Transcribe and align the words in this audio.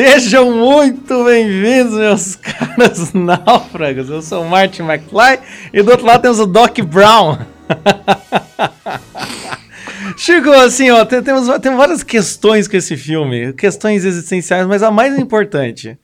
Sejam 0.00 0.50
muito 0.50 1.24
bem-vindos, 1.24 1.92
meus 1.92 2.34
caros 2.40 3.12
náufragos. 3.12 4.08
Eu 4.08 4.22
sou 4.22 4.42
o 4.42 4.48
Martin 4.48 4.80
McFly 4.80 5.40
e 5.74 5.82
do 5.82 5.90
outro 5.90 6.06
lado 6.06 6.22
temos 6.22 6.40
o 6.40 6.46
Doc 6.46 6.78
Brown. 6.78 7.36
Chico, 10.16 10.50
assim, 10.52 10.90
ó, 10.90 11.04
tem, 11.04 11.22
temos, 11.22 11.46
tem 11.58 11.76
várias 11.76 12.02
questões 12.02 12.66
com 12.66 12.78
esse 12.78 12.96
filme, 12.96 13.52
questões 13.52 14.06
existenciais, 14.06 14.66
mas 14.66 14.82
a 14.82 14.90
mais 14.90 15.18
importante. 15.18 15.98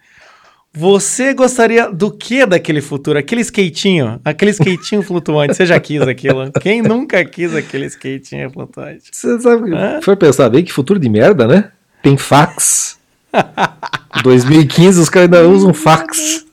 Você 0.75 1.33
gostaria 1.33 1.91
do 1.91 2.11
que 2.11 2.45
daquele 2.45 2.83
futuro? 2.83 3.19
Aquele 3.19 3.41
skatinho, 3.41 4.21
aquele 4.23 4.51
skatinho 4.51 5.01
flutuante. 5.01 5.57
Você 5.57 5.65
já 5.65 5.81
quis 5.81 6.03
aquilo? 6.03 6.53
Quem 6.61 6.83
nunca 6.83 7.25
quis 7.25 7.55
aquele 7.55 7.87
skatinho 7.87 8.51
flutuante? 8.51 9.05
Você 9.11 9.41
sabe, 9.41 9.75
Hã? 9.75 10.01
foi 10.03 10.17
pensar 10.17 10.51
bem 10.51 10.63
que 10.63 10.71
futuro 10.71 11.01
de 11.01 11.09
merda, 11.09 11.47
né? 11.47 11.71
Tem 12.03 12.15
fax. 12.19 12.97
2015 14.23 15.01
os 15.01 15.09
caras 15.09 15.25
ainda 15.27 15.49
usam 15.49 15.73
fax. 15.75 16.45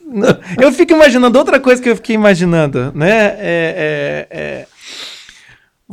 Eu 0.61 0.71
fico 0.71 0.93
imaginando 0.93 1.39
outra 1.39 1.59
coisa 1.59 1.81
que 1.81 1.89
eu 1.89 1.95
fiquei 1.95 2.15
imaginando, 2.15 2.91
né? 2.93 3.09
É, 3.09 3.37
é, 3.39 4.27
é 4.29 4.65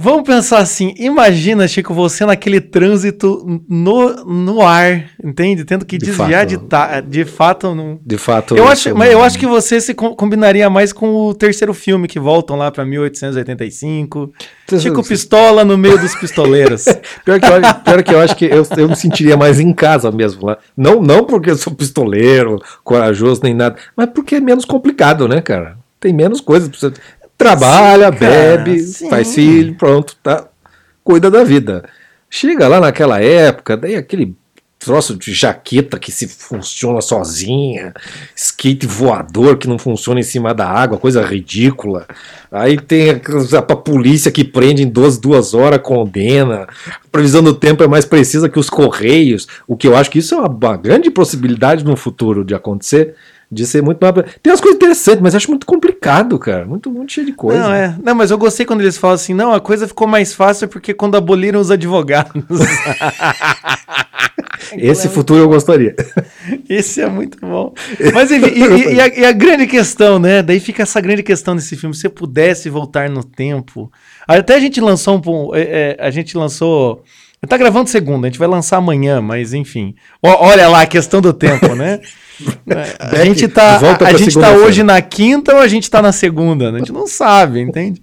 Vamos 0.03 0.23
pensar 0.23 0.61
assim, 0.61 0.95
imagina, 0.97 1.69
Chico, 1.69 1.93
você 1.93 2.25
naquele 2.25 2.59
trânsito 2.59 3.61
no, 3.69 4.25
no 4.25 4.63
ar, 4.63 5.11
entende? 5.23 5.63
Tendo 5.63 5.85
que 5.85 5.99
de 5.99 6.07
desviar 6.07 6.41
fato. 6.41 6.49
de, 6.49 6.59
ta, 6.59 7.01
de 7.03 7.25
fato. 7.27 7.75
Não... 7.75 8.01
De 8.03 8.17
fato. 8.17 8.57
Eu 8.57 8.67
acho, 8.67 8.95
mas 8.97 9.13
eu 9.13 9.23
acho 9.23 9.39
que 9.39 9.47
você 9.47 9.79
se 9.79 9.93
combinaria 9.93 10.71
mais 10.71 10.91
com 10.91 11.27
o 11.27 11.35
terceiro 11.35 11.75
filme 11.75 12.09
que 12.09 12.19
voltam 12.19 12.57
lá 12.57 12.71
para 12.71 12.83
1885. 12.87 14.33
Chico 14.79 15.07
Pistola 15.07 15.67
no 15.67 15.77
meio 15.77 15.99
dos 15.99 16.15
pistoleiros. 16.15 16.87
pior, 17.23 17.39
que 17.39 17.47
eu, 17.47 17.61
pior 17.85 18.03
que 18.03 18.15
eu 18.15 18.21
acho 18.21 18.37
que 18.37 18.47
eu, 18.47 18.67
eu 18.79 18.89
me 18.89 18.97
sentiria 18.97 19.37
mais 19.37 19.61
em 19.61 19.71
casa 19.71 20.11
mesmo 20.11 20.47
lá. 20.47 20.57
Não, 20.75 21.03
não 21.03 21.25
porque 21.25 21.51
eu 21.51 21.57
sou 21.59 21.75
pistoleiro, 21.75 22.59
corajoso, 22.83 23.43
nem 23.45 23.53
nada, 23.53 23.77
mas 23.95 24.09
porque 24.15 24.37
é 24.37 24.41
menos 24.41 24.65
complicado, 24.65 25.29
né, 25.29 25.43
cara? 25.43 25.77
Tem 26.01 26.15
menos 26.15 26.41
coisas. 26.41 26.71
Trabalha, 27.41 28.13
sim, 28.13 28.19
bebe, 28.19 28.81
sim. 28.81 29.09
faz 29.09 29.35
filho, 29.35 29.75
pronto, 29.75 30.15
tá. 30.23 30.45
Cuida 31.03 31.31
da 31.31 31.43
vida. 31.43 31.89
Chega 32.29 32.69
lá 32.69 32.79
naquela 32.79 33.19
época, 33.19 33.79
daí 33.79 33.97
aquele 33.97 34.37
troço 34.79 35.17
de 35.17 35.33
jaqueta 35.33 35.99
que 35.99 36.13
se 36.13 36.29
funciona 36.29 37.01
sozinha, 37.01 37.95
skate 38.37 38.87
voador 38.87 39.57
que 39.57 39.67
não 39.67 39.79
funciona 39.79 40.21
em 40.21 40.23
cima 40.23 40.53
da 40.53 40.69
água, 40.69 40.99
coisa 40.99 41.25
ridícula. 41.25 42.07
Aí 42.53 42.79
tem 42.79 43.11
a, 43.11 43.59
a 43.59 43.77
polícia 43.77 44.31
que 44.31 44.45
prende 44.45 44.83
em 44.83 44.89
duas, 44.89 45.17
duas 45.17 45.55
horas, 45.55 45.81
condena. 45.83 46.67
A 46.87 47.09
previsão 47.11 47.43
do 47.43 47.55
tempo 47.55 47.83
é 47.83 47.89
mais 47.89 48.05
precisa 48.05 48.51
que 48.51 48.59
os 48.59 48.69
correios, 48.69 49.49
o 49.67 49.79
que 49.79 49.89
eu 49.89 49.97
acho 49.97 50.11
que 50.11 50.19
isso 50.19 50.35
é 50.35 50.39
uma, 50.39 50.49
uma 50.49 50.77
grande 50.77 51.11
possibilidade 51.11 51.85
no 51.87 51.97
futuro 51.97 52.45
de 52.45 52.55
acontecer 52.55 53.15
de 53.51 53.67
ser 53.67 53.83
muito. 53.83 53.99
Tem 54.43 54.53
umas 54.53 54.61
coisas 54.61 54.77
interessantes, 54.77 55.21
mas 55.21 55.35
acho 55.35 55.49
muito 55.51 55.67
complicado, 55.67 56.39
cara. 56.39 56.65
Muito, 56.65 56.91
muito 56.91 57.13
cheio 57.13 57.27
de 57.27 57.33
coisa. 57.33 57.61
Não, 57.61 57.73
é. 57.73 57.97
Não, 58.03 58.15
mas 58.15 58.31
eu 58.31 58.39
gostei 58.39 58.65
quando 58.65 58.81
eles 58.81 58.97
falam 58.97 59.15
assim: 59.15 59.35
não, 59.35 59.53
a 59.53 59.61
coisa 59.61 59.89
ficou 59.89 60.07
mais 60.07 60.33
fácil 60.33 60.69
porque 60.69 60.95
quando 60.95 61.17
aboliram 61.17 61.61
os 61.61 61.71
advogados. 61.71 62.33
Esse 64.73 65.09
futuro 65.09 65.41
eu 65.41 65.49
gostaria. 65.49 65.97
Esse 66.69 67.01
é 67.01 67.09
muito 67.09 67.39
bom. 67.41 67.75
Mas 68.15 68.31
enfim, 68.31 68.53
e, 68.55 68.95
e, 68.95 69.01
a, 69.01 69.09
e, 69.09 69.25
a, 69.25 69.33
grande 69.33 69.67
questão, 69.67 70.21
né? 70.21 70.43
Daí 70.43 70.61
fica 70.61 70.85
essa 70.85 71.01
grande 71.01 71.25
questão 71.25 71.57
desse 71.57 71.77
filme. 71.77 71.95
Se 71.95 72.07
eu 72.07 72.11
pudesse 72.11 72.71
voltar 72.71 73.11
no 73.11 73.25
tempo. 73.25 73.91
Até 74.29 74.55
a 74.55 74.61
gente 74.61 74.81
lançou 74.81 75.21
um. 75.27 75.55
É, 75.57 75.61
é, 75.61 75.97
a 75.99 76.11
gente 76.11 76.37
lançou. 76.37 77.03
Tá 77.49 77.57
gravando 77.57 77.89
segunda, 77.89 78.27
a 78.27 78.31
gente 78.31 78.39
vai 78.39 78.47
lançar 78.47 78.77
amanhã, 78.77 79.21
mas 79.21 79.55
enfim. 79.55 79.95
Olha 80.23 80.69
lá 80.69 80.83
a 80.83 80.87
questão 80.87 81.23
do 81.23 81.33
tempo, 81.33 81.75
né? 81.75 81.99
a 82.99 83.25
gente 83.25 83.49
tá, 83.49 83.81
a 84.05 84.13
gente 84.13 84.39
tá 84.39 84.53
hoje 84.53 84.83
na 84.83 85.01
quinta 85.01 85.55
ou 85.55 85.61
a 85.61 85.69
gente 85.69 85.91
tá 85.91 86.01
na 86.01 86.13
segunda? 86.13 86.71
Né? 86.71 86.77
A 86.77 86.79
gente 86.81 86.93
não 86.93 87.07
sabe, 87.07 87.61
entende? 87.61 88.01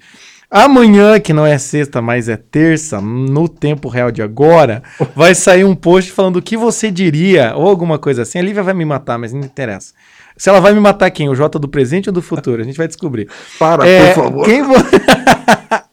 Amanhã, 0.50 1.20
que 1.20 1.34
não 1.34 1.46
é 1.46 1.58
sexta, 1.58 2.02
mas 2.02 2.30
é 2.30 2.38
terça, 2.38 3.02
no 3.02 3.50
tempo 3.50 3.90
real 3.90 4.12
de 4.12 4.22
agora, 4.22 4.82
vai 5.14 5.36
sair 5.36 5.66
um 5.66 5.76
post 5.76 6.10
falando 6.12 6.38
o 6.38 6.42
que 6.42 6.56
você 6.56 6.90
diria, 6.90 7.54
ou 7.54 7.68
alguma 7.68 8.00
coisa 8.00 8.22
assim. 8.22 8.40
A 8.40 8.42
Lívia 8.42 8.64
vai 8.64 8.74
me 8.74 8.86
matar, 8.86 9.18
mas 9.18 9.34
não 9.34 9.42
interessa. 9.42 9.94
Se 10.38 10.50
ela 10.50 10.62
vai 10.62 10.74
me 10.74 10.80
matar 10.80 11.12
quem? 11.12 11.28
O 11.28 11.36
Jota 11.36 11.60
do 11.60 11.68
presente 11.68 12.08
ou 12.08 12.14
do 12.14 12.22
futuro? 12.22 12.62
A 12.62 12.66
gente 12.66 12.78
vai 12.78 12.88
descobrir. 12.88 13.28
Para, 13.60 13.86
é, 13.86 14.14
por 14.14 14.24
favor. 14.24 14.46
Quem. 14.46 14.62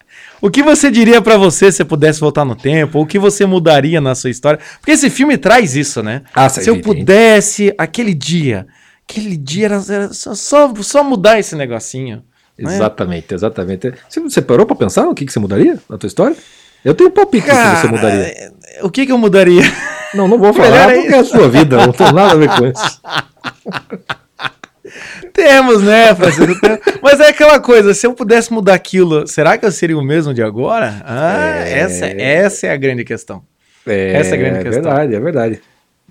O 0.44 0.50
que 0.50 0.62
você 0.62 0.90
diria 0.90 1.22
para 1.22 1.38
você 1.38 1.72
se 1.72 1.82
pudesse 1.86 2.20
voltar 2.20 2.44
no 2.44 2.54
tempo? 2.54 3.00
O 3.00 3.06
que 3.06 3.18
você 3.18 3.46
mudaria 3.46 3.98
na 3.98 4.14
sua 4.14 4.28
história? 4.28 4.60
Porque 4.78 4.90
esse 4.90 5.08
filme 5.08 5.38
traz 5.38 5.74
isso, 5.74 6.02
né? 6.02 6.20
Ah, 6.34 6.50
se 6.50 6.68
eu 6.68 6.82
pudesse, 6.82 7.74
aquele 7.78 8.12
dia, 8.12 8.66
aquele 9.08 9.38
dia 9.38 9.64
era, 9.64 9.82
era 9.88 10.12
só, 10.12 10.34
só 10.34 11.02
mudar 11.02 11.38
esse 11.38 11.56
negocinho. 11.56 12.22
Né? 12.58 12.74
Exatamente, 12.74 13.32
exatamente. 13.32 13.94
Você, 14.06 14.20
você 14.20 14.42
parou 14.42 14.66
para 14.66 14.76
pensar 14.76 15.08
o 15.08 15.14
que, 15.14 15.24
que 15.24 15.32
você 15.32 15.38
mudaria 15.38 15.80
na 15.88 15.96
tua 15.96 16.08
história? 16.08 16.36
Eu 16.84 16.94
tenho 16.94 17.08
um 17.08 17.12
palpite 17.14 17.46
Cara, 17.46 17.76
que 17.76 17.80
você 17.80 17.88
mudaria. 17.88 18.52
O 18.82 18.90
que, 18.90 19.06
que 19.06 19.12
eu 19.12 19.16
mudaria? 19.16 19.62
Não, 20.12 20.28
não 20.28 20.36
vou 20.36 20.52
falar 20.52 20.92
porque 20.92 21.08
é 21.08 21.20
a 21.20 21.24
sua 21.24 21.48
vida, 21.48 21.86
não 21.86 21.92
tem 21.94 22.12
nada 22.12 22.32
a 22.32 22.34
ver 22.34 22.50
com 22.50 22.66
isso. 22.66 23.00
Temos, 25.32 25.82
né, 25.82 26.14
Francisco? 26.14 26.60
Mas 27.02 27.18
é 27.20 27.28
aquela 27.28 27.58
coisa, 27.58 27.94
se 27.94 28.06
eu 28.06 28.12
pudesse 28.12 28.52
mudar 28.52 28.74
aquilo, 28.74 29.26
será 29.26 29.56
que 29.56 29.64
eu 29.64 29.72
seria 29.72 29.98
o 29.98 30.02
mesmo 30.02 30.34
de 30.34 30.42
agora? 30.42 31.02
Ah, 31.04 31.64
é... 31.66 31.78
essa, 31.78 32.06
essa 32.06 32.66
é 32.66 32.70
a 32.70 32.76
grande 32.76 33.04
questão. 33.04 33.42
É, 33.86 34.12
essa 34.12 34.30
é 34.30 34.34
a 34.34 34.36
grande 34.36 34.58
é 34.58 34.62
questão. 34.62 34.80
É 34.80 34.94
verdade, 34.94 35.14
é 35.14 35.20
verdade. 35.20 35.60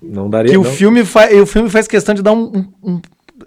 Não 0.02 0.28
daria. 0.28 0.50
Que 0.50 0.56
não. 0.56 0.62
o 0.62 0.64
filme, 0.64 1.04
fa 1.04 1.28
o 1.32 1.46
filme 1.46 1.70
faz 1.70 1.86
questão 1.86 2.14
de 2.14 2.22
dar 2.22 2.32
um. 2.32 2.66
um, 2.82 3.00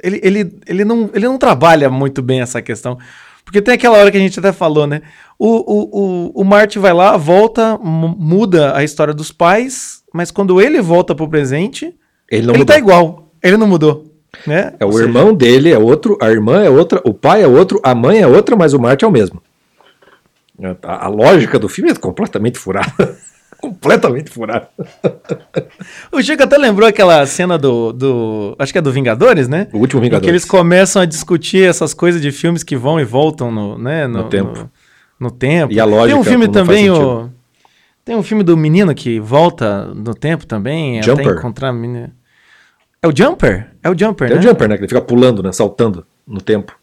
ele, 0.03 0.19
ele, 0.23 0.59
ele, 0.65 0.85
não, 0.85 1.09
ele 1.13 1.25
não 1.25 1.37
trabalha 1.37 1.89
muito 1.89 2.21
bem 2.21 2.41
essa 2.41 2.61
questão. 2.61 2.97
Porque 3.43 3.61
tem 3.61 3.75
aquela 3.75 3.97
hora 3.97 4.11
que 4.11 4.17
a 4.17 4.19
gente 4.19 4.39
até 4.39 4.51
falou, 4.51 4.85
né? 4.85 5.01
O, 5.39 5.47
o, 5.47 5.99
o, 6.01 6.41
o 6.41 6.43
Marty 6.43 6.79
vai 6.79 6.91
lá, 6.91 7.15
volta, 7.15 7.77
muda 7.77 8.75
a 8.75 8.83
história 8.83 9.13
dos 9.13 9.31
pais, 9.31 10.03
mas 10.13 10.31
quando 10.31 10.61
ele 10.61 10.81
volta 10.81 11.15
pro 11.15 11.29
presente, 11.29 11.95
ele, 12.29 12.47
não 12.47 12.55
ele 12.55 12.65
tá 12.65 12.77
igual. 12.77 13.31
Ele 13.41 13.55
não 13.55 13.67
mudou. 13.67 14.16
Né? 14.45 14.73
É 14.79 14.85
o 14.85 14.89
Ou 14.89 14.99
irmão 14.99 15.25
seja... 15.25 15.37
dele 15.37 15.71
é 15.71 15.77
outro, 15.77 16.17
a 16.21 16.29
irmã 16.29 16.63
é 16.63 16.69
outra, 16.69 17.01
o 17.03 17.13
pai 17.13 17.43
é 17.43 17.47
outro, 17.47 17.79
a 17.83 17.95
mãe 17.95 18.19
é 18.19 18.27
outra, 18.27 18.55
mas 18.55 18.73
o 18.73 18.79
Marte 18.79 19.03
é 19.03 19.07
o 19.07 19.11
mesmo. 19.11 19.41
A, 20.83 21.05
a 21.05 21.07
lógica 21.07 21.59
do 21.59 21.69
filme 21.69 21.91
é 21.91 21.95
completamente 21.95 22.57
furada. 22.57 23.17
completamente 23.59 24.29
furada. 24.29 24.69
o 26.11 26.21
Chico 26.21 26.43
até 26.43 26.57
lembrou 26.57 26.87
aquela 26.87 27.25
cena 27.25 27.57
do, 27.57 27.91
do. 27.91 28.55
Acho 28.57 28.71
que 28.71 28.79
é 28.79 28.81
do 28.81 28.91
Vingadores, 28.91 29.47
né? 29.47 29.67
O 29.73 29.79
último 29.79 30.01
Vingadores. 30.01 30.23
Em 30.23 30.25
que 30.25 30.31
eles 30.31 30.45
começam 30.45 31.01
a 31.01 31.05
discutir 31.05 31.67
essas 31.67 31.93
coisas 31.93 32.21
de 32.21 32.31
filmes 32.31 32.63
que 32.63 32.75
vão 32.75 32.99
e 32.99 33.03
voltam 33.03 33.51
no, 33.51 33.77
né, 33.77 34.07
no, 34.07 34.23
no 34.23 34.29
tempo. 34.29 34.59
No, 35.19 35.27
no, 35.27 35.31
tempo. 35.31 35.73
E 35.73 35.79
a 35.79 35.85
lógica. 35.85 36.13
Tem 36.13 36.15
um 36.15 36.23
filme 36.23 36.47
também, 36.47 36.89
o. 36.89 37.29
Tem 38.05 38.15
um 38.15 38.23
filme 38.23 38.43
do 38.43 38.55
menino 38.55 38.93
que 38.95 39.19
volta 39.19 39.85
no 39.93 40.13
tempo 40.13 40.45
também, 40.45 41.03
Jumper. 41.03 41.27
até 41.27 41.39
encontrar 41.39 41.69
a 41.69 41.73
menina. 41.73 42.13
É 43.01 43.07
o 43.07 43.15
Jumper? 43.15 43.71
É 43.83 43.89
o 43.89 43.97
Jumper, 43.97 44.27
é 44.27 44.29
né? 44.31 44.35
É 44.35 44.39
o 44.39 44.41
Jumper, 44.41 44.67
né? 44.67 44.75
Que 44.75 44.81
ele 44.81 44.87
fica 44.87 45.01
pulando, 45.01 45.43
né? 45.43 45.51
Saltando 45.51 46.05
no 46.27 46.41
tempo. 46.41 46.77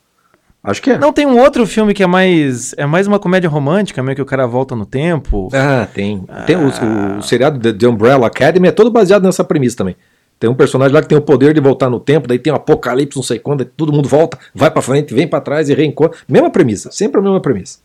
Acho 0.62 0.80
que 0.80 0.90
é. 0.92 0.98
Não, 0.98 1.12
tem 1.12 1.26
um 1.26 1.38
outro 1.38 1.66
filme 1.66 1.92
que 1.92 2.02
é 2.02 2.06
mais. 2.06 2.74
É 2.78 2.86
mais 2.86 3.06
uma 3.06 3.18
comédia 3.18 3.50
romântica, 3.50 4.02
meio 4.02 4.16
que 4.16 4.22
o 4.22 4.26
cara 4.26 4.46
volta 4.46 4.74
no 4.74 4.86
tempo. 4.86 5.48
Ah, 5.52 5.86
tem. 5.92 6.24
Tem 6.46 6.56
o, 6.56 6.68
o, 6.68 7.18
o 7.18 7.22
seriado 7.22 7.58
The, 7.58 7.72
The 7.74 7.86
Umbrella 7.86 8.26
Academy, 8.26 8.68
é 8.68 8.72
todo 8.72 8.90
baseado 8.90 9.24
nessa 9.24 9.44
premissa 9.44 9.76
também. 9.76 9.96
Tem 10.40 10.48
um 10.48 10.54
personagem 10.54 10.94
lá 10.94 11.02
que 11.02 11.08
tem 11.08 11.18
o 11.18 11.20
poder 11.20 11.52
de 11.54 11.60
voltar 11.60 11.88
no 11.90 12.00
tempo, 12.00 12.26
daí 12.26 12.38
tem 12.38 12.52
um 12.52 12.56
apocalipse, 12.56 13.16
não 13.16 13.22
sei 13.22 13.38
quando, 13.38 13.64
todo 13.64 13.92
mundo 13.92 14.08
volta, 14.08 14.38
vai 14.54 14.70
para 14.70 14.82
frente, 14.82 15.14
vem 15.14 15.28
para 15.28 15.40
trás 15.40 15.68
e 15.68 15.74
reencontra. 15.74 16.18
Mesma 16.28 16.50
premissa, 16.50 16.90
sempre 16.90 17.20
a 17.20 17.22
mesma 17.22 17.40
premissa. 17.40 17.78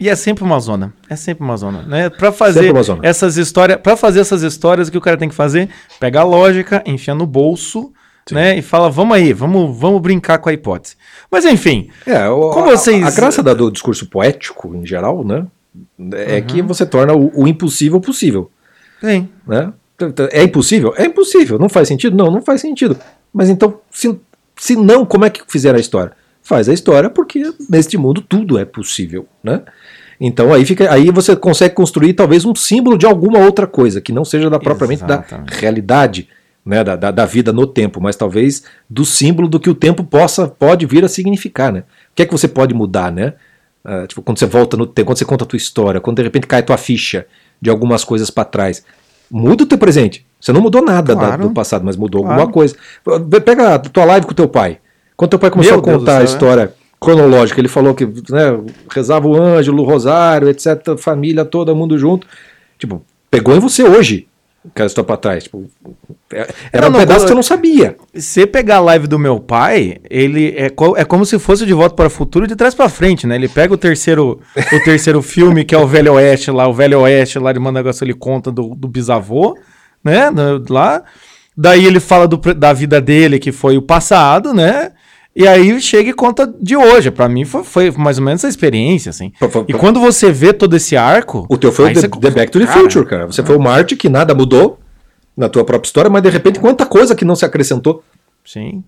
E 0.00 0.08
é 0.08 0.16
sempre 0.16 0.42
uma 0.42 0.58
zona. 0.58 0.94
É 1.10 1.14
sempre 1.14 1.44
uma 1.44 1.58
zona. 1.58 1.82
Né? 1.82 2.08
Para 2.08 2.32
fazer 2.32 2.72
essas 3.02 3.36
histórias, 3.36 3.78
para 3.78 3.96
fazer 3.98 4.20
essas 4.20 4.42
histórias, 4.42 4.88
o 4.88 4.90
que 4.90 4.96
o 4.96 5.00
cara 5.00 5.18
tem 5.18 5.28
que 5.28 5.34
fazer? 5.34 5.68
Pega 6.00 6.20
a 6.20 6.24
lógica, 6.24 6.82
enfia 6.86 7.14
no 7.14 7.26
bolso, 7.26 7.92
Sim. 8.26 8.34
né? 8.34 8.56
E 8.56 8.62
fala, 8.62 8.88
vamos 8.88 9.14
aí, 9.14 9.34
vamos, 9.34 9.78
vamos 9.78 10.00
brincar 10.00 10.38
com 10.38 10.48
a 10.48 10.52
hipótese. 10.54 10.96
Mas 11.30 11.44
enfim. 11.44 11.90
É, 12.06 12.26
o, 12.30 12.50
como 12.50 12.70
vocês... 12.70 13.04
a, 13.04 13.08
a 13.08 13.10
graça 13.10 13.42
da, 13.42 13.52
do 13.52 13.70
discurso 13.70 14.06
poético, 14.06 14.74
em 14.74 14.86
geral, 14.86 15.22
né? 15.22 15.46
É 16.14 16.36
uhum. 16.36 16.46
que 16.46 16.62
você 16.62 16.86
torna 16.86 17.12
o, 17.12 17.42
o, 17.42 17.46
impossível 17.46 18.00
possível. 18.00 18.50
Sim. 19.02 19.28
Né? 19.46 19.70
É 20.32 20.42
impossível? 20.42 20.94
É 20.96 21.04
impossível. 21.04 21.58
Não 21.58 21.68
faz 21.68 21.88
sentido? 21.88 22.16
Não, 22.16 22.30
não 22.30 22.40
faz 22.40 22.62
sentido. 22.62 22.98
Mas 23.32 23.50
então, 23.50 23.78
se, 23.90 24.18
se 24.56 24.74
não, 24.76 25.04
como 25.04 25.26
é 25.26 25.30
que 25.30 25.42
fizeram 25.46 25.76
a 25.76 25.80
história? 25.80 26.12
Faz 26.42 26.70
a 26.70 26.72
história 26.72 27.10
porque 27.10 27.42
neste 27.68 27.98
mundo 27.98 28.22
tudo 28.22 28.58
é 28.58 28.64
possível, 28.64 29.26
né? 29.44 29.62
Então 30.20 30.52
aí 30.52 30.64
fica, 30.66 30.92
aí 30.92 31.10
você 31.10 31.34
consegue 31.34 31.74
construir 31.74 32.12
talvez 32.12 32.44
um 32.44 32.54
símbolo 32.54 32.98
de 32.98 33.06
alguma 33.06 33.38
outra 33.38 33.66
coisa 33.66 34.00
que 34.02 34.12
não 34.12 34.24
seja 34.24 34.50
da 34.50 34.58
propriamente 34.58 35.02
Exatamente. 35.02 35.50
da 35.50 35.56
realidade, 35.56 36.28
né, 36.64 36.84
da, 36.84 36.94
da, 36.94 37.10
da, 37.10 37.24
vida 37.24 37.54
no 37.54 37.66
tempo, 37.66 38.02
mas 38.02 38.16
talvez 38.16 38.64
do 38.88 39.04
símbolo 39.04 39.48
do 39.48 39.58
que 39.58 39.70
o 39.70 39.74
tempo 39.74 40.04
possa 40.04 40.46
pode 40.46 40.84
vir 40.84 41.02
a 41.04 41.08
significar, 41.08 41.72
né? 41.72 41.80
O 41.80 41.84
que 42.14 42.22
é 42.22 42.26
que 42.26 42.32
você 42.32 42.46
pode 42.46 42.74
mudar, 42.74 43.10
né? 43.10 43.32
Uh, 43.82 44.06
tipo, 44.06 44.20
quando 44.20 44.38
você 44.38 44.44
volta 44.44 44.76
no 44.76 44.86
tempo, 44.86 45.06
quando 45.06 45.16
você 45.16 45.24
conta 45.24 45.44
a 45.44 45.46
tua 45.46 45.56
história, 45.56 46.02
quando 46.02 46.18
de 46.18 46.22
repente 46.24 46.46
cai 46.46 46.60
a 46.60 46.62
tua 46.62 46.76
ficha 46.76 47.24
de 47.58 47.70
algumas 47.70 48.04
coisas 48.04 48.28
para 48.30 48.44
trás, 48.44 48.84
muda 49.30 49.64
o 49.64 49.66
teu 49.66 49.78
presente. 49.78 50.26
Você 50.38 50.52
não 50.52 50.60
mudou 50.60 50.82
nada 50.84 51.14
Claro. 51.14 51.30
da- 51.30 51.48
do 51.48 51.50
passado, 51.54 51.82
mas 51.82 51.96
mudou 51.96 52.20
Claro. 52.20 52.38
alguma 52.40 52.52
coisa. 52.52 52.76
Pega 53.42 53.76
a 53.76 53.78
tua 53.78 54.04
live 54.04 54.26
com 54.26 54.34
teu 54.34 54.48
pai. 54.48 54.78
Quando 55.16 55.30
teu 55.30 55.38
pai 55.38 55.50
começou 55.50 55.72
Meu 55.72 55.80
a 55.80 55.98
contar 55.98 56.18
do 56.18 56.22
a 56.24 56.26
céu, 56.26 56.34
história 56.34 56.74
cronológica, 57.00 57.60
ele 57.60 57.68
falou 57.68 57.94
que 57.94 58.04
né, 58.04 58.58
rezava 58.90 59.26
o 59.26 59.34
ângelo, 59.34 59.82
o 59.82 59.86
rosário, 59.86 60.48
etc., 60.48 60.96
família, 60.98 61.44
todo 61.44 61.74
mundo 61.74 61.96
junto. 61.98 62.26
Tipo, 62.78 63.02
pegou 63.30 63.54
em 63.56 63.58
você 63.60 63.82
hoje, 63.82 64.26
aquela 64.68 64.86
história 64.86 65.06
pra 65.06 65.16
trás. 65.16 65.44
Tipo, 65.44 65.64
é- 66.32 66.48
era 66.72 66.82
Não, 66.82 66.88
um 66.88 66.92
não, 66.92 67.00
pedaço 67.00 67.20
que 67.24 67.28
você 67.30 67.34
não 67.34 67.42
sabia. 67.42 67.96
Se 68.14 68.46
pegar 68.46 68.76
a 68.76 68.80
live 68.80 69.06
do 69.06 69.18
meu 69.18 69.40
pai, 69.40 69.96
ele 70.10 70.52
é, 70.56 70.68
co- 70.68 70.96
é 70.96 71.04
como 71.04 71.24
se 71.24 71.38
fosse 71.38 71.64
de 71.64 71.72
volta 71.72 71.94
para 71.96 72.06
o 72.06 72.10
futuro 72.10 72.46
de 72.46 72.54
trás 72.54 72.74
para 72.74 72.88
frente, 72.88 73.26
né? 73.26 73.34
Ele 73.36 73.48
pega 73.48 73.72
o 73.72 73.78
terceiro, 73.78 74.38
o 74.72 74.80
terceiro 74.84 75.22
filme, 75.22 75.64
que 75.64 75.74
é 75.74 75.78
o 75.78 75.86
Velho 75.86 76.12
Oeste 76.14 76.50
lá, 76.50 76.68
o 76.68 76.74
Velho 76.74 77.00
Oeste 77.00 77.38
lá 77.38 77.52
de 77.52 77.58
Managaço, 77.58 78.04
ele 78.04 78.14
conta 78.14 78.52
do, 78.52 78.74
do 78.74 78.86
bisavô, 78.86 79.56
né? 80.04 80.30
lá. 80.68 81.02
Daí 81.56 81.84
ele 81.84 82.00
fala 82.00 82.28
do 82.28 82.36
da 82.54 82.72
vida 82.72 83.00
dele, 83.00 83.38
que 83.38 83.52
foi 83.52 83.76
o 83.76 83.82
passado, 83.82 84.52
né? 84.54 84.92
E 85.34 85.46
aí 85.46 85.80
chega 85.80 86.10
e 86.10 86.12
conta 86.12 86.52
de 86.60 86.76
hoje. 86.76 87.10
Pra 87.10 87.28
mim 87.28 87.44
foi, 87.44 87.62
foi 87.62 87.90
mais 87.92 88.18
ou 88.18 88.24
menos 88.24 88.40
essa 88.40 88.48
experiência, 88.48 89.10
assim. 89.10 89.32
Pra- 89.38 89.48
pra- 89.48 89.64
E 89.68 89.72
quando 89.72 90.00
você 90.00 90.32
vê 90.32 90.52
todo 90.52 90.74
esse 90.74 90.96
arco. 90.96 91.46
O 91.48 91.56
teu 91.56 91.70
foi 91.70 91.86
o 91.90 91.94
The, 91.94 92.00
você- 92.00 92.08
The 92.08 92.30
Back 92.30 92.50
to 92.52 92.58
the 92.58 92.66
Cara, 92.66 92.80
Future, 92.80 93.06
cara. 93.06 93.26
Você 93.26 93.42
foi 93.42 93.56
o 93.56 93.60
Marty 93.60 93.94
que 93.96 94.08
nada 94.08 94.34
mudou 94.34 94.78
na 95.36 95.48
tua 95.48 95.64
própria 95.64 95.88
história, 95.88 96.10
mas 96.10 96.22
de 96.22 96.28
repente 96.30 96.58
quanta 96.58 96.84
coisa 96.84 97.14
que 97.14 97.24
não 97.24 97.36
se 97.36 97.44
acrescentou 97.44 98.02
Sim. 98.44 98.82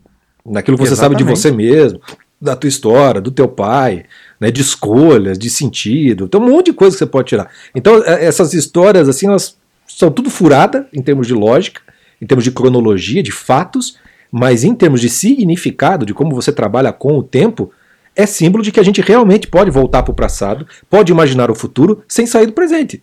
naquilo 0.44 0.76
que 0.76 0.84
você 0.86 0.96
sabe 0.96 1.14
de 1.14 1.22
Exatamente. 1.22 1.40
você 1.40 1.50
mesmo, 1.52 2.00
da 2.40 2.56
tua 2.56 2.68
história, 2.68 3.20
do 3.20 3.30
teu 3.30 3.46
pai, 3.46 4.04
né, 4.40 4.50
de 4.50 4.60
escolhas, 4.60 5.38
de 5.38 5.48
sentido. 5.48 6.26
Tem 6.28 6.40
um 6.40 6.48
monte 6.50 6.66
de 6.66 6.72
coisa 6.72 6.94
que 6.96 6.98
você 6.98 7.06
pode 7.06 7.28
tirar. 7.28 7.48
Então, 7.74 8.02
é- 8.04 8.24
essas 8.24 8.52
histórias, 8.52 9.08
assim, 9.08 9.28
elas 9.28 9.56
são 9.86 10.10
tudo 10.10 10.28
furada 10.28 10.88
em 10.92 11.00
termos 11.00 11.26
de 11.28 11.34
lógica, 11.34 11.80
em 12.20 12.26
termos 12.26 12.42
de 12.44 12.50
cronologia, 12.50 13.22
de 13.22 13.30
fatos, 13.32 13.96
mas 14.32 14.64
em 14.64 14.74
termos 14.74 15.00
de 15.00 15.10
significado, 15.10 16.06
de 16.06 16.14
como 16.14 16.34
você 16.34 16.50
trabalha 16.50 16.90
com 16.92 17.18
o 17.18 17.22
tempo, 17.22 17.70
é 18.16 18.24
símbolo 18.26 18.64
de 18.64 18.72
que 18.72 18.80
a 18.80 18.82
gente 18.82 19.00
realmente 19.02 19.46
pode 19.46 19.70
voltar 19.70 20.02
para 20.02 20.10
o 20.12 20.14
passado, 20.14 20.66
pode 20.88 21.12
imaginar 21.12 21.50
o 21.50 21.54
futuro 21.54 22.02
sem 22.08 22.24
sair 22.26 22.46
do 22.46 22.52
presente. 22.54 23.02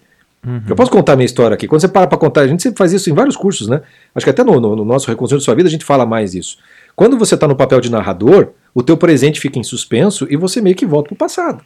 Eu 0.68 0.76
posso 0.76 0.90
contar 0.90 1.16
minha 1.18 1.26
história 1.26 1.54
aqui. 1.54 1.68
Quando 1.68 1.81
você 1.81 1.88
para 1.88 2.08
para 2.08 2.18
contar, 2.18 2.42
a 2.42 2.48
gente 2.48 2.64
sempre 2.64 2.78
faz 2.78 2.94
isso 2.94 3.10
em 3.10 3.14
vários 3.14 3.36
cursos, 3.36 3.68
né? 3.68 3.81
Acho 4.16 4.26
que 4.26 4.30
até 4.30 4.42
no, 4.44 4.58
no- 4.60 4.76
no 4.76 4.86
nosso 4.86 5.06
Sua 5.42 5.54
Vida 5.56 5.68
a 5.68 5.72
gente 5.72 5.84
fala 5.84 6.06
mais 6.06 6.34
isso. 6.34 6.58
Quando 6.96 7.18
você 7.18 7.36
está 7.36 7.46
no 7.48 7.56
papel 7.58 7.81
de 7.81 7.92
narrador, 7.92 8.50
o 8.74 8.81
teu 8.81 8.96
presente 8.96 9.40
fica 9.40 9.60
em 9.60 9.64
suspenso 9.64 10.26
e 10.30 10.38
você 10.38 10.62
meio 10.62 10.76
que 10.78 10.86
volta 10.86 11.10
para 11.10 11.16
o 11.16 11.18
passado. 11.18 11.62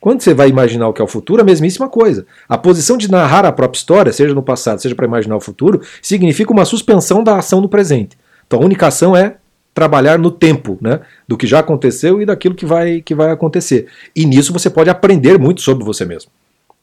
Quando 0.00 0.20
você 0.20 0.34
vai 0.34 0.48
imaginar 0.48 0.88
o 0.88 0.92
que 0.92 1.00
é 1.00 1.04
o 1.04 1.08
futuro, 1.08 1.40
a 1.40 1.44
mesmíssima 1.44 1.88
coisa. 1.88 2.26
A 2.48 2.56
posição 2.58 2.96
de 2.96 3.10
narrar 3.10 3.44
a 3.46 3.50
própria 3.50 3.78
história, 3.78 4.12
seja 4.12 4.34
no 4.34 4.42
passado, 4.42 4.80
seja 4.80 4.94
para 4.94 5.06
imaginar 5.06 5.36
o 5.36 5.40
futuro, 5.40 5.80
significa 6.02 6.52
uma 6.52 6.64
suspensão 6.64 7.24
da 7.24 7.36
ação 7.38 7.60
no 7.60 7.68
presente. 7.68 8.16
Então 8.48 8.60
a 8.60 8.64
única 8.64 8.88
ação 8.88 9.14
é 9.16 9.36
trabalhar 9.72 10.18
no 10.18 10.32
tempo, 10.32 10.76
né? 10.80 10.98
Do 11.28 11.36
que 11.36 11.46
já 11.46 11.60
aconteceu 11.60 12.20
e 12.20 12.26
daquilo 12.26 12.56
que 12.56 12.66
vai, 12.66 13.00
que 13.00 13.14
vai 13.14 13.30
acontecer. 13.30 13.86
E 14.16 14.26
nisso 14.26 14.52
você 14.52 14.68
pode 14.68 14.90
aprender 14.90 15.38
muito 15.38 15.60
sobre 15.60 15.84
você 15.84 16.04
mesmo. 16.04 16.32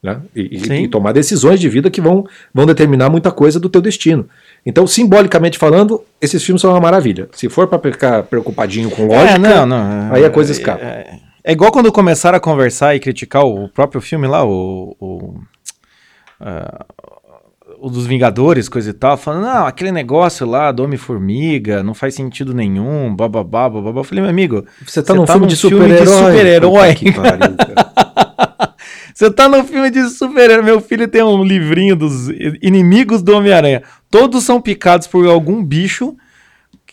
Né? 0.02 0.20
E, 0.34 0.42
e- 0.56 0.72
e 0.84 0.88
tomar 0.88 1.12
decisões 1.12 1.58
de 1.58 1.68
vida 1.68 1.90
que 1.90 2.00
vão, 2.00 2.24
vão 2.54 2.64
determinar 2.64 3.10
muita 3.10 3.30
coisa 3.32 3.58
do 3.60 3.68
teu 3.68 3.80
destino. 3.82 4.28
Então, 4.64 4.86
simbolicamente 4.86 5.58
falando, 5.58 6.02
esses 6.20 6.42
filmes 6.44 6.62
são 6.62 6.70
uma 6.70 6.80
maravilha. 6.80 7.28
Se 7.32 7.48
for 7.48 7.66
para 7.66 7.78
ficar 7.92 8.22
preocupadinho 8.22 8.90
com 8.90 9.06
lógica, 9.06 9.34
É, 9.34 9.38
não, 9.38 9.66
não. 9.66 10.12
aí 10.14 10.24
a 10.24 10.30
coisa 10.30 10.52
é- 10.52 10.54
escapa. 10.54 10.82
É, 10.84 11.18
é 11.44 11.52
igual 11.52 11.72
quando 11.72 11.90
começaram 11.90 12.36
a 12.36 12.40
conversar 12.40 12.94
e 12.94 13.00
criticar 13.00 13.44
o 13.44 13.68
próprio 13.68 14.00
filme 14.00 14.26
lá, 14.28 14.44
o. 14.44 14.96
o 15.00 15.34
ah, 16.40 16.86
o 17.78 17.90
dos 17.90 18.06
Vingadores, 18.06 18.68
coisa 18.68 18.90
e 18.90 18.92
tal, 18.92 19.16
falando, 19.16 19.44
não, 19.44 19.66
aquele 19.66 19.92
negócio 19.92 20.46
lá 20.46 20.72
do 20.72 20.84
Homem-Formiga 20.84 21.82
não 21.82 21.94
faz 21.94 22.14
sentido 22.14 22.54
nenhum, 22.54 23.14
bababá, 23.14 23.68
bababá. 23.68 24.00
Eu 24.00 24.04
falei, 24.04 24.22
meu 24.22 24.30
amigo, 24.30 24.64
você 24.84 25.02
tá 25.02 25.14
num 25.14 25.26
filme 25.26 25.40
num 25.42 25.46
de 25.46 25.56
filme 25.56 25.88
de 25.88 26.06
super-herói. 26.06 26.96
Você 29.16 29.30
tá 29.30 29.48
no 29.48 29.64
filme 29.64 29.88
de 29.88 30.10
super-herói. 30.10 30.62
Meu 30.62 30.78
filho 30.78 31.08
tem 31.08 31.22
um 31.22 31.42
livrinho 31.42 31.96
dos 31.96 32.28
inimigos 32.60 33.22
do 33.22 33.34
Homem-Aranha. 33.34 33.82
Todos 34.10 34.44
são 34.44 34.60
picados 34.60 35.06
por 35.06 35.26
algum 35.26 35.64
bicho 35.64 36.14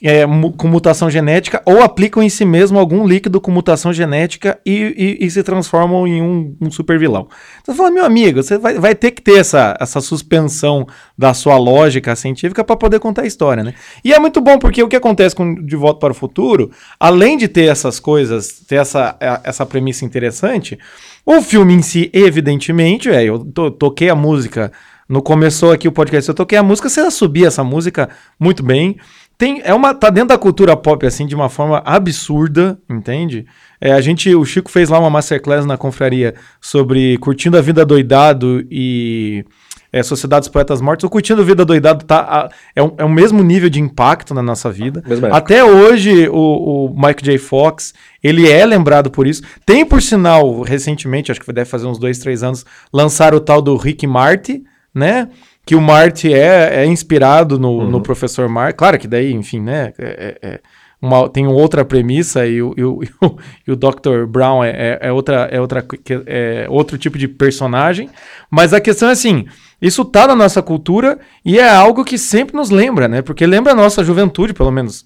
é, 0.04 0.26
com 0.58 0.68
mutação 0.68 1.10
genética 1.10 1.62
ou 1.66 1.82
aplicam 1.82 2.22
em 2.22 2.28
si 2.28 2.44
mesmo 2.44 2.78
algum 2.78 3.08
líquido 3.08 3.40
com 3.40 3.50
mutação 3.52 3.94
genética 3.94 4.60
e, 4.66 5.18
e- 5.22 5.26
e 5.26 5.32
se 5.32 5.42
transformam 5.42 6.06
em 6.06 6.22
um, 6.22 6.56
um 6.60 6.70
super 6.70 7.00
vilão. 7.00 7.30
Então, 7.62 7.74
fala, 7.74 7.90
meu 7.90 8.04
amigo, 8.04 8.44
você 8.44 8.58
vai, 8.58 8.78
vai 8.78 8.94
ter 8.94 9.12
que 9.12 9.22
ter 9.22 9.38
essa, 9.40 9.78
essa 9.80 10.02
suspensão 10.02 10.86
da 11.18 11.34
sua 11.34 11.58
lógica 11.58 12.16
científica 12.18 12.64
para 12.66 12.76
poder 12.76 13.00
contar 13.00 13.22
a 13.22 13.26
história, 13.26 13.64
né? 13.64 13.74
E 14.04 14.14
é 14.14 14.20
muito 14.20 14.42
bom 14.42 14.60
porque 14.60 14.84
o 14.84 14.90
que 14.90 14.96
acontece 14.98 15.34
com 15.36 15.56
De 15.56 15.76
Volta 15.78 16.00
para 16.02 16.12
o 16.12 16.16
Futuro, 16.16 16.70
além 17.00 17.38
de 17.38 17.48
ter 17.48 17.66
essas 17.72 17.98
coisas, 18.00 18.60
ter 18.68 18.76
essa, 18.76 19.16
a- 19.22 19.42
essa 19.46 19.66
premissa 19.66 20.04
interessante, 20.04 20.78
o 21.26 21.42
filme 21.42 21.74
em 21.74 21.82
si, 21.82 22.10
evidentemente, 22.14 23.10
é, 23.10 23.24
eu 23.24 23.40
to- 23.40 23.72
toquei 23.72 24.10
a 24.10 24.16
música, 24.16 24.70
no 25.08 25.22
começou 25.22 25.72
aqui 25.72 25.88
o 25.88 25.92
podcast, 25.92 26.28
eu 26.28 26.36
toquei 26.36 26.58
a 26.58 26.64
música, 26.64 26.90
você 26.90 27.10
subir 27.12 27.46
essa 27.46 27.64
música 27.64 28.10
muito 28.40 28.64
bem. 28.64 28.98
Tem, 29.38 29.62
é 29.64 29.74
uma, 29.74 29.94
tá 29.94 30.10
dentro 30.10 30.30
da 30.30 30.38
cultura 30.38 30.76
pop, 30.78 31.06
assim, 31.06 31.26
de 31.26 31.36
uma 31.36 31.50
forma 31.50 31.82
absurda, 31.86 32.78
entende? 32.90 33.46
É, 33.82 33.92
a 33.92 34.00
gente, 34.00 34.34
o 34.34 34.46
Chico 34.46 34.72
fez 34.72 34.90
lá 34.90 35.00
uma 35.00 35.10
masterclass 35.10 35.66
na 35.66 35.76
confraria 35.78 36.36
sobre 36.62 37.18
Curtindo 37.18 37.58
a 37.58 37.62
Vida 37.62 37.86
Doidado 37.86 38.66
e 38.72 39.44
é, 39.92 40.02
Sociedade 40.02 40.42
dos 40.42 40.50
Poetas 40.50 40.80
Mortos. 40.82 41.04
O 41.04 41.10
Curtindo 41.10 41.42
a 41.42 41.46
Vida 41.46 41.66
Doidado 41.66 42.06
tá, 42.06 42.20
a- 42.20 42.50
é, 42.76 42.82
um, 42.82 42.94
é 42.98 43.04
o 43.04 43.10
mesmo 43.10 43.44
nível 43.44 43.70
de 43.70 43.82
impacto 43.82 44.34
na 44.34 44.42
nossa 44.42 44.72
vida. 44.72 45.04
Até 45.36 45.64
hoje, 45.64 46.30
o, 46.30 46.86
o 46.86 46.96
Mike 46.96 47.24
J. 47.24 47.38
Fox, 47.38 47.94
ele 48.24 48.50
é 48.50 48.66
lembrado 48.66 49.12
por 49.12 49.28
isso. 49.28 49.42
Tem, 49.66 49.86
por 49.86 50.02
sinal, 50.02 50.62
recentemente, 50.62 51.32
acho 51.32 51.42
que 51.42 51.52
deve 51.52 51.70
fazer 51.70 51.88
uns 51.88 52.00
dois, 52.00 52.20
três 52.20 52.44
anos, 52.44 52.66
lançaram 52.94 53.38
o 53.38 53.42
tal 53.42 53.62
do 53.62 53.76
Rick 53.76 54.08
Marty, 54.08 54.64
né? 54.96 55.28
Que 55.66 55.76
o 55.76 55.82
Marty 55.82 56.34
é, 56.34 56.82
é 56.84 56.86
inspirado 56.86 57.58
no, 57.58 57.90
no 57.90 58.02
professor 58.02 58.50
Marty. 58.50 58.76
Claro 58.76 59.00
que 59.00 59.08
daí, 59.08 59.32
enfim, 59.34 59.62
né? 59.62 59.94
é- 59.98 60.38
é- 60.42 60.48
é 60.50 60.60
uma- 61.02 61.28
tem 61.30 61.48
outra 61.48 61.84
premissa 61.86 62.46
e 62.46 62.62
o, 62.62 62.74
e 62.78 62.84
o, 62.84 63.00
e 63.68 63.72
o, 63.72 63.76
Dr. 63.76 64.26
Brown 64.28 64.64
é, 64.64 64.70
é- 64.72 65.00
é 65.08 65.12
outra, 65.12 65.48
é, 65.52 65.60
outra, 65.62 65.86
é 66.26 66.66
outro 66.70 66.98
tipo 66.98 67.18
de 67.18 67.28
personagem. 67.28 68.10
Mas 68.52 68.74
a 68.74 68.82
questão 68.82 69.10
é 69.10 69.12
assim: 69.14 69.46
isso 69.82 70.04
tá 70.06 70.28
na 70.28 70.36
nossa 70.36 70.62
cultura 70.62 71.18
e 71.46 71.58
é 71.60 71.70
algo 71.70 72.04
que 72.04 72.18
sempre 72.18 72.56
nos 72.56 72.70
lembra, 72.70 73.08
né? 73.08 73.22
Porque 73.22 73.46
lembra 73.46 73.72
a 73.74 73.76
nossa 73.76 74.04
juventude, 74.04 74.54
pelo 74.54 74.72
menos 74.72 75.06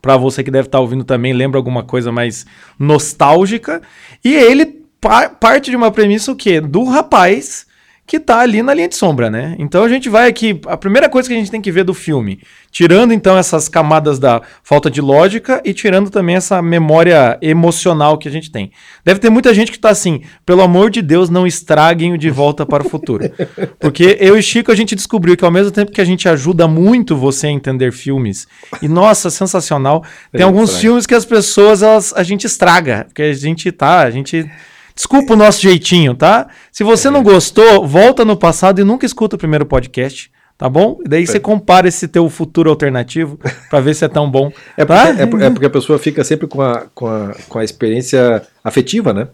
Pra 0.00 0.16
você 0.16 0.42
que 0.42 0.50
deve 0.50 0.68
estar 0.68 0.80
ouvindo 0.80 1.04
também, 1.04 1.34
lembra 1.34 1.58
alguma 1.58 1.82
coisa 1.82 2.10
mais 2.10 2.46
nostálgica. 2.78 3.82
E 4.24 4.34
ele 4.34 4.64
pa- 4.98 5.28
parte 5.28 5.70
de 5.70 5.76
uma 5.76 5.90
premissa 5.90 6.32
o 6.32 6.36
quê? 6.36 6.60
Do 6.62 6.84
rapaz 6.84 7.66
que 8.12 8.20
tá 8.20 8.40
ali 8.40 8.62
na 8.62 8.74
linha 8.74 8.88
de 8.90 8.94
sombra, 8.94 9.30
né? 9.30 9.56
Então 9.58 9.82
a 9.82 9.88
gente 9.88 10.06
vai 10.10 10.28
aqui, 10.28 10.60
a 10.66 10.76
primeira 10.76 11.08
coisa 11.08 11.26
que 11.26 11.34
a 11.34 11.38
gente 11.38 11.50
tem 11.50 11.62
que 11.62 11.72
ver 11.72 11.82
do 11.82 11.94
filme, 11.94 12.40
tirando 12.70 13.10
então 13.14 13.38
essas 13.38 13.70
camadas 13.70 14.18
da 14.18 14.42
falta 14.62 14.90
de 14.90 15.00
lógica 15.00 15.62
e 15.64 15.72
tirando 15.72 16.10
também 16.10 16.36
essa 16.36 16.60
memória 16.60 17.38
emocional 17.40 18.18
que 18.18 18.28
a 18.28 18.30
gente 18.30 18.52
tem. 18.52 18.70
Deve 19.02 19.18
ter 19.18 19.30
muita 19.30 19.54
gente 19.54 19.72
que 19.72 19.78
tá 19.78 19.88
assim, 19.88 20.20
pelo 20.44 20.60
amor 20.60 20.90
de 20.90 21.00
Deus, 21.00 21.30
não 21.30 21.46
estraguem 21.46 22.12
o 22.12 22.18
De 22.18 22.28
Volta 22.28 22.66
para 22.66 22.86
o 22.86 22.88
Futuro. 22.90 23.24
Porque 23.80 24.18
eu 24.20 24.36
e 24.36 24.42
Chico 24.42 24.70
a 24.70 24.74
gente 24.76 24.94
descobriu 24.94 25.34
que 25.34 25.44
ao 25.46 25.50
mesmo 25.50 25.70
tempo 25.70 25.90
que 25.90 26.00
a 26.02 26.04
gente 26.04 26.28
ajuda 26.28 26.68
muito 26.68 27.16
você 27.16 27.46
a 27.46 27.50
entender 27.50 27.92
filmes, 27.92 28.46
e 28.82 28.88
nossa, 28.88 29.30
sensacional, 29.30 30.04
tem 30.30 30.42
É, 30.42 30.44
alguns 30.44 30.64
estraga. 30.64 30.80
filmes 30.82 31.06
que 31.06 31.14
as 31.14 31.24
pessoas 31.24 31.82
elas, 31.82 32.12
a 32.14 32.22
gente 32.22 32.46
estraga, 32.46 33.06
porque 33.08 33.22
a 33.22 33.32
gente 33.32 33.72
tá, 33.72 34.00
a 34.00 34.10
gente 34.10 34.46
Desculpa 34.94 35.32
o 35.34 35.36
nosso 35.36 35.60
jeitinho, 35.62 36.14
tá? 36.14 36.48
Se 36.70 36.84
você 36.84 37.08
não 37.10 37.22
gostou, 37.22 37.86
volta 37.86 38.24
no 38.24 38.36
passado 38.36 38.80
e 38.80 38.84
nunca 38.84 39.06
escuta 39.06 39.36
o 39.36 39.38
primeiro 39.38 39.64
podcast, 39.66 40.30
tá 40.58 40.68
bom? 40.68 40.98
E 41.04 41.08
daí 41.08 41.26
você 41.26 41.40
compara 41.40 41.88
esse 41.88 42.06
teu 42.08 42.28
futuro 42.28 42.68
alternativo 42.70 43.38
pra 43.70 43.80
ver 43.80 43.94
se 43.94 44.04
é 44.04 44.08
tão 44.08 44.30
bom. 44.30 44.52
É 44.76 44.84
tá? 44.84 45.06
porque, 45.06 45.22
é 45.22 45.26
por- 45.26 45.42
é 45.42 45.50
porque 45.50 45.66
a 45.66 45.70
pessoa 45.70 45.98
fica 45.98 46.22
sempre 46.24 46.46
com 46.46 46.60
a, 46.62 46.86
com 46.94 47.06
a, 47.06 47.34
com 47.48 47.58
a 47.58 47.64
experiência 47.64 48.42
afetiva, 48.62 49.12
né? 49.12 49.28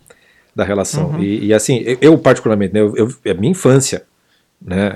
Da 0.54 0.64
relação. 0.64 1.10
Uhum. 1.10 1.20
E, 1.22 1.46
e, 1.46 1.54
assim, 1.54 1.82
eu, 1.86 1.98
eu 2.00 2.18
particularmente, 2.18 2.74
né? 2.74 2.80
Eu, 2.80 2.96
eu- 2.96 3.08
é 3.24 3.34
minha 3.34 3.50
infância. 3.52 4.04
Né? 4.60 4.90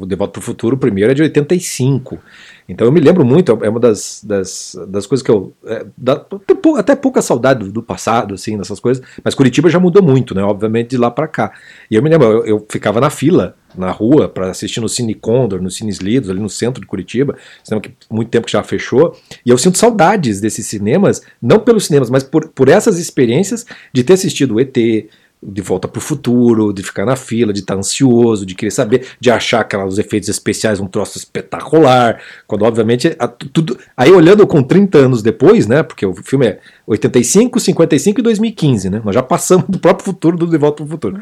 O 0.00 0.06
De 0.06 0.14
Volta 0.16 0.32
para 0.32 0.40
o 0.40 0.42
Futuro, 0.42 0.76
o 0.76 0.78
primeiro 0.78 1.10
é 1.10 1.14
de 1.14 1.20
85. 1.22 2.18
Então 2.68 2.86
eu 2.86 2.92
me 2.92 3.00
lembro 3.00 3.24
muito, 3.24 3.50
é 3.62 3.68
uma 3.68 3.80
das, 3.80 4.22
das, 4.24 4.76
das 4.88 5.06
coisas 5.06 5.24
que 5.24 5.30
eu. 5.30 5.52
é, 5.66 5.84
até 6.06 6.54
pou- 6.54 6.76
até 6.76 6.94
pouca 6.96 7.20
saudade 7.20 7.64
do, 7.64 7.72
do 7.72 7.82
passado, 7.82 8.34
assim, 8.34 8.56
dessas 8.56 8.78
coisas. 8.80 9.04
Mas 9.22 9.34
Curitiba 9.34 9.68
já 9.68 9.80
mudou 9.80 10.02
muito, 10.02 10.34
né? 10.34 10.42
Obviamente, 10.42 10.90
de 10.90 10.96
lá 10.96 11.10
para 11.10 11.26
cá. 11.26 11.52
E 11.90 11.94
eu 11.96 12.02
me 12.02 12.08
lembro, 12.08 12.26
eu, 12.28 12.44
eu 12.46 12.66
ficava 12.70 13.00
na 13.00 13.10
fila, 13.10 13.56
na 13.76 13.90
rua, 13.90 14.28
para 14.28 14.50
assistir 14.50 14.80
no 14.80 14.88
Cine 14.88 15.14
Condor, 15.14 15.60
no 15.60 15.70
Cines 15.70 15.98
Lidos, 15.98 16.30
ali 16.30 16.40
no 16.40 16.48
centro 16.48 16.80
de 16.80 16.86
Curitiba, 16.86 17.36
cinema 17.64 17.80
que 17.80 17.90
muito 18.10 18.28
tempo 18.30 18.46
que 18.46 18.52
já 18.52 18.62
fechou. 18.62 19.16
E 19.44 19.50
eu 19.50 19.58
sinto 19.58 19.78
saudades 19.78 20.40
desses 20.40 20.66
cinemas, 20.66 21.22
não 21.40 21.58
pelos 21.58 21.86
cinemas, 21.86 22.10
mas 22.10 22.22
por, 22.22 22.48
por 22.48 22.68
essas 22.68 22.98
experiências 22.98 23.66
de 23.92 24.04
ter 24.04 24.12
assistido 24.14 24.54
o 24.54 24.60
ET, 24.60 24.76
de 25.42 25.60
volta 25.60 25.88
para 25.88 25.98
o 25.98 26.00
futuro, 26.00 26.72
de 26.72 26.82
ficar 26.82 27.04
na 27.04 27.16
fila, 27.16 27.52
de 27.52 27.60
estar 27.60 27.74
tá 27.74 27.80
ansioso, 27.80 28.46
de 28.46 28.54
querer 28.54 28.70
saber, 28.70 29.06
de 29.18 29.30
achar 29.30 29.60
aqueles 29.60 29.98
efeitos 29.98 30.28
especiais 30.28 30.78
um 30.78 30.86
troço 30.86 31.18
espetacular, 31.18 32.20
quando 32.46 32.64
obviamente 32.64 33.16
a, 33.18 33.26
tudo. 33.26 33.76
Aí 33.96 34.12
olhando 34.12 34.46
com 34.46 34.62
30 34.62 34.98
anos 34.98 35.22
depois, 35.22 35.66
né? 35.66 35.82
Porque 35.82 36.06
o 36.06 36.14
filme 36.14 36.46
é 36.46 36.60
85, 36.86 37.58
55 37.58 38.20
e 38.20 38.22
2015, 38.22 38.90
né? 38.90 39.02
Nós 39.04 39.14
já 39.14 39.22
passamos 39.22 39.66
do 39.68 39.78
próprio 39.78 40.04
futuro 40.04 40.36
do 40.36 40.46
De 40.46 40.56
Volta 40.56 40.76
para 40.76 40.84
o 40.84 40.88
Futuro. 40.88 41.20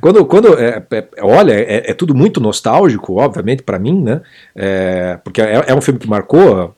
Quando, 0.00 0.24
quando 0.26 0.58
é, 0.58 0.84
é, 0.90 1.08
olha, 1.20 1.52
é, 1.52 1.90
é, 1.90 1.94
tudo 1.94 2.14
muito 2.14 2.40
nostálgico, 2.40 3.14
obviamente, 3.20 3.62
para 3.62 3.78
mim, 3.78 4.02
né? 4.02 4.22
É, 4.56 5.18
porque 5.22 5.40
é, 5.40 5.64
é 5.68 5.74
um 5.74 5.80
filme 5.80 6.00
que 6.00 6.08
marcou 6.08 6.74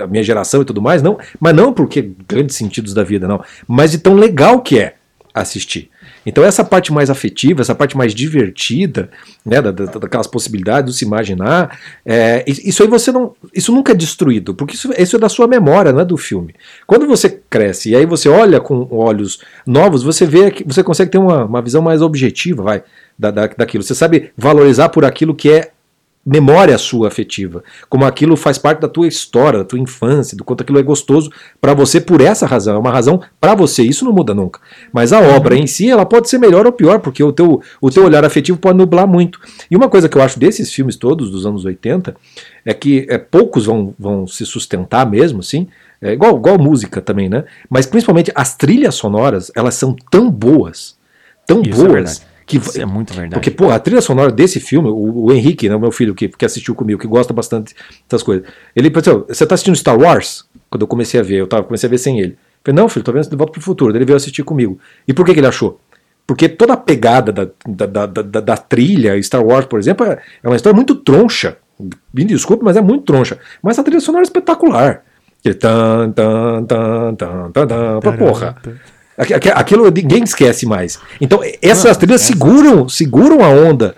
a 0.00 0.06
minha 0.06 0.22
geração 0.22 0.62
e 0.62 0.64
tudo 0.64 0.80
mais, 0.80 1.02
não, 1.02 1.18
mas 1.40 1.54
não 1.54 1.72
porque 1.72 2.12
grandes 2.28 2.56
sentidos 2.56 2.94
da 2.94 3.02
vida, 3.02 3.26
não, 3.26 3.42
mas 3.66 3.90
de 3.90 3.98
tão 3.98 4.14
legal 4.14 4.60
que 4.60 4.78
é 4.78 4.94
assistir. 5.34 5.90
Então 6.26 6.44
essa 6.44 6.64
parte 6.64 6.92
mais 6.92 7.10
afetiva, 7.10 7.62
essa 7.62 7.74
parte 7.74 7.96
mais 7.96 8.14
divertida, 8.14 9.10
né, 9.44 9.60
da, 9.62 9.70
da, 9.70 9.84
daquelas 9.86 10.26
possibilidades 10.26 10.92
de 10.92 10.98
se 10.98 11.04
imaginar, 11.04 11.78
é, 12.04 12.44
isso 12.46 12.82
aí 12.82 12.88
você 12.88 13.10
não, 13.10 13.34
isso 13.54 13.72
nunca 13.72 13.92
é 13.92 13.94
destruído, 13.94 14.54
porque 14.54 14.74
isso, 14.74 14.92
isso 14.96 15.16
é 15.16 15.18
da 15.18 15.28
sua 15.28 15.46
memória, 15.46 15.92
não 15.92 16.00
é 16.00 16.04
do 16.04 16.16
filme. 16.16 16.54
Quando 16.86 17.06
você 17.06 17.40
cresce 17.48 17.90
e 17.90 17.96
aí 17.96 18.04
você 18.04 18.28
olha 18.28 18.60
com 18.60 18.86
olhos 18.90 19.40
novos, 19.66 20.02
você 20.02 20.26
vê 20.26 20.50
que 20.50 20.64
você 20.64 20.82
consegue 20.82 21.10
ter 21.10 21.18
uma, 21.18 21.44
uma 21.44 21.62
visão 21.62 21.80
mais 21.80 22.02
objetiva, 22.02 22.62
vai, 22.62 22.82
da, 23.18 23.30
da, 23.30 23.46
daquilo. 23.46 23.82
Você 23.82 23.94
sabe 23.94 24.30
valorizar 24.36 24.90
por 24.90 25.04
aquilo 25.04 25.34
que 25.34 25.50
é 25.50 25.70
memória 26.24 26.78
sua 26.78 27.08
afetiva, 27.08 27.64
como 27.88 28.04
aquilo 28.04 28.36
faz 28.36 28.56
parte 28.56 28.80
da 28.80 28.88
tua 28.88 29.08
história, 29.08 29.58
da 29.58 29.64
tua 29.64 29.78
infância, 29.78 30.36
do 30.36 30.44
quanto 30.44 30.62
aquilo 30.62 30.78
é 30.78 30.82
gostoso 30.82 31.30
para 31.60 31.74
você 31.74 32.00
por 32.00 32.20
essa 32.20 32.46
razão, 32.46 32.76
é 32.76 32.78
uma 32.78 32.92
razão 32.92 33.20
para 33.40 33.54
você, 33.56 33.82
isso 33.82 34.04
não 34.04 34.12
muda 34.12 34.32
nunca. 34.32 34.60
Mas 34.92 35.12
a 35.12 35.20
obra 35.20 35.56
em 35.56 35.66
si, 35.66 35.90
ela 35.90 36.06
pode 36.06 36.28
ser 36.28 36.38
melhor 36.38 36.64
ou 36.64 36.72
pior, 36.72 37.00
porque 37.00 37.22
o 37.24 37.32
teu, 37.32 37.60
o 37.80 37.90
teu 37.90 38.04
olhar 38.04 38.24
afetivo 38.24 38.56
pode 38.56 38.78
nublar 38.78 39.06
muito. 39.06 39.40
E 39.68 39.76
uma 39.76 39.88
coisa 39.88 40.08
que 40.08 40.16
eu 40.16 40.22
acho 40.22 40.38
desses 40.38 40.72
filmes 40.72 40.94
todos 40.94 41.30
dos 41.30 41.44
anos 41.44 41.64
80 41.64 42.14
é 42.64 42.72
que 42.72 43.04
é, 43.10 43.18
poucos 43.18 43.66
vão, 43.66 43.92
vão 43.98 44.26
se 44.26 44.46
sustentar 44.46 45.08
mesmo, 45.10 45.40
assim, 45.40 45.66
é 46.00 46.12
igual, 46.12 46.36
igual 46.36 46.58
música 46.58 47.00
também, 47.00 47.28
né? 47.28 47.44
Mas 47.68 47.86
principalmente 47.86 48.30
as 48.34 48.56
trilhas 48.56 48.94
sonoras, 48.94 49.50
elas 49.56 49.74
são 49.74 49.96
tão 50.10 50.30
boas, 50.30 50.96
tão 51.46 51.62
isso 51.62 51.84
é 51.84 51.88
boas. 51.88 52.22
É 52.28 52.31
que, 52.60 52.68
Isso 52.68 52.80
é 52.80 52.84
muito 52.84 53.12
verdade. 53.12 53.34
Porque, 53.34 53.50
pô, 53.50 53.70
a 53.70 53.78
trilha 53.78 54.00
sonora 54.00 54.30
desse 54.30 54.60
filme, 54.60 54.88
o, 54.88 55.24
o 55.24 55.32
Henrique, 55.32 55.68
né, 55.68 55.74
o 55.74 55.80
meu 55.80 55.92
filho 55.92 56.14
que, 56.14 56.28
que 56.28 56.44
assistiu 56.44 56.74
comigo, 56.74 57.00
que 57.00 57.06
gosta 57.06 57.32
bastante 57.32 57.74
dessas 58.08 58.22
coisas, 58.22 58.46
ele, 58.74 58.90
por 58.90 59.00
exemplo, 59.00 59.26
você 59.28 59.46
tá 59.46 59.54
assistindo 59.54 59.76
Star 59.76 59.98
Wars? 59.98 60.44
Quando 60.68 60.82
eu 60.82 60.86
comecei 60.86 61.20
a 61.20 61.22
ver, 61.22 61.36
eu 61.36 61.46
tava, 61.46 61.64
comecei 61.64 61.86
a 61.86 61.90
ver 61.90 61.98
sem 61.98 62.20
ele. 62.20 62.32
Eu 62.32 62.38
falei, 62.64 62.82
não, 62.82 62.88
filho, 62.88 63.04
tô 63.04 63.12
vendo 63.12 63.28
De 63.28 63.36
Volta 63.36 63.52
pro 63.52 63.60
Futuro. 63.60 63.96
Ele 63.96 64.04
veio 64.04 64.16
assistir 64.16 64.42
comigo. 64.42 64.78
E 65.06 65.12
por 65.12 65.26
que, 65.26 65.34
que 65.34 65.40
ele 65.40 65.46
achou? 65.46 65.80
Porque 66.26 66.48
toda 66.48 66.74
a 66.74 66.76
pegada 66.76 67.32
da, 67.32 67.48
da, 67.66 67.86
da, 67.86 68.06
da, 68.06 68.40
da 68.40 68.56
trilha, 68.56 69.20
Star 69.22 69.44
Wars, 69.44 69.66
por 69.66 69.78
exemplo, 69.78 70.06
é, 70.06 70.18
é 70.42 70.48
uma 70.48 70.56
história 70.56 70.74
muito 70.74 70.94
troncha. 70.94 71.56
Me 72.12 72.24
desculpe, 72.24 72.64
mas 72.64 72.76
é 72.76 72.80
muito 72.80 73.04
troncha. 73.04 73.38
Mas 73.62 73.78
a 73.78 73.82
trilha 73.82 74.00
sonora 74.00 74.22
é 74.22 74.24
espetacular. 74.24 75.02
Tan, 75.58 76.12
tan, 76.12 76.64
tan, 76.64 77.14
tan, 77.16 77.50
tan, 77.52 78.00
tan, 78.00 78.16
porra. 78.16 78.56
Aquilo 79.54 79.90
ninguém 79.90 80.24
esquece 80.24 80.66
mais. 80.66 80.98
Então, 81.20 81.40
essas 81.60 81.96
trilhas 81.96 82.20
seguram, 82.20 82.88
seguram 82.88 83.44
a 83.44 83.48
onda 83.48 83.94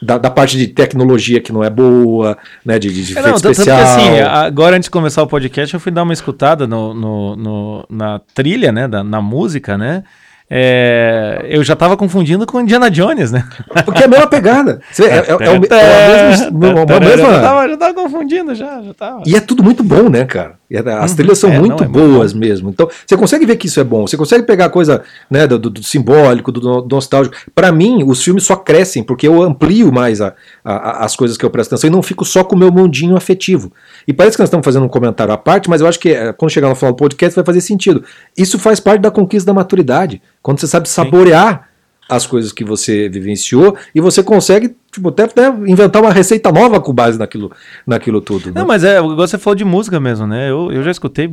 da, 0.00 0.16
da, 0.16 0.30
parte 0.30 0.56
de 0.56 0.68
tecnologia 0.68 1.40
que 1.40 1.52
não 1.52 1.62
é 1.62 1.70
boa, 1.70 2.38
né? 2.64 2.78
De, 2.78 2.88
de 2.88 3.18
é, 3.18 3.22
não, 3.22 3.34
especial. 3.34 3.78
Assim, 3.78 4.20
agora 4.20 4.76
antes 4.76 4.86
de 4.86 4.90
começar 4.90 5.22
o 5.22 5.26
podcast, 5.26 5.74
eu 5.74 5.80
fui 5.80 5.90
dar 5.90 6.04
uma 6.04 6.12
escutada 6.12 6.66
no, 6.66 6.94
no, 6.94 7.36
no 7.36 7.86
na 7.90 8.20
trilha, 8.34 8.70
né? 8.70 8.86
Da, 8.86 9.02
na 9.02 9.20
música, 9.20 9.76
né? 9.76 10.04
É, 10.50 11.44
eu 11.48 11.62
já 11.62 11.76
tava 11.76 11.94
confundindo 11.96 12.46
com 12.46 12.60
Indiana 12.60 12.90
Jones, 12.90 13.30
né? 13.30 13.46
Porque 13.84 14.02
é 14.02 14.06
a 14.06 14.08
mesma 14.08 14.26
pegada. 14.26 14.80
é, 14.98 15.04
é, 15.04 15.16
é, 15.28 15.34
o, 15.34 15.42
é 15.42 16.96
a 16.96 17.00
mesma. 17.00 17.32
Já 17.32 17.40
tava, 17.40 17.68
já 17.68 17.76
tava 17.76 17.94
confundindo, 17.94 18.54
já, 18.54 18.82
já 18.82 18.94
tava. 18.94 19.22
E 19.26 19.36
é 19.36 19.40
tudo 19.40 19.62
muito 19.62 19.82
bom, 19.82 20.08
né, 20.08 20.24
cara? 20.24 20.57
As 21.00 21.12
uhum. 21.12 21.16
trilhas 21.16 21.38
são 21.38 21.50
é, 21.50 21.58
muito 21.58 21.82
é 21.82 21.88
boas 21.88 22.34
muito 22.34 22.46
mesmo. 22.46 22.68
Então, 22.68 22.88
você 23.06 23.16
consegue 23.16 23.46
ver 23.46 23.56
que 23.56 23.66
isso 23.66 23.80
é 23.80 23.84
bom. 23.84 24.06
Você 24.06 24.18
consegue 24.18 24.44
pegar 24.44 24.66
a 24.66 24.70
coisa 24.70 25.02
né, 25.30 25.46
do, 25.46 25.58
do, 25.58 25.82
simbólico, 25.82 26.52
do, 26.52 26.82
do 26.82 26.94
nostálgico. 26.94 27.34
Para 27.54 27.72
mim, 27.72 28.04
os 28.06 28.22
filmes 28.22 28.44
só 28.44 28.54
crescem 28.54 29.02
porque 29.02 29.26
eu 29.26 29.42
amplio 29.42 29.90
mais 29.90 30.20
a, 30.20 30.34
a, 30.62 31.04
as 31.04 31.16
coisas 31.16 31.38
que 31.38 31.44
eu 31.44 31.50
presto 31.50 31.74
atenção 31.74 31.88
e 31.88 31.92
não 31.92 32.02
fico 32.02 32.24
só 32.24 32.44
com 32.44 32.54
o 32.54 32.58
meu 32.58 32.70
mundinho 32.70 33.16
afetivo. 33.16 33.72
E 34.06 34.12
parece 34.12 34.36
que 34.36 34.42
nós 34.42 34.48
estamos 34.48 34.64
fazendo 34.64 34.84
um 34.84 34.88
comentário 34.88 35.32
à 35.32 35.38
parte, 35.38 35.70
mas 35.70 35.80
eu 35.80 35.86
acho 35.86 35.98
que 35.98 36.10
eh, 36.10 36.32
quando 36.34 36.50
chegar 36.50 36.68
no 36.68 36.74
final 36.74 36.92
do 36.92 36.96
podcast 36.96 37.34
vai 37.34 37.44
fazer 37.44 37.62
sentido. 37.62 38.04
Isso 38.36 38.58
faz 38.58 38.78
parte 38.78 39.00
da 39.00 39.10
conquista 39.10 39.46
da 39.46 39.54
maturidade. 39.54 40.20
Quando 40.42 40.60
você 40.60 40.66
sabe 40.66 40.88
saborear 40.88 41.67
as 42.08 42.26
coisas 42.26 42.52
que 42.52 42.64
você 42.64 43.08
vivenciou 43.08 43.76
e 43.94 44.00
você 44.00 44.22
consegue 44.22 44.74
tipo, 44.90 45.08
até, 45.08 45.24
até 45.24 45.48
inventar 45.48 46.02
uma 46.02 46.12
receita 46.12 46.50
nova 46.50 46.80
com 46.80 46.92
base 46.92 47.18
naquilo, 47.18 47.52
naquilo 47.86 48.20
tudo. 48.20 48.46
Né? 48.46 48.60
Não, 48.60 48.66
mas 48.66 48.82
é, 48.82 49.00
você 49.00 49.36
falou 49.38 49.54
de 49.54 49.64
música 49.64 50.00
mesmo, 50.00 50.26
né? 50.26 50.50
Eu, 50.50 50.72
eu 50.72 50.82
já 50.82 50.90
escutei, 50.90 51.28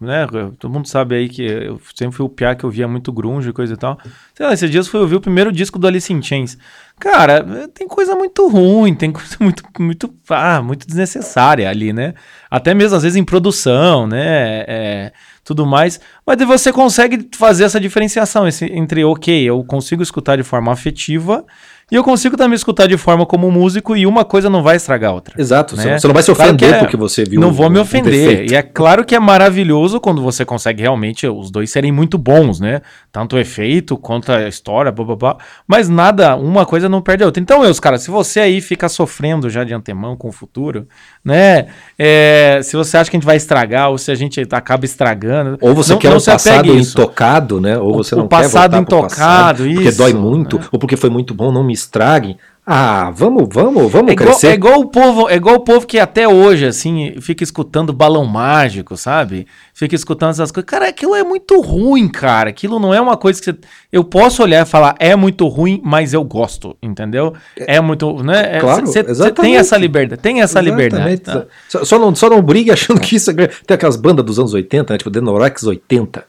né? 0.00 0.26
Todo 0.58 0.72
mundo 0.72 0.86
sabe 0.86 1.16
aí 1.16 1.28
que 1.28 1.42
eu 1.42 1.80
sempre 1.94 2.16
fui 2.16 2.24
o 2.24 2.28
piá 2.28 2.54
que 2.54 2.64
eu 2.64 2.70
via 2.70 2.86
muito 2.86 3.12
grunge 3.12 3.50
e 3.50 3.52
coisa 3.52 3.74
e 3.74 3.76
tal. 3.76 3.98
Sei 4.34 4.46
lá, 4.46 4.52
esses 4.52 4.70
dias 4.70 4.88
fui 4.88 5.00
ouvir 5.00 5.16
o 5.16 5.20
primeiro 5.20 5.50
disco 5.50 5.78
do 5.78 5.86
Alice 5.86 6.12
in 6.12 6.22
Chains. 6.22 6.56
Cara, 6.98 7.68
tem 7.74 7.88
coisa 7.88 8.14
muito 8.14 8.46
ruim, 8.48 8.94
tem 8.94 9.10
coisa 9.10 9.36
muito, 9.40 9.62
muito, 9.78 10.14
ah, 10.28 10.62
muito 10.62 10.86
desnecessária 10.86 11.68
ali, 11.68 11.92
né? 11.92 12.14
Até 12.50 12.74
mesmo 12.74 12.96
às 12.96 13.02
vezes 13.02 13.16
em 13.16 13.24
produção, 13.24 14.06
né? 14.06 14.64
É, 14.68 15.12
tudo 15.50 15.66
mais. 15.66 16.00
Mas 16.24 16.40
você 16.46 16.72
consegue 16.72 17.28
fazer 17.34 17.64
essa 17.64 17.80
diferenciação 17.80 18.46
entre, 18.62 19.04
ok, 19.04 19.42
eu 19.42 19.64
consigo 19.64 20.00
escutar 20.00 20.36
de 20.36 20.44
forma 20.44 20.72
afetiva 20.72 21.44
e 21.90 21.94
eu 21.94 22.04
consigo 22.04 22.36
também 22.36 22.54
escutar 22.54 22.86
de 22.86 22.96
forma 22.96 23.26
como 23.26 23.50
músico 23.50 23.96
e 23.96 24.06
uma 24.06 24.24
coisa 24.24 24.48
não 24.48 24.62
vai 24.62 24.76
estragar 24.76 25.10
a 25.10 25.14
outra. 25.14 25.40
Exato, 25.40 25.76
né? 25.76 25.98
você 25.98 26.06
não 26.06 26.14
vai 26.14 26.22
se 26.22 26.30
ofender 26.30 26.68
claro 26.68 26.74
é, 26.76 26.78
porque 26.80 26.96
você 26.96 27.24
viu. 27.24 27.40
Não 27.40 27.52
vou 27.52 27.68
me 27.68 27.78
ofender. 27.78 28.40
Um 28.40 28.52
e 28.52 28.54
é 28.54 28.62
claro 28.62 29.04
que 29.04 29.14
é 29.14 29.20
maravilhoso 29.20 30.00
quando 30.00 30.22
você 30.22 30.44
consegue 30.44 30.82
realmente 30.82 31.26
os 31.26 31.50
dois 31.50 31.70
serem 31.70 31.92
muito 31.92 32.16
bons, 32.16 32.60
né? 32.60 32.80
Tanto 33.10 33.36
o 33.36 33.38
efeito 33.38 33.96
quanto 33.96 34.30
a 34.32 34.48
história, 34.48 34.92
blá 34.92 35.04
blá 35.04 35.16
blá. 35.16 35.36
Mas 35.66 35.88
nada, 35.88 36.36
uma 36.36 36.64
coisa 36.64 36.88
não 36.88 37.02
perde 37.02 37.24
a 37.24 37.26
outra. 37.26 37.42
Então, 37.42 37.64
eu, 37.64 37.74
cara, 37.76 37.98
se 37.98 38.10
você 38.10 38.40
aí 38.40 38.60
fica 38.60 38.88
sofrendo 38.88 39.50
já 39.50 39.64
de 39.64 39.74
antemão 39.74 40.16
com 40.16 40.28
o 40.28 40.32
futuro, 40.32 40.86
né? 41.24 41.66
É, 41.98 42.60
se 42.62 42.76
você 42.76 42.96
acha 42.96 43.10
que 43.10 43.16
a 43.16 43.18
gente 43.18 43.26
vai 43.26 43.36
estragar 43.36 43.90
ou 43.90 43.98
se 43.98 44.10
a 44.10 44.14
gente 44.14 44.40
acaba 44.52 44.84
estragando. 44.84 45.58
Ou 45.60 45.74
você 45.74 45.92
não, 45.92 45.98
quer 45.98 46.10
não 46.10 46.18
um 46.18 46.24
passado 46.24 46.76
intocado, 46.76 47.60
né? 47.60 47.78
Ou 47.78 47.94
você 47.94 48.14
o, 48.14 48.18
não 48.18 48.24
o 48.26 48.28
passado 48.28 48.72
quer 48.72 48.80
intocado, 48.80 49.08
passado, 49.10 49.66
isso, 49.66 49.82
porque 49.82 49.96
dói 49.96 50.12
muito, 50.12 50.58
né? 50.58 50.64
ou 50.70 50.78
porque 50.78 50.96
foi 50.96 51.10
muito 51.10 51.34
bom, 51.34 51.50
não 51.50 51.64
me 51.64 51.72
estraguem. 51.80 52.36
Ah, 52.72 53.10
vamos, 53.10 53.48
vamos, 53.50 53.90
vamos 53.90 54.10
é 54.10 54.12
igual, 54.12 54.28
crescer. 54.28 54.48
É 54.48 54.52
igual 54.52 54.78
o 54.78 54.86
povo, 54.86 55.28
é 55.28 55.34
igual 55.34 55.56
o 55.56 55.60
povo 55.60 55.84
que 55.84 55.98
até 55.98 56.28
hoje 56.28 56.66
assim 56.66 57.14
fica 57.20 57.42
escutando 57.42 57.92
balão 57.92 58.24
mágico, 58.24 58.96
sabe? 58.96 59.46
Fica 59.74 59.96
escutando 59.96 60.30
essas 60.30 60.52
coisas. 60.52 60.70
Cara, 60.70 60.86
aquilo 60.88 61.16
é 61.16 61.24
muito 61.24 61.60
ruim, 61.60 62.06
cara. 62.06 62.50
Aquilo 62.50 62.78
não 62.78 62.94
é 62.94 63.00
uma 63.00 63.16
coisa 63.16 63.40
que 63.40 63.46
você, 63.46 63.58
eu 63.90 64.04
posso 64.04 64.42
olhar 64.42 64.64
e 64.64 64.68
falar 64.68 64.94
é 65.00 65.16
muito 65.16 65.48
ruim, 65.48 65.80
mas 65.82 66.12
eu 66.12 66.22
gosto, 66.22 66.76
entendeu? 66.80 67.34
É, 67.58 67.76
é 67.76 67.80
muito, 67.80 68.22
né? 68.22 68.58
É, 68.58 68.60
claro, 68.60 68.86
você 68.86 69.02
tem 69.32 69.56
essa 69.56 69.76
liberdade, 69.76 70.22
tem 70.22 70.40
essa 70.40 70.60
exatamente. 70.60 70.92
liberdade. 70.92 71.20
Tá? 71.22 71.46
Só, 71.68 71.84
só, 71.84 71.98
não, 71.98 72.14
só 72.14 72.30
não 72.30 72.40
brigue 72.40 72.70
achando 72.70 73.00
que 73.00 73.16
isso 73.16 73.32
é... 73.32 73.34
tem 73.66 73.74
aquelas 73.74 73.96
bandas 73.96 74.24
dos 74.24 74.38
anos 74.38 74.54
80, 74.54 74.92
né? 74.92 74.98
tipo 74.98 75.10
Denorex 75.10 75.64
80, 75.64 76.24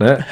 né? 0.00 0.26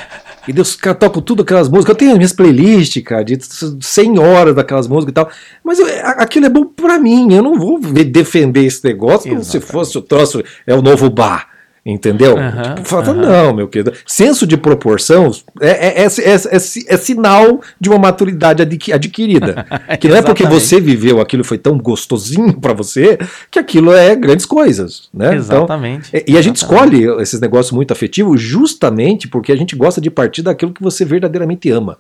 E 0.47 0.53
Deus, 0.53 0.77
toco 0.99 1.21
tudo 1.21 1.43
aquelas 1.43 1.69
músicas. 1.69 1.91
Eu 1.91 1.99
tenho 1.99 2.11
as 2.13 2.17
minhas 2.17 2.33
playlists, 2.33 3.03
cara, 3.03 3.25
de 3.25 3.39
100 3.81 4.19
horas 4.19 4.55
daquelas 4.55 4.89
músicas 4.89 5.11
e 5.11 5.15
tal. 5.15 5.31
Mas 5.63 5.79
eu, 5.79 5.87
aquilo 6.17 6.47
é 6.47 6.49
bom 6.49 6.65
pra 6.65 6.99
mim. 6.99 7.33
Eu 7.33 7.43
não 7.43 7.59
vou 7.59 7.79
defender 7.79 8.65
esse 8.65 8.85
negócio 8.85 9.29
como 9.29 9.41
Exatamente. 9.41 9.67
se 9.67 9.73
fosse 9.73 9.99
o 9.99 10.03
troço, 10.03 10.43
é 10.67 10.75
o 10.75 10.83
novo 10.83 11.09
bar. 11.09 11.52
Entendeu? 11.85 12.37
Uhum, 12.37 12.75
tipo, 12.77 12.89
fala, 12.89 13.09
uhum. 13.09 13.15
não, 13.15 13.55
meu 13.55 13.67
querido. 13.67 13.93
Senso 14.07 14.47
de 14.47 14.57
proporção 14.57 15.33
é, 15.61 16.03
é, 16.03 16.05
é, 16.05 16.07
é, 16.07 16.97
sinal 16.97 17.61
de 17.81 17.89
uma 17.89 17.99
maturidade 17.99 18.63
adquirida. 18.63 19.67
que 19.99 20.09
não 20.09 20.17
é 20.17 20.23
porque 20.23 20.47
você 20.47 20.81
viveu 20.81 21.21
aquilo 21.21 21.43
foi 21.43 21.59
tão 21.59 21.77
gostosinho 21.77 22.61
para 22.61 22.73
você 22.73 23.19
que 23.51 23.59
aquilo 23.59 23.93
é 23.93 24.15
grandes 24.15 24.47
coisas. 24.47 25.09
Né? 25.13 25.35
Exatamente. 25.35 26.11
Então, 26.15 26.35
e 26.35 26.39
a 26.39 26.43
gente 26.43 26.57
escolhe 26.57 27.05
esses 27.21 27.41
negócios 27.41 27.73
muito 27.73 27.93
afetivos 27.93 28.41
justamente 28.41 29.27
porque 29.27 29.51
a 29.51 29.57
gente 29.57 29.75
gosta 29.75 30.01
de 30.01 30.09
partir 30.09 30.43
daquilo 30.43 30.73
que 30.73 30.83
você 30.83 31.05
verdadeiramente 31.05 31.69
ama 31.69 31.99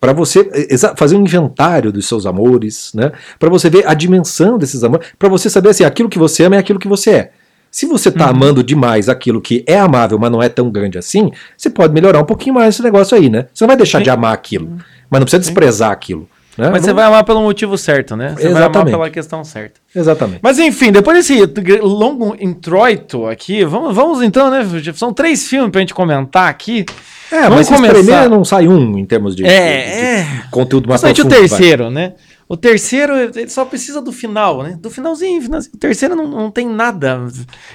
para 0.00 0.12
você 0.12 0.48
fazer 0.96 1.16
um 1.16 1.22
inventário 1.22 1.90
dos 1.90 2.06
seus 2.06 2.24
amores, 2.24 2.92
né? 2.94 3.10
Para 3.38 3.48
você 3.48 3.68
ver 3.68 3.84
a 3.86 3.94
dimensão 3.94 4.56
desses 4.56 4.84
amores, 4.84 5.08
para 5.18 5.28
você 5.28 5.50
saber 5.50 5.70
assim, 5.70 5.82
aquilo 5.82 6.08
que 6.08 6.18
você 6.18 6.44
ama 6.44 6.54
é 6.54 6.58
aquilo 6.60 6.78
que 6.78 6.86
você 6.86 7.10
é. 7.10 7.32
Se 7.70 7.86
você 7.86 8.08
está 8.08 8.24
uhum. 8.24 8.30
amando 8.30 8.62
demais 8.62 9.08
aquilo 9.08 9.40
que 9.40 9.64
é 9.66 9.78
amável, 9.78 10.18
mas 10.18 10.30
não 10.30 10.42
é 10.42 10.48
tão 10.48 10.70
grande 10.70 10.98
assim, 10.98 11.30
você 11.56 11.68
pode 11.68 11.92
melhorar 11.92 12.20
um 12.20 12.24
pouquinho 12.24 12.54
mais 12.54 12.74
esse 12.74 12.82
negócio 12.82 13.16
aí, 13.16 13.28
né? 13.28 13.46
Você 13.52 13.64
não 13.64 13.68
vai 13.68 13.76
deixar 13.76 13.98
Sim. 13.98 14.04
de 14.04 14.10
amar 14.10 14.32
aquilo, 14.32 14.78
mas 15.10 15.20
não 15.20 15.24
precisa 15.24 15.40
desprezar 15.40 15.90
aquilo. 15.90 16.28
Né? 16.56 16.70
Mas 16.70 16.80
não... 16.80 16.88
você 16.88 16.92
vai 16.92 17.04
amar 17.04 17.22
pelo 17.24 17.40
motivo 17.40 17.78
certo, 17.78 18.16
né? 18.16 18.34
Você 18.36 18.48
Exatamente. 18.48 18.72
vai 18.72 18.82
amar 18.82 18.84
pela 18.86 19.10
questão 19.10 19.44
certa. 19.44 19.80
Exatamente. 19.94 20.40
Mas 20.42 20.58
enfim, 20.58 20.90
depois 20.90 21.16
desse 21.16 21.40
longo 21.80 22.36
introito 22.40 23.26
aqui, 23.26 23.64
vamos, 23.64 23.94
vamos 23.94 24.22
então, 24.22 24.50
né? 24.50 24.66
São 24.94 25.12
três 25.12 25.46
filmes 25.46 25.70
pra 25.70 25.80
gente 25.80 25.94
comentar 25.94 26.48
aqui. 26.48 26.84
É, 27.30 27.42
Vamos 27.42 27.68
mas 27.68 27.80
começar... 27.80 28.28
não 28.28 28.44
sai 28.44 28.66
um 28.66 28.98
em 28.98 29.04
termos 29.04 29.36
de, 29.36 29.44
é, 29.44 29.48
de, 29.48 29.90
de 29.90 30.06
é. 30.06 30.42
conteúdo 30.50 30.88
mais 30.88 31.00
profundo. 31.00 31.26
o 31.26 31.28
terceiro, 31.28 31.84
vai. 31.84 31.92
né? 31.92 32.14
O 32.48 32.56
terceiro, 32.56 33.14
ele 33.14 33.50
só 33.50 33.64
precisa 33.66 34.00
do 34.00 34.10
final, 34.10 34.62
né? 34.62 34.78
Do 34.80 34.88
finalzinho, 34.88 35.42
finalzinho. 35.42 35.74
O 35.74 35.78
terceiro 35.78 36.16
não, 36.16 36.26
não 36.26 36.50
tem 36.50 36.66
nada. 36.66 37.26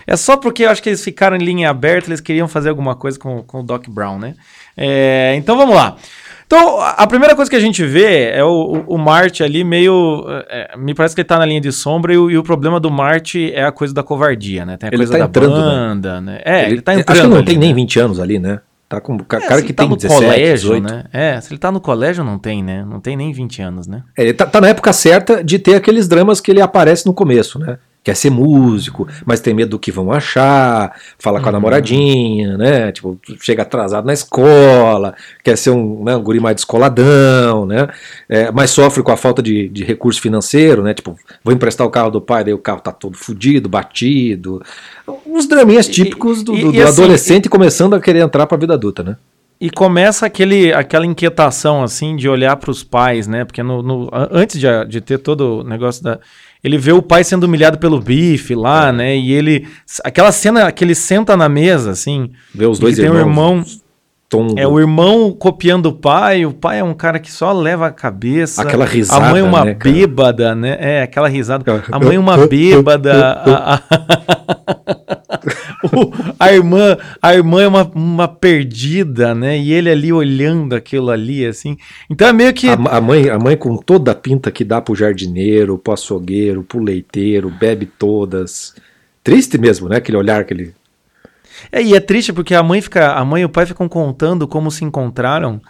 É 0.07 0.15
só 0.15 0.35
porque 0.35 0.63
eu 0.63 0.69
acho 0.71 0.81
que 0.81 0.89
eles 0.89 1.03
ficaram 1.03 1.35
em 1.35 1.39
linha 1.39 1.69
aberta, 1.69 2.09
eles 2.09 2.19
queriam 2.19 2.47
fazer 2.47 2.69
alguma 2.69 2.95
coisa 2.95 3.19
com, 3.19 3.43
com 3.43 3.59
o 3.59 3.63
Doc 3.63 3.87
Brown, 3.87 4.17
né? 4.17 4.33
É, 4.75 5.35
então 5.37 5.55
vamos 5.55 5.75
lá. 5.75 5.95
Então, 6.47 6.79
a 6.79 7.07
primeira 7.07 7.35
coisa 7.35 7.49
que 7.49 7.55
a 7.55 7.59
gente 7.59 7.83
vê 7.85 8.31
é 8.31 8.43
o, 8.43 8.83
o, 8.87 8.97
Marte 8.97 9.43
ali 9.43 9.63
meio. 9.63 10.25
É, 10.49 10.75
me 10.77 10.93
parece 10.93 11.15
que 11.15 11.21
ele 11.21 11.27
tá 11.27 11.37
na 11.37 11.45
linha 11.45 11.61
de 11.61 11.71
sombra 11.71 12.13
e 12.13 12.17
o, 12.17 12.29
e 12.29 12.37
o, 12.37 12.43
problema 12.43 12.79
do 12.79 12.91
Marte 12.91 13.51
é 13.53 13.63
a 13.63 13.71
coisa 13.71 13.93
da 13.93 14.03
covardia, 14.03 14.65
né? 14.65 14.77
Tem 14.77 14.87
a 14.87 14.89
ele 14.89 14.97
coisa 14.97 15.13
tá 15.13 15.19
da 15.19 15.25
entrando, 15.25 15.55
né? 15.55 15.61
banda, 15.61 16.21
né? 16.21 16.31
né? 16.33 16.41
É, 16.45 16.63
ele, 16.63 16.73
ele 16.73 16.81
tá 16.81 16.93
entrando. 16.93 17.09
Acho 17.09 17.21
que 17.21 17.27
não 17.27 17.37
ali, 17.37 17.45
tem 17.45 17.57
né? 17.57 17.65
nem 17.67 17.73
20 17.73 17.99
anos 17.99 18.19
ali, 18.19 18.39
né? 18.39 18.59
Tá 18.93 19.01
com 19.01 19.15
é, 19.15 19.25
cara 19.25 19.61
que 19.63 19.73
tá 19.73 19.81
tem 19.81 19.89
no 19.89 19.95
17, 19.95 20.23
colégio, 20.23 20.69
18. 20.75 20.83
né? 20.83 21.03
É, 21.11 21.41
se 21.41 21.51
ele 21.51 21.57
tá 21.57 21.71
no 21.71 21.81
colégio, 21.81 22.23
não 22.23 22.37
tem, 22.37 22.61
né? 22.61 22.85
Não 22.85 22.99
tem 22.99 23.17
nem 23.17 23.33
20 23.33 23.59
anos, 23.59 23.87
né? 23.87 24.03
É, 24.15 24.21
ele 24.21 24.33
tá, 24.33 24.45
tá 24.45 24.61
na 24.61 24.67
época 24.67 24.93
certa 24.93 25.43
de 25.43 25.57
ter 25.57 25.73
aqueles 25.73 26.07
dramas 26.07 26.39
que 26.39 26.51
ele 26.51 26.61
aparece 26.61 27.07
no 27.07 27.13
começo, 27.13 27.57
né? 27.57 27.79
Quer 28.03 28.15
ser 28.15 28.29
músico, 28.29 29.07
mas 29.25 29.39
tem 29.39 29.53
medo 29.53 29.69
do 29.69 29.79
que 29.79 29.91
vão 29.91 30.11
achar, 30.11 30.99
fala 31.17 31.39
com 31.39 31.45
a 31.45 31.47
uhum. 31.47 31.53
namoradinha, 31.53 32.57
né? 32.57 32.91
Tipo, 32.91 33.17
chega 33.39 33.61
atrasado 33.61 34.05
na 34.05 34.13
escola, 34.13 35.15
quer 35.41 35.57
ser 35.57 35.69
um, 35.69 36.03
né, 36.03 36.15
um 36.15 36.21
guri 36.21 36.39
mais 36.39 36.55
descoladão, 36.55 37.65
né? 37.65 37.87
É, 38.27 38.51
mas 38.51 38.71
sofre 38.71 39.01
com 39.01 39.11
a 39.11 39.17
falta 39.17 39.41
de, 39.41 39.69
de 39.69 39.85
recurso 39.85 40.21
financeiro, 40.21 40.83
né? 40.83 40.93
Tipo, 40.93 41.17
vou 41.43 41.53
emprestar 41.53 41.87
o 41.87 41.89
carro 41.89 42.11
do 42.11 42.19
pai, 42.19 42.43
daí 42.43 42.53
o 42.53 42.57
carro 42.57 42.81
tá 42.81 42.91
todo 42.91 43.17
fudido, 43.17 43.69
batido. 43.69 44.61
Uns 45.25 45.47
draminhas 45.47 45.87
típicos 45.87 46.43
do, 46.43 46.51
do, 46.51 46.75
e, 46.75 46.81
assim, 46.81 47.01
adolescente 47.01 47.47
começando 47.47 47.93
a 47.93 48.01
querer 48.01 48.19
entrar 48.19 48.45
pra 48.45 48.57
vida 48.57 48.73
adulta, 48.73 49.01
né? 49.01 49.15
E 49.61 49.69
começa 49.69 50.25
aquele, 50.25 50.73
aquela 50.73 51.05
inquietação, 51.05 51.83
assim, 51.83 52.17
de 52.17 52.27
olhar 52.27 52.57
para 52.57 52.69
os 52.69 52.83
pais, 52.83 53.27
né? 53.27 53.45
Porque 53.45 53.63
no, 53.63 53.81
no 53.81 54.09
antes 54.11 54.59
de, 54.59 54.67
de 54.89 54.99
ter 54.99 55.19
todo 55.19 55.59
o 55.59 55.63
negócio 55.63 56.03
da 56.03 56.19
ele 56.63 56.77
vê 56.77 56.93
o 56.93 57.01
pai 57.01 57.23
sendo 57.23 57.43
humilhado 57.43 57.77
pelo 57.77 57.99
bife 57.99 58.55
lá, 58.55 58.87
é. 58.87 58.91
né? 58.91 59.17
E 59.17 59.33
ele. 59.33 59.67
Aquela 60.03 60.31
cena 60.31 60.71
que 60.71 60.83
ele 60.83 60.95
senta 60.95 61.35
na 61.35 61.49
mesa, 61.49 61.91
assim. 61.91 62.29
Vê 62.55 62.65
os 62.65 62.79
dois 62.79 62.97
irmãos. 62.97 63.13
Tem 63.13 63.25
um 63.25 63.27
irmão. 63.27 63.63
Tombo. 64.29 64.59
É 64.59 64.67
o 64.67 64.79
irmão 64.79 65.31
copiando 65.31 65.87
o 65.87 65.93
pai, 65.93 66.43
o 66.43 66.51
pai 66.51 66.79
é 66.79 66.83
um 66.83 66.95
cara 66.95 67.19
que 67.19 67.31
só 67.31 67.51
leva 67.51 67.85
a 67.85 67.91
cabeça. 67.91 68.63
Aquela 68.63 68.83
risada. 68.83 69.27
A 69.27 69.29
mãe 69.29 69.41
é 69.41 69.43
uma 69.43 69.63
né, 69.63 69.75
bêbada, 69.75 70.55
né? 70.55 70.75
É, 70.79 71.01
aquela 71.03 71.27
risada. 71.27 71.63
A 71.91 71.99
mãe 71.99 72.15
é 72.15 72.19
uma 72.19 72.35
bêbada. 72.47 73.43
a, 73.45 73.79
a... 76.39 76.53
irmã, 76.53 76.97
a 77.21 77.33
irmã 77.33 77.61
é 77.61 77.67
uma, 77.67 77.83
uma 77.93 78.27
perdida, 78.27 79.33
né? 79.33 79.57
E 79.57 79.71
ele 79.71 79.89
ali 79.89 80.11
olhando 80.13 80.73
aquilo 80.73 81.09
ali, 81.09 81.45
assim. 81.45 81.77
Então 82.09 82.27
é 82.27 82.33
meio 82.33 82.53
que. 82.53 82.69
A, 82.69 82.73
a, 82.73 83.01
mãe, 83.01 83.29
a 83.29 83.39
mãe 83.39 83.57
com 83.57 83.75
toda 83.77 84.11
a 84.11 84.15
pinta 84.15 84.51
que 84.51 84.63
dá 84.63 84.81
pro 84.81 84.95
jardineiro, 84.95 85.77
pro 85.77 85.93
açougueiro, 85.93 86.63
pro 86.63 86.81
leiteiro, 86.81 87.49
bebe 87.49 87.85
todas. 87.85 88.75
Triste 89.23 89.57
mesmo, 89.57 89.87
né? 89.87 89.97
Aquele 89.97 90.17
olhar, 90.17 90.41
aquele. 90.41 90.73
É, 91.71 91.81
e 91.81 91.95
é 91.95 91.99
triste 91.99 92.33
porque 92.33 92.55
a 92.55 92.63
mãe 92.63 92.81
fica. 92.81 93.13
A 93.13 93.23
mãe 93.23 93.41
e 93.41 93.45
o 93.45 93.49
pai 93.49 93.65
ficam 93.65 93.87
contando 93.87 94.47
como 94.47 94.71
se 94.71 94.83
encontraram. 94.83 95.61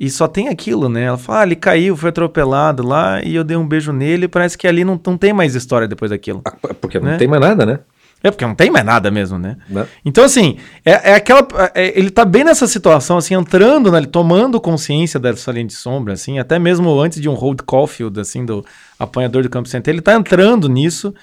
E 0.00 0.08
só 0.08 0.26
tem 0.26 0.48
aquilo, 0.48 0.88
né? 0.88 1.02
Ela 1.02 1.18
fala, 1.18 1.40
ah, 1.40 1.42
ele 1.42 1.54
caiu, 1.54 1.94
foi 1.94 2.08
atropelado 2.08 2.82
lá, 2.82 3.22
e 3.22 3.34
eu 3.34 3.44
dei 3.44 3.54
um 3.54 3.68
beijo 3.68 3.92
nele, 3.92 4.26
parece 4.26 4.56
que 4.56 4.66
ali 4.66 4.82
não, 4.82 4.98
não 5.06 5.18
tem 5.18 5.30
mais 5.30 5.54
história 5.54 5.86
depois 5.86 6.10
daquilo. 6.10 6.40
Ah, 6.42 6.52
porque 6.80 6.98
não 6.98 7.08
né? 7.08 7.16
tem 7.18 7.28
mais 7.28 7.42
nada, 7.42 7.66
né? 7.66 7.80
É, 8.22 8.30
porque 8.30 8.44
não 8.44 8.54
tem 8.54 8.70
mais 8.70 8.84
nada 8.84 9.10
mesmo, 9.10 9.38
né? 9.38 9.56
Não. 9.68 9.86
Então, 10.04 10.24
assim, 10.24 10.58
é, 10.84 11.12
é 11.12 11.14
aquela. 11.14 11.46
É, 11.74 11.98
ele 11.98 12.10
tá 12.10 12.24
bem 12.24 12.44
nessa 12.44 12.66
situação, 12.66 13.16
assim, 13.16 13.34
entrando, 13.34 13.90
né? 13.90 14.02
Tomando 14.02 14.60
consciência 14.60 15.18
dessa 15.18 15.50
linha 15.50 15.66
de 15.66 15.72
sombra, 15.72 16.12
assim, 16.12 16.38
até 16.38 16.58
mesmo 16.58 16.98
antes 17.00 17.20
de 17.20 17.28
um 17.28 17.34
Hold 17.34 17.60
Caulfield, 17.66 18.20
assim, 18.20 18.44
do 18.44 18.64
apanhador 18.98 19.42
do 19.42 19.48
campo 19.48 19.68
central, 19.68 19.94
ele 19.94 20.02
tá 20.02 20.14
entrando 20.14 20.68
nisso, 20.68 21.14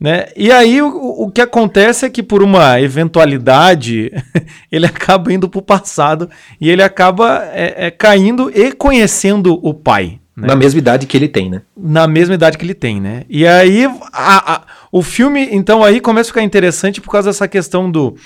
né? 0.00 0.26
E 0.36 0.50
aí 0.50 0.82
o, 0.82 0.88
o 0.88 1.30
que 1.30 1.40
acontece 1.40 2.04
é 2.04 2.10
que, 2.10 2.22
por 2.22 2.42
uma 2.42 2.80
eventualidade, 2.80 4.10
ele 4.72 4.86
acaba 4.86 5.32
indo 5.32 5.48
pro 5.48 5.62
passado 5.62 6.28
e 6.60 6.68
ele 6.68 6.82
acaba 6.82 7.44
é, 7.52 7.86
é, 7.86 7.90
caindo 7.92 8.50
e 8.52 8.72
conhecendo 8.72 9.60
o 9.62 9.72
pai. 9.72 10.18
Né? 10.36 10.48
Na 10.48 10.56
mesma 10.56 10.78
idade 10.78 11.06
que 11.06 11.16
ele 11.16 11.28
tem, 11.28 11.50
né? 11.50 11.62
Na 11.76 12.06
mesma 12.06 12.34
idade 12.34 12.56
que 12.56 12.64
ele 12.64 12.74
tem, 12.74 13.00
né? 13.00 13.24
E 13.28 13.46
aí 13.46 13.84
a, 14.12 14.54
a, 14.54 14.62
o 14.92 15.02
filme, 15.02 15.48
então, 15.52 15.84
aí 15.84 16.00
começa 16.00 16.28
a 16.28 16.32
ficar 16.32 16.42
interessante 16.42 17.00
por 17.00 17.10
causa 17.10 17.30
dessa 17.30 17.46
questão 17.46 17.90
do 17.90 18.16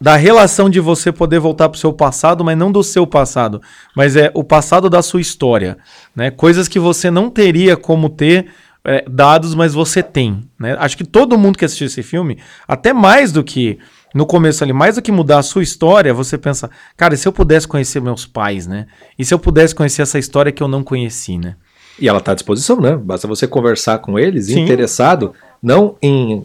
da 0.00 0.16
relação 0.16 0.68
de 0.68 0.80
você 0.80 1.12
poder 1.12 1.38
voltar 1.38 1.68
para 1.68 1.76
o 1.76 1.80
seu 1.80 1.92
passado, 1.92 2.44
mas 2.44 2.58
não 2.58 2.72
do 2.72 2.82
seu 2.82 3.06
passado, 3.06 3.62
mas 3.96 4.16
é 4.16 4.30
o 4.34 4.42
passado 4.42 4.90
da 4.90 5.00
sua 5.00 5.20
história, 5.20 5.78
né? 6.14 6.30
Coisas 6.30 6.66
que 6.66 6.78
você 6.78 7.10
não 7.10 7.30
teria 7.30 7.76
como 7.76 8.08
ter 8.08 8.48
é, 8.84 9.04
dados, 9.08 9.54
mas 9.54 9.72
você 9.72 10.02
tem, 10.02 10.42
né? 10.58 10.76
Acho 10.78 10.96
que 10.96 11.04
todo 11.04 11.38
mundo 11.38 11.56
que 11.56 11.64
assistiu 11.64 11.86
esse 11.86 12.02
filme, 12.02 12.38
até 12.66 12.92
mais 12.92 13.30
do 13.30 13.42
que 13.44 13.78
no 14.14 14.26
começo 14.26 14.62
ali, 14.62 14.72
mais 14.72 14.96
do 14.96 15.02
que 15.02 15.10
mudar 15.10 15.38
a 15.38 15.42
sua 15.42 15.62
história, 15.62 16.12
você 16.12 16.36
pensa, 16.36 16.70
cara, 16.96 17.14
e 17.14 17.16
se 17.16 17.26
eu 17.26 17.32
pudesse 17.32 17.66
conhecer 17.66 18.00
meus 18.00 18.26
pais, 18.26 18.66
né? 18.66 18.86
E 19.18 19.24
se 19.24 19.32
eu 19.32 19.38
pudesse 19.38 19.74
conhecer 19.74 20.02
essa 20.02 20.18
história 20.18 20.52
que 20.52 20.62
eu 20.62 20.68
não 20.68 20.84
conheci, 20.84 21.38
né? 21.38 21.56
E 21.98 22.08
ela 22.08 22.18
está 22.18 22.32
à 22.32 22.34
disposição, 22.34 22.80
né? 22.80 22.96
Basta 22.96 23.26
você 23.26 23.46
conversar 23.46 23.98
com 23.98 24.18
eles, 24.18 24.46
Sim. 24.46 24.60
interessado, 24.60 25.32
não 25.64 25.96
em. 26.02 26.44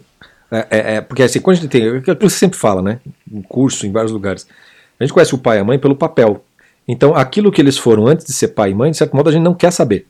É, 0.50 0.66
é, 0.70 0.94
é, 0.94 1.00
porque 1.02 1.22
assim, 1.22 1.40
quando 1.40 1.58
a 1.58 1.60
gente 1.60 1.70
tem. 1.70 1.84
É 1.84 1.90
o 1.90 2.02
que 2.02 2.14
você 2.14 2.38
sempre 2.38 2.58
fala, 2.58 2.80
né? 2.80 2.98
Em 3.30 3.42
curso, 3.42 3.86
em 3.86 3.92
vários 3.92 4.10
lugares. 4.10 4.46
A 4.98 5.04
gente 5.04 5.12
conhece 5.12 5.34
o 5.34 5.38
pai 5.38 5.58
e 5.58 5.60
a 5.60 5.64
mãe 5.64 5.78
pelo 5.78 5.94
papel. 5.94 6.42
Então, 6.88 7.14
aquilo 7.14 7.52
que 7.52 7.60
eles 7.60 7.78
foram 7.78 8.06
antes 8.06 8.26
de 8.26 8.32
ser 8.32 8.48
pai 8.48 8.70
e 8.70 8.74
mãe, 8.74 8.90
de 8.90 8.96
certo 8.96 9.14
modo, 9.14 9.28
a 9.28 9.32
gente 9.32 9.42
não 9.42 9.54
quer 9.54 9.70
saber. 9.70 10.06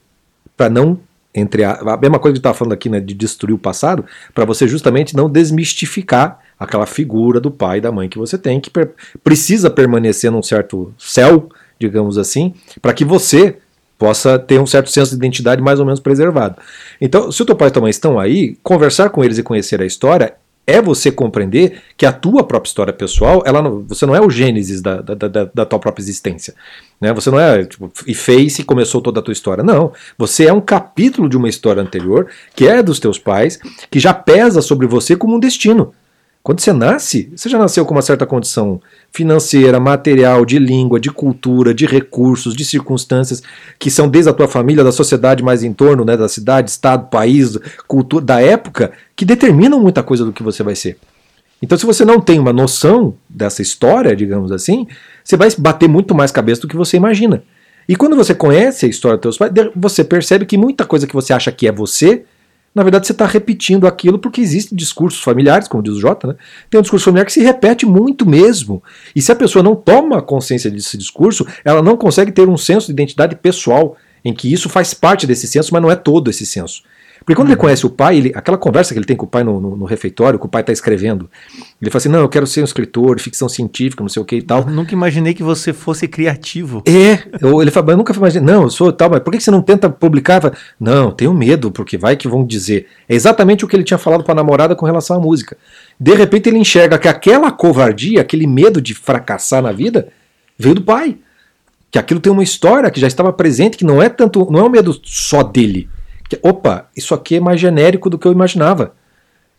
Para 0.55 0.69
não 0.69 0.99
entre 1.33 1.63
a, 1.63 1.73
a 1.73 1.97
mesma 1.97 2.19
coisa 2.19 2.33
que 2.33 2.39
estava 2.39 2.57
falando 2.57 2.73
aqui, 2.73 2.89
né, 2.89 2.99
de 2.99 3.13
destruir 3.13 3.53
o 3.53 3.57
passado, 3.57 4.05
para 4.33 4.45
você 4.45 4.67
justamente 4.67 5.15
não 5.15 5.29
desmistificar 5.29 6.39
aquela 6.59 6.85
figura 6.85 7.39
do 7.39 7.49
pai 7.49 7.77
e 7.77 7.81
da 7.81 7.91
mãe 7.91 8.09
que 8.09 8.17
você 8.17 8.37
tem, 8.37 8.59
que 8.59 8.69
per 8.69 8.89
precisa 9.23 9.69
permanecer 9.69 10.31
num 10.31 10.43
certo 10.43 10.93
céu, 10.97 11.49
digamos 11.79 12.17
assim, 12.17 12.53
para 12.81 12.93
que 12.93 13.05
você 13.05 13.57
possa 14.01 14.39
ter 14.39 14.59
um 14.59 14.65
certo 14.65 14.89
senso 14.89 15.11
de 15.11 15.17
identidade 15.17 15.61
mais 15.61 15.79
ou 15.79 15.85
menos 15.85 15.99
preservado. 15.99 16.55
Então, 16.99 17.31
se 17.31 17.39
o 17.39 17.45
teu 17.45 17.55
pai 17.55 17.67
e 17.67 17.71
tua 17.71 17.83
mãe 17.83 17.91
estão 17.91 18.19
aí, 18.19 18.57
conversar 18.63 19.11
com 19.11 19.23
eles 19.23 19.37
e 19.37 19.43
conhecer 19.43 19.79
a 19.79 19.85
história 19.85 20.33
é 20.65 20.81
você 20.81 21.11
compreender 21.11 21.81
que 21.95 22.03
a 22.03 22.11
tua 22.11 22.43
própria 22.43 22.67
história 22.67 22.91
pessoal, 22.91 23.43
ela 23.45 23.61
não, 23.61 23.81
você 23.81 24.03
não 24.07 24.15
é 24.15 24.21
o 24.21 24.29
gênesis 24.29 24.81
da, 24.81 25.01
da, 25.01 25.13
da, 25.13 25.49
da 25.53 25.65
tua 25.67 25.77
própria 25.77 26.01
existência. 26.01 26.55
Né? 26.99 27.13
Você 27.13 27.29
não 27.29 27.39
é, 27.39 27.63
tipo, 27.63 27.91
e 28.07 28.15
fez 28.15 28.57
e 28.57 28.63
começou 28.63 29.01
toda 29.01 29.19
a 29.19 29.23
tua 29.23 29.33
história. 29.33 29.63
Não. 29.63 29.93
Você 30.17 30.45
é 30.45 30.53
um 30.53 30.61
capítulo 30.61 31.29
de 31.29 31.37
uma 31.37 31.49
história 31.49 31.83
anterior, 31.83 32.27
que 32.55 32.67
é 32.67 32.81
dos 32.81 32.99
teus 32.99 33.19
pais, 33.19 33.59
que 33.91 33.99
já 33.99 34.15
pesa 34.15 34.63
sobre 34.63 34.87
você 34.87 35.15
como 35.15 35.35
um 35.35 35.39
destino. 35.39 35.93
Quando 36.43 36.59
você 36.59 36.73
nasce, 36.73 37.31
você 37.35 37.47
já 37.47 37.59
nasceu 37.59 37.85
com 37.85 37.93
uma 37.93 38.01
certa 38.01 38.25
condição 38.25 38.81
financeira, 39.11 39.79
material, 39.79 40.43
de 40.43 40.57
língua, 40.57 40.99
de 40.99 41.11
cultura, 41.11 41.71
de 41.71 41.85
recursos, 41.85 42.55
de 42.55 42.65
circunstâncias 42.65 43.43
que 43.77 43.91
são 43.91 44.09
desde 44.09 44.31
a 44.31 44.33
tua 44.33 44.47
família, 44.47 44.83
da 44.83 44.91
sociedade 44.91 45.43
mais 45.43 45.63
em 45.63 45.71
torno, 45.71 46.03
né, 46.03 46.17
da 46.17 46.27
cidade, 46.27 46.71
estado, 46.71 47.09
país, 47.09 47.57
cultura, 47.87 48.25
da 48.25 48.41
época, 48.41 48.91
que 49.15 49.23
determinam 49.23 49.79
muita 49.79 50.01
coisa 50.01 50.25
do 50.25 50.33
que 50.33 50.41
você 50.41 50.63
vai 50.63 50.75
ser. 50.75 50.97
Então, 51.61 51.77
se 51.77 51.85
você 51.85 52.03
não 52.03 52.19
tem 52.19 52.39
uma 52.39 52.51
noção 52.51 53.13
dessa 53.29 53.61
história, 53.61 54.15
digamos 54.15 54.51
assim, 54.51 54.87
você 55.23 55.37
vai 55.37 55.47
bater 55.55 55.87
muito 55.87 56.15
mais 56.15 56.31
cabeça 56.31 56.61
do 56.61 56.67
que 56.67 56.75
você 56.75 56.97
imagina. 56.97 57.43
E 57.87 57.95
quando 57.95 58.15
você 58.15 58.33
conhece 58.33 58.87
a 58.87 58.89
história 58.89 59.17
dos 59.17 59.21
teus 59.21 59.37
pais, 59.37 59.51
você 59.75 60.03
percebe 60.03 60.47
que 60.47 60.57
muita 60.57 60.85
coisa 60.85 61.05
que 61.05 61.13
você 61.13 61.33
acha 61.33 61.51
que 61.51 61.67
é 61.67 61.71
você 61.71 62.23
na 62.73 62.83
verdade, 62.83 63.05
você 63.05 63.11
está 63.11 63.25
repetindo 63.25 63.85
aquilo 63.85 64.17
porque 64.17 64.39
existem 64.39 64.77
discursos 64.77 65.21
familiares, 65.21 65.67
como 65.67 65.83
diz 65.83 65.93
o 65.93 65.99
Jota, 65.99 66.27
né? 66.27 66.35
Tem 66.69 66.79
um 66.79 66.81
discurso 66.81 67.05
familiar 67.05 67.25
que 67.25 67.33
se 67.33 67.41
repete 67.41 67.85
muito 67.85 68.25
mesmo. 68.25 68.81
E 69.13 69.21
se 69.21 69.31
a 69.31 69.35
pessoa 69.35 69.61
não 69.61 69.75
toma 69.75 70.21
consciência 70.21 70.71
desse 70.71 70.97
discurso, 70.97 71.45
ela 71.65 71.81
não 71.81 71.97
consegue 71.97 72.31
ter 72.31 72.47
um 72.47 72.57
senso 72.57 72.87
de 72.87 72.93
identidade 72.93 73.35
pessoal, 73.35 73.97
em 74.23 74.33
que 74.33 74.51
isso 74.51 74.69
faz 74.69 74.93
parte 74.93 75.27
desse 75.27 75.47
senso, 75.47 75.73
mas 75.73 75.81
não 75.81 75.91
é 75.91 75.95
todo 75.95 76.29
esse 76.29 76.45
senso. 76.45 76.83
Porque 77.23 77.35
quando 77.35 77.49
uhum. 77.49 77.53
ele 77.53 77.61
conhece 77.61 77.85
o 77.85 77.89
pai, 77.89 78.17
ele, 78.17 78.31
aquela 78.33 78.57
conversa 78.57 78.93
que 78.93 78.99
ele 78.99 79.05
tem 79.05 79.15
com 79.15 79.25
o 79.25 79.29
pai 79.29 79.43
no, 79.43 79.61
no, 79.61 79.77
no 79.77 79.85
refeitório, 79.85 80.39
que 80.39 80.45
o 80.45 80.49
pai 80.49 80.61
está 80.61 80.73
escrevendo, 80.73 81.29
ele 81.79 81.91
fala 81.91 81.99
assim: 81.99 82.09
Não, 82.09 82.19
eu 82.19 82.29
quero 82.29 82.47
ser 82.47 82.61
um 82.61 82.63
escritor 82.63 83.19
ficção 83.19 83.47
científica, 83.47 84.01
não 84.01 84.09
sei 84.09 84.21
o 84.21 84.25
que 84.25 84.37
e 84.37 84.41
tal. 84.41 84.61
Eu 84.61 84.71
nunca 84.71 84.93
imaginei 84.93 85.35
que 85.35 85.43
você 85.43 85.71
fosse 85.71 86.07
criativo. 86.07 86.81
É, 86.87 87.19
eu, 87.39 87.61
ele 87.61 87.69
fala, 87.69 87.91
eu 87.91 87.97
nunca 87.97 88.11
imaginei, 88.11 88.51
não, 88.51 88.63
eu 88.63 88.69
sou 88.71 88.91
tal, 88.91 89.11
mas 89.11 89.19
por 89.19 89.31
que 89.31 89.39
você 89.39 89.51
não 89.51 89.61
tenta 89.61 89.87
publicar? 89.87 90.41
Falo, 90.41 90.55
não, 90.79 91.11
tenho 91.11 91.31
medo, 91.31 91.71
porque 91.71 91.95
vai 91.95 92.15
que 92.15 92.27
vão 92.27 92.43
dizer. 92.43 92.87
É 93.07 93.13
exatamente 93.13 93.63
o 93.63 93.67
que 93.67 93.75
ele 93.75 93.83
tinha 93.83 93.99
falado 93.99 94.23
para 94.23 94.33
a 94.33 94.35
namorada 94.35 94.75
com 94.75 94.87
relação 94.87 95.15
à 95.15 95.19
música. 95.19 95.55
De 95.99 96.15
repente 96.15 96.49
ele 96.49 96.57
enxerga 96.57 96.97
que 96.97 97.07
aquela 97.07 97.51
covardia, 97.51 98.21
aquele 98.21 98.47
medo 98.47 98.81
de 98.81 98.95
fracassar 98.95 99.61
na 99.61 99.71
vida, 99.71 100.07
veio 100.57 100.75
do 100.75 100.81
pai. 100.81 101.17
Que 101.91 101.99
aquilo 101.99 102.19
tem 102.19 102.31
uma 102.31 102.41
história 102.41 102.89
que 102.89 102.99
já 102.99 103.07
estava 103.07 103.31
presente, 103.31 103.77
que 103.77 103.85
não 103.85 104.01
é 104.01 104.09
tanto, 104.09 104.49
não 104.49 104.61
é 104.61 104.63
um 104.63 104.69
medo 104.69 104.99
só 105.03 105.43
dele 105.43 105.87
que, 106.31 106.39
opa, 106.41 106.89
isso 106.95 107.13
aqui 107.13 107.35
é 107.35 107.39
mais 107.41 107.59
genérico 107.59 108.09
do 108.09 108.17
que 108.17 108.25
eu 108.25 108.31
imaginava. 108.31 108.93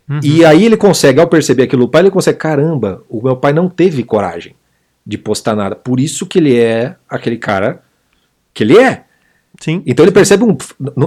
Uhum. 0.09 0.21
E 0.23 0.43
aí 0.43 0.65
ele 0.65 0.77
consegue, 0.77 1.21
ao 1.21 1.27
perceber 1.27 1.65
aquilo 1.65 1.85
do 1.85 1.91
pai, 1.91 2.01
ele 2.01 2.11
consegue, 2.11 2.39
caramba, 2.39 3.03
o 3.11 3.23
meu 3.23 3.37
pai 3.37 3.53
não 3.53 3.69
teve 3.69 4.03
coragem 4.03 4.55
de 5.07 5.19
postar 5.19 5.55
nada. 5.55 5.77
Por 5.77 6.01
isso 6.01 6.25
que 6.25 6.39
ele 6.39 6.59
é 6.59 6.97
aquele 7.11 7.37
cara 7.37 7.83
que 8.55 8.63
ele 8.65 8.79
é. 8.79 9.05
Sim. 9.61 9.83
Então 9.85 10.03
ele 10.03 10.13
percebe 10.13 10.45
um. 10.45 10.57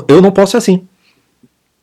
Eu 0.08 0.22
não 0.22 0.32
posso 0.32 0.52
ser 0.52 0.58
assim. 0.58 0.88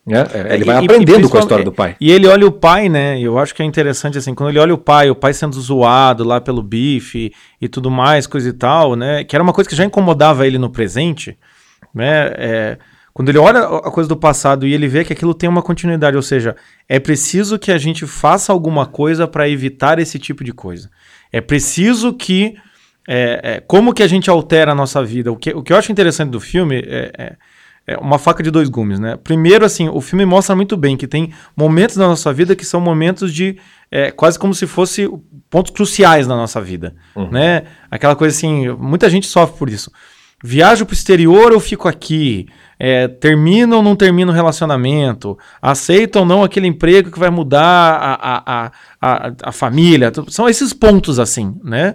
Né? 0.06 0.24
É, 0.32 0.54
ele 0.54 0.64
vai 0.64 0.80
e, 0.80 0.84
aprendendo 0.84 1.26
e, 1.26 1.28
com 1.28 1.36
a 1.36 1.40
história 1.40 1.64
do 1.64 1.72
pai. 1.72 1.96
E 2.00 2.12
ele 2.12 2.28
olha 2.28 2.46
o 2.46 2.52
pai, 2.52 2.88
né? 2.88 3.20
Eu 3.20 3.36
acho 3.36 3.52
que 3.52 3.64
é 3.64 3.66
interessante 3.66 4.16
assim, 4.16 4.32
quando 4.32 4.50
ele 4.50 4.60
olha 4.60 4.74
o 4.74 4.78
pai, 4.78 5.10
o 5.10 5.14
pai 5.14 5.34
sendo 5.34 5.60
zoado 5.60 6.22
lá 6.22 6.40
pelo 6.40 6.62
bife 6.62 7.32
e 7.60 7.68
tudo 7.68 7.90
mais, 7.90 8.28
coisa 8.28 8.48
e 8.48 8.52
tal, 8.52 8.94
né? 8.94 9.24
Que 9.24 9.34
era 9.34 9.42
uma 9.42 9.52
coisa 9.52 9.68
que 9.68 9.74
já 9.74 9.84
incomodava 9.84 10.46
ele 10.46 10.58
no 10.58 10.70
presente, 10.70 11.36
né? 11.92 12.32
É, 12.36 12.78
quando 13.12 13.28
ele 13.28 13.38
olha 13.38 13.60
a 13.60 13.90
coisa 13.90 14.08
do 14.08 14.16
passado 14.16 14.66
e 14.66 14.72
ele 14.72 14.88
vê 14.88 15.04
que 15.04 15.12
aquilo 15.12 15.34
tem 15.34 15.48
uma 15.48 15.62
continuidade, 15.62 16.16
ou 16.16 16.22
seja, 16.22 16.56
é 16.88 16.98
preciso 16.98 17.58
que 17.58 17.70
a 17.70 17.78
gente 17.78 18.06
faça 18.06 18.52
alguma 18.52 18.86
coisa 18.86 19.28
para 19.28 19.48
evitar 19.48 19.98
esse 19.98 20.18
tipo 20.18 20.42
de 20.42 20.52
coisa. 20.52 20.90
É 21.30 21.40
preciso 21.40 22.12
que. 22.14 22.56
É, 23.08 23.40
é, 23.42 23.60
como 23.60 23.92
que 23.92 24.02
a 24.02 24.06
gente 24.06 24.30
altera 24.30 24.70
a 24.72 24.74
nossa 24.76 25.02
vida? 25.04 25.32
O 25.32 25.36
que, 25.36 25.50
o 25.50 25.62
que 25.62 25.72
eu 25.72 25.76
acho 25.76 25.90
interessante 25.90 26.30
do 26.30 26.40
filme 26.40 26.76
é, 26.86 27.12
é 27.18 27.36
é 27.86 27.96
uma 27.96 28.18
faca 28.18 28.42
de 28.42 28.50
dois 28.50 28.68
gumes, 28.68 29.00
né? 29.00 29.16
Primeiro, 29.16 29.64
assim, 29.64 29.88
o 29.88 30.00
filme 30.00 30.24
mostra 30.24 30.54
muito 30.54 30.76
bem 30.76 30.96
que 30.96 31.06
tem 31.06 31.32
momentos 31.56 31.96
na 31.96 32.06
nossa 32.06 32.32
vida 32.32 32.54
que 32.54 32.64
são 32.64 32.80
momentos 32.80 33.34
de 33.34 33.58
é, 33.90 34.10
quase 34.10 34.38
como 34.38 34.54
se 34.54 34.66
fosse 34.66 35.08
pontos 35.50 35.72
cruciais 35.72 36.26
na 36.26 36.36
nossa 36.36 36.60
vida, 36.60 36.94
uhum. 37.14 37.30
né? 37.30 37.64
Aquela 37.90 38.14
coisa 38.14 38.36
assim, 38.36 38.68
muita 38.70 39.10
gente 39.10 39.26
sofre 39.26 39.58
por 39.58 39.68
isso. 39.68 39.90
Viajo 40.42 40.86
para 40.86 40.92
o 40.92 40.96
exterior 40.96 41.52
ou 41.52 41.60
fico 41.60 41.88
aqui? 41.88 42.46
É, 42.84 43.06
termino 43.06 43.76
ou 43.76 43.82
não 43.82 43.94
termino 43.94 44.32
o 44.32 44.34
relacionamento? 44.34 45.38
Aceito 45.62 46.18
ou 46.18 46.24
não 46.24 46.42
aquele 46.42 46.66
emprego 46.66 47.12
que 47.12 47.18
vai 47.18 47.30
mudar 47.30 47.62
a, 47.62 48.42
a, 48.44 48.72
a, 49.00 49.32
a, 49.40 49.52
família? 49.52 50.10
São 50.26 50.48
esses 50.48 50.72
pontos 50.72 51.20
assim, 51.20 51.54
né? 51.62 51.94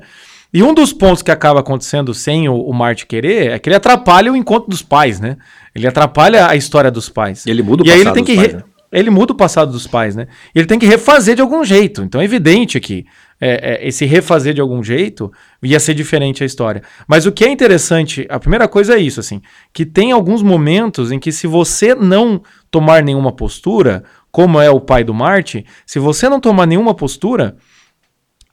E 0.54 0.64
um 0.64 0.74
dos 0.74 0.94
pontos 0.94 1.22
que 1.22 1.30
acaba 1.30 1.60
acontecendo 1.60 2.14
sem 2.14 2.48
o, 2.48 2.56
o 2.56 2.74
Marte 2.74 3.06
querer 3.06 3.52
é 3.52 3.60
que 3.60 3.68
ele 3.68 3.76
atrapalha 3.76 4.32
o 4.32 4.36
encontro 4.38 4.70
dos 4.70 4.82
pais, 4.82 5.20
né? 5.20 5.36
Ele 5.76 5.86
atrapalha 5.86 6.48
a 6.48 6.56
história 6.56 6.90
dos 6.90 7.10
pais. 7.10 7.46
Ele 7.46 7.62
muda 7.62 7.84
o 7.84 7.86
e 7.86 7.90
passado 7.90 8.00
aí 8.00 8.08
ele 8.08 8.12
tem 8.14 8.24
que 8.24 8.36
pais, 8.38 8.54
né? 8.54 8.64
Ele 8.90 9.10
muda 9.10 9.34
o 9.34 9.36
passado 9.36 9.72
dos 9.74 9.86
pais, 9.86 10.16
né? 10.16 10.28
Ele 10.56 10.66
tem 10.66 10.80
que 10.80 10.86
refazer 10.86 11.36
de 11.36 11.42
algum 11.42 11.66
jeito. 11.66 12.02
Então 12.02 12.22
é 12.22 12.24
evidente 12.24 12.80
que 12.80 13.06
é, 13.40 13.84
é, 13.84 13.88
esse 13.88 14.06
refazer 14.06 14.54
de 14.54 14.62
algum 14.62 14.84
jeito 14.84 15.32
ia 15.62 15.80
ser 15.80 15.94
diferente 15.94 16.44
a 16.44 16.46
história. 16.46 16.82
Mas 17.08 17.26
o 17.26 17.32
que 17.32 17.46
é 17.46 17.50
interessante, 17.50 18.26
a 18.30 18.40
primeira 18.40 18.68
coisa 18.68 18.96
é 18.96 19.00
isso, 19.00 19.20
assim, 19.20 19.42
que 19.72 19.86
tem 19.86 20.12
alguns 20.12 20.42
momentos 20.42 21.12
em 21.12 21.20
que 21.20 21.32
se 21.32 21.48
você 21.48 21.94
não 21.94 22.42
tomar 22.72 23.04
nenhuma 23.04 23.32
postura, 23.32 24.04
como 24.32 24.60
é 24.60 24.70
o 24.70 24.80
pai 24.80 25.04
do 25.04 25.14
Marte, 25.14 25.66
se 25.86 26.00
você 26.00 26.28
não 26.28 26.40
tomar 26.40 26.66
nenhuma 26.66 26.94
postura, 26.94 27.56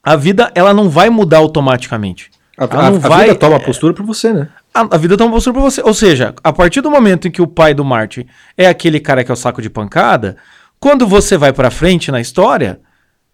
a 0.03 0.15
vida 0.15 0.51
ela 0.53 0.73
não 0.73 0.89
vai 0.89 1.09
mudar 1.09 1.37
automaticamente. 1.37 2.29
A, 2.57 2.63
a, 2.63 2.87
a 2.87 2.91
vai, 2.91 3.27
vida 3.27 3.35
toma 3.35 3.59
postura 3.59 3.93
para 3.93 4.05
você, 4.05 4.31
né? 4.31 4.47
A, 4.73 4.95
a, 4.95 4.97
vida 4.97 5.17
toma 5.17 5.31
postura 5.31 5.55
para 5.55 5.63
você. 5.63 5.81
Ou 5.81 5.93
seja, 5.93 6.33
a 6.43 6.53
partir 6.53 6.79
do 6.79 6.89
momento 6.89 7.27
em 7.27 7.31
que 7.31 7.41
o 7.41 7.47
pai 7.47 7.73
do 7.73 7.83
Marte 7.83 8.25
é 8.57 8.67
aquele 8.67 8.99
cara 8.99 9.23
que 9.23 9.31
é 9.31 9.33
o 9.33 9.37
saco 9.37 9.61
de 9.61 9.69
pancada, 9.69 10.37
quando 10.79 11.05
você 11.05 11.37
vai 11.37 11.51
para 11.51 11.69
frente 11.69 12.11
na 12.11 12.21
história, 12.21 12.79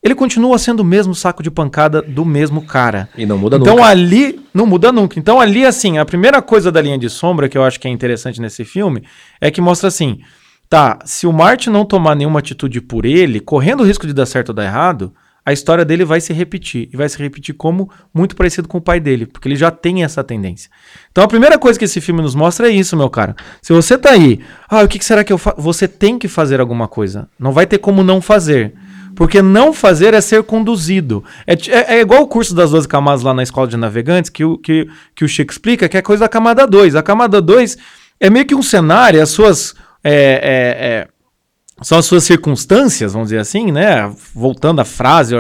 ele 0.04 0.16
continua 0.16 0.58
sendo 0.58 0.80
o 0.80 0.86
mesmo 0.86 1.14
saco 1.14 1.44
de 1.44 1.52
pancada 1.52 2.02
do 2.02 2.26
mesmo 2.26 2.62
cara. 2.64 3.08
E 3.16 3.26
não 3.26 3.38
muda 3.38 3.58
então, 3.58 3.76
nunca. 3.76 3.82
Então 3.82 3.86
ali, 3.86 4.40
não 4.54 4.66
muda 4.66 4.92
nunca. 4.92 5.20
Então 5.20 5.40
ali, 5.40 5.64
assim, 5.64 6.00
a 6.00 6.06
primeira 6.06 6.42
coisa 6.42 6.72
da 6.72 6.82
linha 6.82 6.98
de 6.98 7.10
sombra 7.10 7.48
que 7.48 7.58
eu 7.58 7.64
acho 7.64 7.80
que 7.80 7.88
é 7.88 7.92
interessante 7.92 8.42
nesse 8.42 8.66
filme 8.66 9.04
é 9.40 9.52
que 9.52 9.62
mostra 9.62 9.90
assim, 9.90 10.20
tá, 10.68 10.98
se 11.06 11.28
o 11.28 11.32
Marte 11.32 11.70
não 11.70 11.86
tomar 11.86 12.16
nenhuma 12.16 12.40
atitude 12.40 12.82
por 12.82 13.06
ele, 13.06 13.40
correndo 13.40 13.82
o 13.82 13.86
risco 13.86 14.08
de 14.08 14.14
dar 14.14 14.26
certo 14.26 14.50
ou 14.50 14.56
dar 14.56 14.66
errado, 14.66 15.14
a 15.46 15.52
história 15.54 15.84
dele 15.86 16.06
vai 16.06 16.20
se 16.20 16.34
repetir. 16.34 16.90
E 16.92 16.98
vai 16.98 17.08
se 17.08 17.18
repetir 17.18 17.54
como 17.54 17.90
muito 18.14 18.36
parecido 18.36 18.68
com 18.68 18.80
o 18.80 18.82
pai 18.82 19.00
dele, 19.00 19.28
porque 19.28 19.48
ele 19.48 19.56
já 19.56 19.70
tem 19.70 20.04
essa 20.04 20.24
tendência. 20.24 20.70
Então 21.12 21.24
a 21.24 21.28
primeira 21.28 21.60
coisa 21.60 21.78
que 21.78 21.86
esse 21.86 22.02
filme 22.02 22.22
nos 22.22 22.34
mostra 22.34 22.68
é 22.68 22.72
isso, 22.72 22.98
meu 22.98 23.10
cara. 23.10 23.36
Se 23.62 23.72
você 23.72 23.98
tá 23.98 24.12
aí, 24.12 24.40
ah, 24.68 24.82
o 24.82 24.88
que, 24.88 25.04
será 25.04 25.24
que 25.24 25.34
eu 25.34 25.38
faço? 25.38 25.62
Você 25.62 25.88
tem 25.88 26.18
que 26.18 26.28
fazer 26.28 26.60
alguma 26.60 26.88
coisa. 26.88 27.28
Não 27.40 27.52
vai 27.52 27.68
ter 27.68 27.78
como 27.78 28.04
não 28.04 28.20
fazer. 28.20 28.74
Porque 29.16 29.42
não 29.42 29.74
fazer 29.74 30.14
é 30.14 30.22
ser 30.22 30.44
conduzido. 30.44 31.24
É, 31.46 31.54
é, 31.54 31.96
é, 31.96 32.02
igual 32.02 32.22
o 32.22 32.28
curso 32.28 32.54
das 32.56 32.72
12 32.72 32.88
camadas 32.88 33.22
lá 33.22 33.34
na 33.34 33.44
escola 33.44 33.68
de 33.68 33.78
navegantes, 33.78 34.30
que 34.30 34.44
o, 34.44 34.58
que, 34.58 34.88
que 35.16 35.26
o 35.26 35.28
Chico 35.28 35.52
explica, 35.52 35.90
que 35.90 35.98
é 35.98 36.02
coisa 36.02 36.22
da 36.22 36.30
camada 36.30 36.66
2. 36.66 36.96
A 36.96 37.04
camada 37.04 37.42
2 37.42 37.78
é 38.20 38.30
meio 38.30 38.46
que 38.46 38.56
um 38.56 38.64
cenário, 38.64 39.22
as 39.22 39.30
suas. 39.30 39.76
É, 40.04 40.14
é, 40.14 40.88
é 40.88 41.08
são 41.84 41.98
as 41.98 42.06
suas 42.06 42.24
circunstâncias, 42.24 43.14
vamos 43.14 43.30
dizer 43.30 43.40
assim, 43.40 43.72
né? 43.72 44.08
Voltando 44.36 44.80
à 44.82 44.86
frase, 44.86 45.36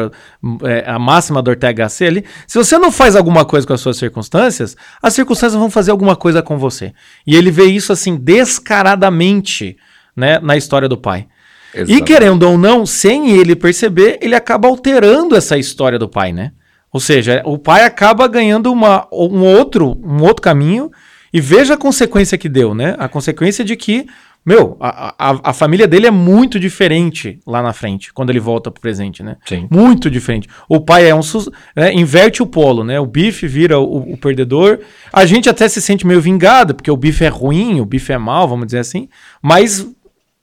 é, 0.63 0.89
a 0.89 0.97
máxima 0.97 1.39
do 1.39 1.51
Ortega 1.51 1.83
Gasset 1.83 2.07
ali. 2.07 2.25
Se 2.47 2.57
você 2.57 2.79
não 2.79 2.91
faz 2.91 3.15
alguma 3.15 3.45
coisa 3.45 3.67
com 3.67 3.73
as 3.73 3.81
suas 3.81 3.97
circunstâncias, 3.97 4.75
as 5.01 5.13
circunstâncias 5.13 5.59
vão 5.59 5.69
fazer 5.69 5.91
alguma 5.91 6.15
coisa 6.15 6.41
com 6.41 6.57
você. 6.57 6.93
E 7.27 7.35
ele 7.35 7.51
vê 7.51 7.65
isso 7.65 7.93
assim 7.93 8.15
descaradamente, 8.15 9.77
né, 10.15 10.39
na 10.39 10.57
história 10.57 10.89
do 10.89 10.97
pai. 10.97 11.27
Exatamente. 11.73 12.01
E 12.01 12.05
querendo 12.05 12.43
ou 12.43 12.57
não, 12.57 12.85
sem 12.85 13.31
ele 13.31 13.55
perceber, 13.55 14.19
ele 14.21 14.35
acaba 14.35 14.67
alterando 14.67 15.35
essa 15.35 15.57
história 15.57 15.97
do 15.97 16.09
pai, 16.09 16.31
né? 16.33 16.51
Ou 16.91 16.99
seja, 16.99 17.41
o 17.45 17.57
pai 17.57 17.85
acaba 17.85 18.27
ganhando 18.27 18.71
uma, 18.71 19.07
um 19.11 19.43
outro, 19.43 19.97
um 20.03 20.21
outro 20.23 20.41
caminho 20.41 20.91
e 21.33 21.39
veja 21.39 21.75
a 21.75 21.77
consequência 21.77 22.37
que 22.37 22.49
deu, 22.49 22.75
né? 22.75 22.95
A 22.99 23.07
consequência 23.07 23.63
de 23.63 23.75
que 23.77 24.05
meu, 24.43 24.75
a, 24.79 25.13
a, 25.19 25.39
a, 25.51 25.53
família 25.53 25.87
dele 25.87 26.07
é 26.07 26.11
muito 26.11 26.59
diferente 26.59 27.39
lá 27.45 27.61
na 27.61 27.73
frente, 27.73 28.11
quando 28.11 28.31
ele 28.31 28.39
volta 28.39 28.71
pro 28.71 28.81
presente, 28.81 29.21
né? 29.21 29.37
Sim. 29.45 29.67
Muito 29.69 30.09
diferente. 30.09 30.49
O 30.67 30.81
pai 30.81 31.07
é 31.07 31.13
um. 31.13 31.21
Né, 31.75 31.93
inverte 31.93 32.41
o 32.41 32.47
polo, 32.47 32.83
né? 32.83 32.99
O 32.99 33.05
bife 33.05 33.47
vira 33.47 33.79
o, 33.79 34.13
o, 34.13 34.17
perdedor. 34.17 34.79
A 35.13 35.27
gente 35.27 35.47
até 35.47 35.69
se 35.69 35.79
sente 35.79 36.07
meio 36.07 36.19
vingado, 36.19 36.73
porque 36.73 36.89
o 36.89 36.97
bife 36.97 37.23
é 37.23 37.27
ruim, 37.27 37.79
o 37.81 37.85
bife 37.85 38.11
é 38.11 38.17
mal, 38.17 38.47
vamos 38.47 38.65
dizer 38.65 38.79
assim. 38.79 39.07
Mas. 39.41 39.87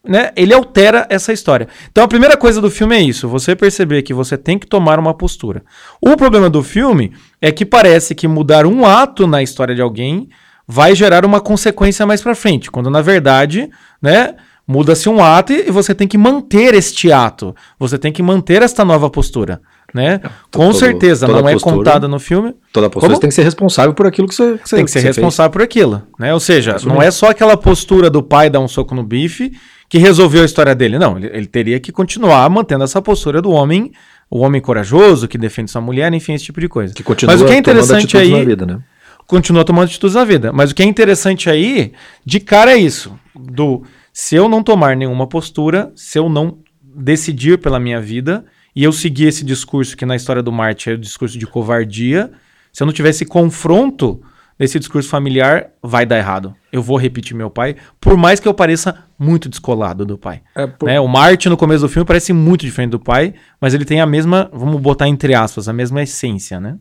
Né, 0.06 0.30
ele 0.36 0.54
altera 0.54 1.06
essa 1.10 1.32
história. 1.32 1.68
Então 1.90 2.04
a 2.04 2.08
primeira 2.08 2.36
coisa 2.36 2.60
do 2.60 2.70
filme 2.70 2.96
é 2.96 3.00
isso: 3.00 3.28
você 3.28 3.56
perceber 3.56 4.02
que 4.02 4.14
você 4.14 4.38
tem 4.38 4.58
que 4.58 4.66
tomar 4.66 4.98
uma 4.98 5.12
postura. 5.12 5.64
O 6.00 6.16
problema 6.16 6.48
do 6.48 6.62
filme 6.62 7.12
é 7.42 7.50
que 7.50 7.66
parece 7.66 8.14
que 8.14 8.28
mudar 8.28 8.64
um 8.64 8.86
ato 8.86 9.26
na 9.26 9.42
história 9.42 9.74
de 9.74 9.82
alguém 9.82 10.28
vai 10.68 10.94
gerar 10.94 11.24
uma 11.24 11.40
consequência 11.40 12.06
mais 12.06 12.22
para 12.22 12.34
frente, 12.34 12.70
quando 12.70 12.90
na 12.90 13.00
verdade, 13.00 13.70
né, 14.00 14.34
muda-se 14.68 15.08
um 15.08 15.24
ato 15.24 15.50
e 15.50 15.70
você 15.70 15.94
tem 15.94 16.06
que 16.06 16.18
manter 16.18 16.74
este 16.74 17.10
ato, 17.10 17.56
você 17.78 17.96
tem 17.96 18.12
que 18.12 18.22
manter 18.22 18.60
esta 18.60 18.84
nova 18.84 19.08
postura, 19.08 19.62
né? 19.94 20.20
É, 20.22 20.28
Com 20.52 20.66
todo, 20.66 20.74
certeza, 20.74 21.26
não 21.26 21.48
é 21.48 21.58
contada 21.58 22.06
no 22.06 22.20
filme. 22.20 22.54
Toda 22.70 22.90
postura 22.90 23.14
Como? 23.14 23.20
tem 23.20 23.30
que 23.30 23.34
ser 23.34 23.44
responsável 23.44 23.94
por 23.94 24.06
aquilo 24.06 24.28
que 24.28 24.34
você, 24.34 24.58
que 24.58 24.68
tem 24.68 24.84
que 24.84 24.90
ser 24.90 25.00
responsável 25.00 25.50
fez. 25.50 25.52
por 25.52 25.62
aquilo, 25.62 26.02
né? 26.18 26.34
Ou 26.34 26.40
seja, 26.40 26.76
não 26.84 27.00
é 27.00 27.10
só 27.10 27.30
aquela 27.30 27.56
postura 27.56 28.10
do 28.10 28.22
pai 28.22 28.50
dar 28.50 28.60
um 28.60 28.68
soco 28.68 28.94
no 28.94 29.02
bife 29.02 29.52
que 29.88 29.98
resolveu 29.98 30.42
a 30.42 30.44
história 30.44 30.74
dele, 30.74 30.98
não. 30.98 31.16
Ele, 31.16 31.30
ele 31.32 31.46
teria 31.46 31.80
que 31.80 31.90
continuar 31.90 32.48
mantendo 32.50 32.84
essa 32.84 33.00
postura 33.00 33.40
do 33.40 33.50
homem, 33.50 33.92
o 34.30 34.40
homem 34.40 34.60
corajoso 34.60 35.26
que 35.26 35.38
defende 35.38 35.70
sua 35.70 35.80
mulher, 35.80 36.12
enfim, 36.12 36.34
esse 36.34 36.44
tipo 36.44 36.60
de 36.60 36.68
coisa. 36.68 36.92
Que 36.92 37.02
continua 37.02 37.32
Mas 37.32 37.40
o 37.40 37.46
que 37.46 37.52
é 37.52 37.56
interessante 37.56 38.16
aí, 38.16 38.30
na 38.30 38.44
vida, 38.44 38.66
né? 38.66 38.80
continua 39.26 39.64
tomando 39.64 39.84
atitudes 39.84 40.14
na 40.14 40.24
vida. 40.24 40.52
Mas 40.52 40.70
o 40.70 40.74
que 40.74 40.82
é 40.82 40.86
interessante 40.86 41.48
aí, 41.48 41.92
de 42.24 42.40
cara, 42.40 42.72
é 42.72 42.76
isso: 42.76 43.18
do 43.34 43.84
se 44.12 44.34
eu 44.34 44.48
não 44.48 44.62
tomar 44.62 44.96
nenhuma 44.96 45.26
postura, 45.26 45.92
se 45.94 46.18
eu 46.18 46.28
não 46.28 46.58
decidir 46.82 47.58
pela 47.58 47.78
minha 47.78 48.00
vida 48.00 48.44
e 48.74 48.82
eu 48.82 48.92
seguir 48.92 49.26
esse 49.28 49.44
discurso 49.44 49.96
que 49.96 50.04
na 50.04 50.16
história 50.16 50.42
do 50.42 50.50
Marte 50.50 50.90
é 50.90 50.94
o 50.94 50.98
discurso 50.98 51.38
de 51.38 51.46
covardia, 51.46 52.32
se 52.72 52.82
eu 52.82 52.86
não 52.86 52.92
tivesse 52.92 53.24
confronto 53.24 54.20
nesse 54.58 54.78
discurso 54.78 55.08
familiar, 55.08 55.70
vai 55.82 56.04
dar 56.04 56.18
errado. 56.18 56.54
Eu 56.72 56.82
vou 56.82 56.96
repetir 56.96 57.36
meu 57.36 57.48
pai, 57.48 57.76
por 58.00 58.16
mais 58.16 58.40
que 58.40 58.48
eu 58.48 58.54
pareça 58.54 59.04
muito 59.18 59.48
descolado 59.48 60.04
do 60.04 60.18
pai. 60.18 60.42
É 60.54 60.66
por... 60.66 60.86
né? 60.86 61.00
O 61.00 61.06
Marte 61.06 61.48
no 61.48 61.56
começo 61.56 61.82
do 61.82 61.88
filme 61.88 62.06
parece 62.06 62.32
muito 62.32 62.62
diferente 62.62 62.90
do 62.90 63.00
pai, 63.00 63.34
mas 63.60 63.74
ele 63.74 63.84
tem 63.84 64.00
a 64.00 64.06
mesma, 64.06 64.50
vamos 64.52 64.80
botar 64.80 65.08
entre 65.08 65.34
aspas, 65.34 65.68
a 65.68 65.72
mesma 65.72 66.02
essência, 66.02 66.60
né? 66.60 66.76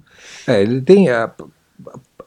É, 0.48 0.62
ele 0.62 0.82
tem 0.82 1.10
a, 1.10 1.32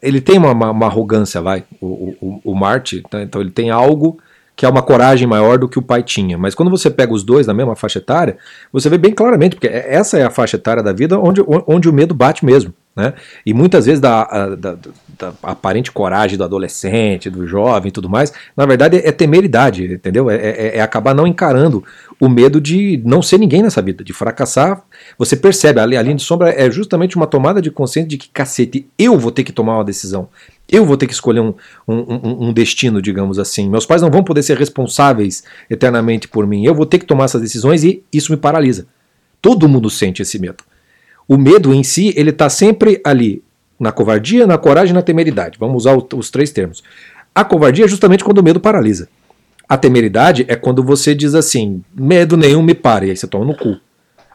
ele 0.03 0.21
tem 0.21 0.39
uma, 0.39 0.53
uma, 0.53 0.71
uma 0.71 0.87
arrogância, 0.87 1.41
vai, 1.41 1.65
o, 1.81 2.15
o, 2.21 2.41
o 2.45 2.55
Marte, 2.55 3.03
tá? 3.11 3.23
então 3.23 3.41
ele 3.41 3.51
tem 3.51 3.71
algo 3.71 4.19
que 4.57 4.67
é 4.67 4.69
uma 4.69 4.83
coragem 4.83 5.27
maior 5.27 5.57
do 5.57 5.67
que 5.67 5.79
o 5.79 5.83
pai 5.83 6.03
tinha. 6.03 6.37
Mas 6.37 6.55
quando 6.55 6.71
você 6.71 6.91
pega 6.91 7.15
os 7.15 7.25
dois 7.25 7.47
na 7.47 7.55
mesma 7.55 7.75
faixa 7.75 7.99
etária, 7.99 8.37
você 8.71 8.91
vê 8.91 8.99
bem 8.99 9.11
claramente, 9.11 9.57
porque 9.57 9.69
é, 9.69 9.95
essa 9.95 10.19
é 10.19 10.23
a 10.23 10.29
faixa 10.29 10.57
etária 10.57 10.83
da 10.83 10.93
vida 10.93 11.19
onde, 11.19 11.43
onde 11.67 11.89
o 11.89 11.93
medo 11.93 12.15
bate 12.15 12.45
mesmo. 12.45 12.75
Né? 13.01 13.15
E 13.47 13.55
muitas 13.55 13.87
vezes 13.87 13.99
da, 13.99 14.55
da, 14.55 14.77
da, 15.19 15.33
aparente 15.43 15.91
coragem 15.91 16.37
do 16.37 16.45
adolescente, 16.45 17.31
do 17.31 17.47
jovem 17.47 17.89
e 17.89 17.93
tudo 17.93 18.11
mais, 18.11 18.31
na 18.55 18.67
verdade 18.67 18.99
é, 18.99 19.11
temeridade, 19.11 19.95
entendeu? 19.95 20.29
É, 20.29 20.37
é, 20.37 20.77
é, 20.77 20.81
acabar 20.83 21.15
não 21.15 21.27
encarando 21.27 21.83
o 22.21 22.29
medo 22.29 22.61
de 22.61 23.01
não 23.03 23.23
ser 23.23 23.39
ninguém 23.39 23.63
nessa 23.63 23.81
vida, 23.81 24.05
de 24.05 24.13
fracassar. 24.13 24.83
Você 25.17 25.35
percebe, 25.35 25.81
a, 25.81 25.85
a 25.85 26.03
linha 26.03 26.15
de 26.15 26.23
sombra 26.23 26.51
é 26.51 26.71
justamente 26.71 27.17
uma 27.17 27.27
tomada 27.27 27.63
de 27.63 27.71
consciência 27.71 28.11
de 28.11 28.19
que, 28.19 28.29
cacete, 28.29 28.87
eu 28.99 29.19
vou 29.19 29.33
ter 29.33 29.45
que 29.45 29.53
tomar 29.53 29.77
uma 29.77 29.85
decisão. 29.85 30.29
Eu 30.69 30.85
vou 30.85 30.99
ter 30.99 31.07
que 31.07 31.15
escolher 31.15 31.41
um, 31.41 31.55
um, 31.89 32.49
um, 32.49 32.53
destino, 32.53 33.01
digamos 33.01 33.39
assim. 33.39 33.71
Meus 33.71 33.87
pais 33.87 34.03
não 34.03 34.11
vão 34.11 34.23
poder 34.23 34.43
ser 34.43 34.59
responsáveis 34.59 35.43
eternamente 35.71 36.29
por 36.29 36.47
mim. 36.47 36.67
Eu 36.67 36.75
vou 36.75 36.85
ter 36.85 36.99
que 36.99 37.07
tomar 37.07 37.25
essas 37.25 37.41
decisões 37.41 37.83
e 37.83 38.05
isso 38.13 38.31
me 38.31 38.37
paralisa. 38.37 38.87
Todo 39.41 39.67
mundo 39.67 39.89
sente 39.89 40.21
esse 40.21 40.39
medo. 40.39 40.63
O 41.31 41.39
medo 41.39 41.73
em 41.73 41.85
si, 41.85 42.13
ele 42.17 42.31
está 42.31 42.49
sempre 42.49 43.01
ali, 43.05 43.41
na 43.79 43.93
covardia, 43.93 44.49
na 44.49 44.59
coragem 44.59 44.91
e 44.91 44.95
na 44.95 45.01
temeridade. 45.01 45.59
Vamos 45.61 45.85
usar 45.85 45.97
o, 45.97 46.05
os 46.17 46.29
três 46.29 46.51
termos. 46.51 46.83
A 47.33 47.45
covardia 47.45 47.85
é 47.85 47.89
justamente 47.89 48.25
quando 48.25 48.39
o 48.39 48.43
medo 48.43 48.59
paralisa. 48.59 49.09
A 49.69 49.77
temeridade 49.77 50.45
é 50.49 50.57
quando 50.57 50.83
você 50.83 51.15
diz 51.15 51.37
assim: 51.37 51.85
medo 51.95 52.37
nenhum 52.37 52.65
me 52.65 52.75
pare, 52.75 53.07
e 53.07 53.11
aí 53.11 53.17
você 53.17 53.29
toma 53.29 53.45
no 53.45 53.55
cu. 53.55 53.79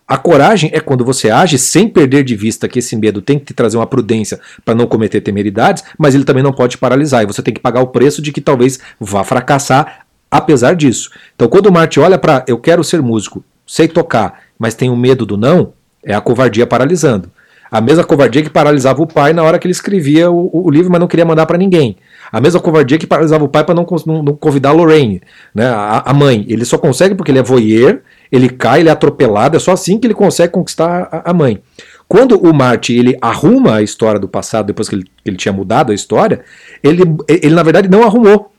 A 0.08 0.18
coragem 0.18 0.70
é 0.74 0.80
quando 0.80 1.04
você 1.04 1.30
age 1.30 1.58
sem 1.58 1.90
perder 1.90 2.24
de 2.24 2.34
vista 2.34 2.66
que 2.66 2.80
esse 2.80 2.96
medo 2.96 3.22
tem 3.22 3.38
que 3.38 3.48
te 3.48 3.54
trazer 3.54 3.76
uma 3.76 3.88
prudência 3.88 4.40
para 4.64 4.74
não 4.74 4.88
cometer 4.88 5.20
temeridades, 5.20 5.84
mas 5.98 6.16
ele 6.16 6.24
também 6.24 6.44
não 6.44 6.54
pode 6.54 6.72
te 6.72 6.78
paralisar 6.78 7.24
e 7.24 7.26
você 7.26 7.42
tem 7.42 7.54
que 7.54 7.60
pagar 7.60 7.82
o 7.82 7.88
preço 7.88 8.22
de 8.22 8.32
que 8.32 8.40
talvez 8.40 8.80
vá 8.98 9.22
fracassar 9.26 10.06
apesar 10.32 10.78
disso. 10.78 11.10
Então, 11.36 11.50
quando 11.50 11.66
o 11.66 11.74
Marte 11.74 12.00
olha 12.00 12.18
para 12.18 12.46
eu 12.48 12.58
quero 12.58 12.86
ser 12.86 13.02
músico, 13.02 13.44
sei 13.68 13.90
tocar, 13.90 14.44
mas 14.58 14.76
tenho 14.76 14.96
medo 14.96 15.26
do 15.26 15.36
não, 15.36 15.74
é 16.06 16.14
a 16.14 16.22
covardia 16.22 16.68
paralisando. 16.68 17.30
A 17.70 17.82
mesma 17.82 18.04
covardia 18.04 18.44
que 18.44 18.50
paralisava 18.50 19.02
o 19.02 19.08
pai 19.08 19.34
na 19.34 19.44
hora 19.44 19.58
que 19.58 19.66
ele 19.66 19.72
escrevia 19.72 20.30
o, 20.30 20.66
o 20.66 20.70
livro, 20.70 20.92
mas 20.92 21.00
não 21.00 21.08
queria 21.08 21.26
mandar 21.26 21.46
para 21.48 21.58
ninguém. 21.58 21.98
A 22.32 22.40
mesma 22.40 22.60
covardia 22.60 22.98
que 22.98 23.08
paralisava 23.08 23.44
o 23.44 23.50
pai 23.50 23.64
para 23.64 23.74
não, 23.74 23.86
não, 24.06 24.24
não, 24.24 24.36
convidar 24.36 24.70
a 24.70 24.72
Lorraine, 24.72 25.22
né, 25.54 25.66
a, 25.66 26.04
a, 26.06 26.14
mãe. 26.14 26.46
Ele 26.48 26.64
só 26.64 26.78
consegue 26.78 27.16
porque 27.16 27.32
ele 27.32 27.40
é 27.40 27.44
voyeur, 27.44 28.00
ele 28.32 28.50
cai, 28.50 28.82
ele 28.82 28.90
é 28.90 28.92
atropelado, 28.92 29.58
é 29.58 29.60
só 29.60 29.72
assim 29.72 29.98
que 29.98 30.06
ele 30.06 30.14
consegue 30.14 30.54
conquistar 30.54 31.10
a, 31.12 31.32
a 31.32 31.34
mãe. 31.34 31.62
Quando 32.08 32.40
o 32.40 32.54
Marty 32.54 32.96
ele 32.96 33.18
arruma 33.20 33.76
a 33.76 33.82
história 33.82 34.20
do 34.20 34.28
passado, 34.28 34.68
depois 34.68 34.88
que 34.88 34.96
ele, 34.96 35.06
ele 35.26 35.36
tinha 35.36 35.52
mudado 35.52 35.92
a 35.92 35.96
história, 35.96 36.42
ele, 36.84 37.02
ele 37.28 37.56
na 37.56 37.64
verdade 37.64 37.90
não 37.90 38.04
arrumou. 38.04 38.52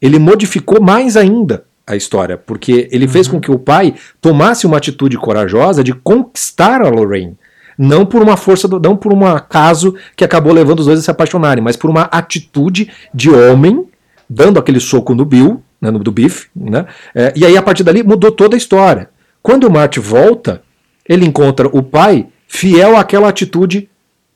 Ele 0.00 0.18
modificou 0.18 0.80
mais 0.80 1.16
ainda 1.16 1.64
a 1.86 1.96
história, 1.96 2.36
porque 2.36 2.88
ele 2.92 3.06
uhum. 3.06 3.12
fez 3.12 3.28
com 3.28 3.40
que 3.40 3.50
o 3.50 3.58
pai 3.58 3.94
tomasse 4.20 4.66
uma 4.66 4.76
atitude 4.76 5.16
corajosa 5.16 5.82
de 5.82 5.92
conquistar 5.92 6.80
a 6.80 6.88
Lorraine. 6.88 7.36
Não 7.76 8.04
por 8.04 8.22
uma 8.22 8.36
força, 8.36 8.68
do, 8.68 8.78
não 8.78 8.96
por 8.96 9.12
um 9.12 9.26
acaso 9.26 9.96
que 10.14 10.24
acabou 10.24 10.52
levando 10.52 10.80
os 10.80 10.86
dois 10.86 10.98
a 10.98 11.02
se 11.02 11.10
apaixonarem, 11.10 11.62
mas 11.62 11.76
por 11.76 11.90
uma 11.90 12.02
atitude 12.02 12.90
de 13.12 13.30
homem 13.30 13.86
dando 14.28 14.58
aquele 14.58 14.80
soco 14.80 15.14
no 15.14 15.24
Bill, 15.24 15.62
né, 15.80 15.90
no, 15.90 15.98
do 15.98 16.12
Biff, 16.12 16.48
né? 16.54 16.86
É, 17.14 17.32
e 17.34 17.44
aí 17.44 17.56
a 17.56 17.62
partir 17.62 17.82
dali 17.82 18.02
mudou 18.02 18.30
toda 18.30 18.56
a 18.56 18.58
história. 18.58 19.10
Quando 19.42 19.64
o 19.64 19.70
Marty 19.70 19.98
volta, 19.98 20.62
ele 21.08 21.26
encontra 21.26 21.68
o 21.68 21.82
pai 21.82 22.28
fiel 22.46 22.96
àquela 22.96 23.28
atitude 23.28 23.88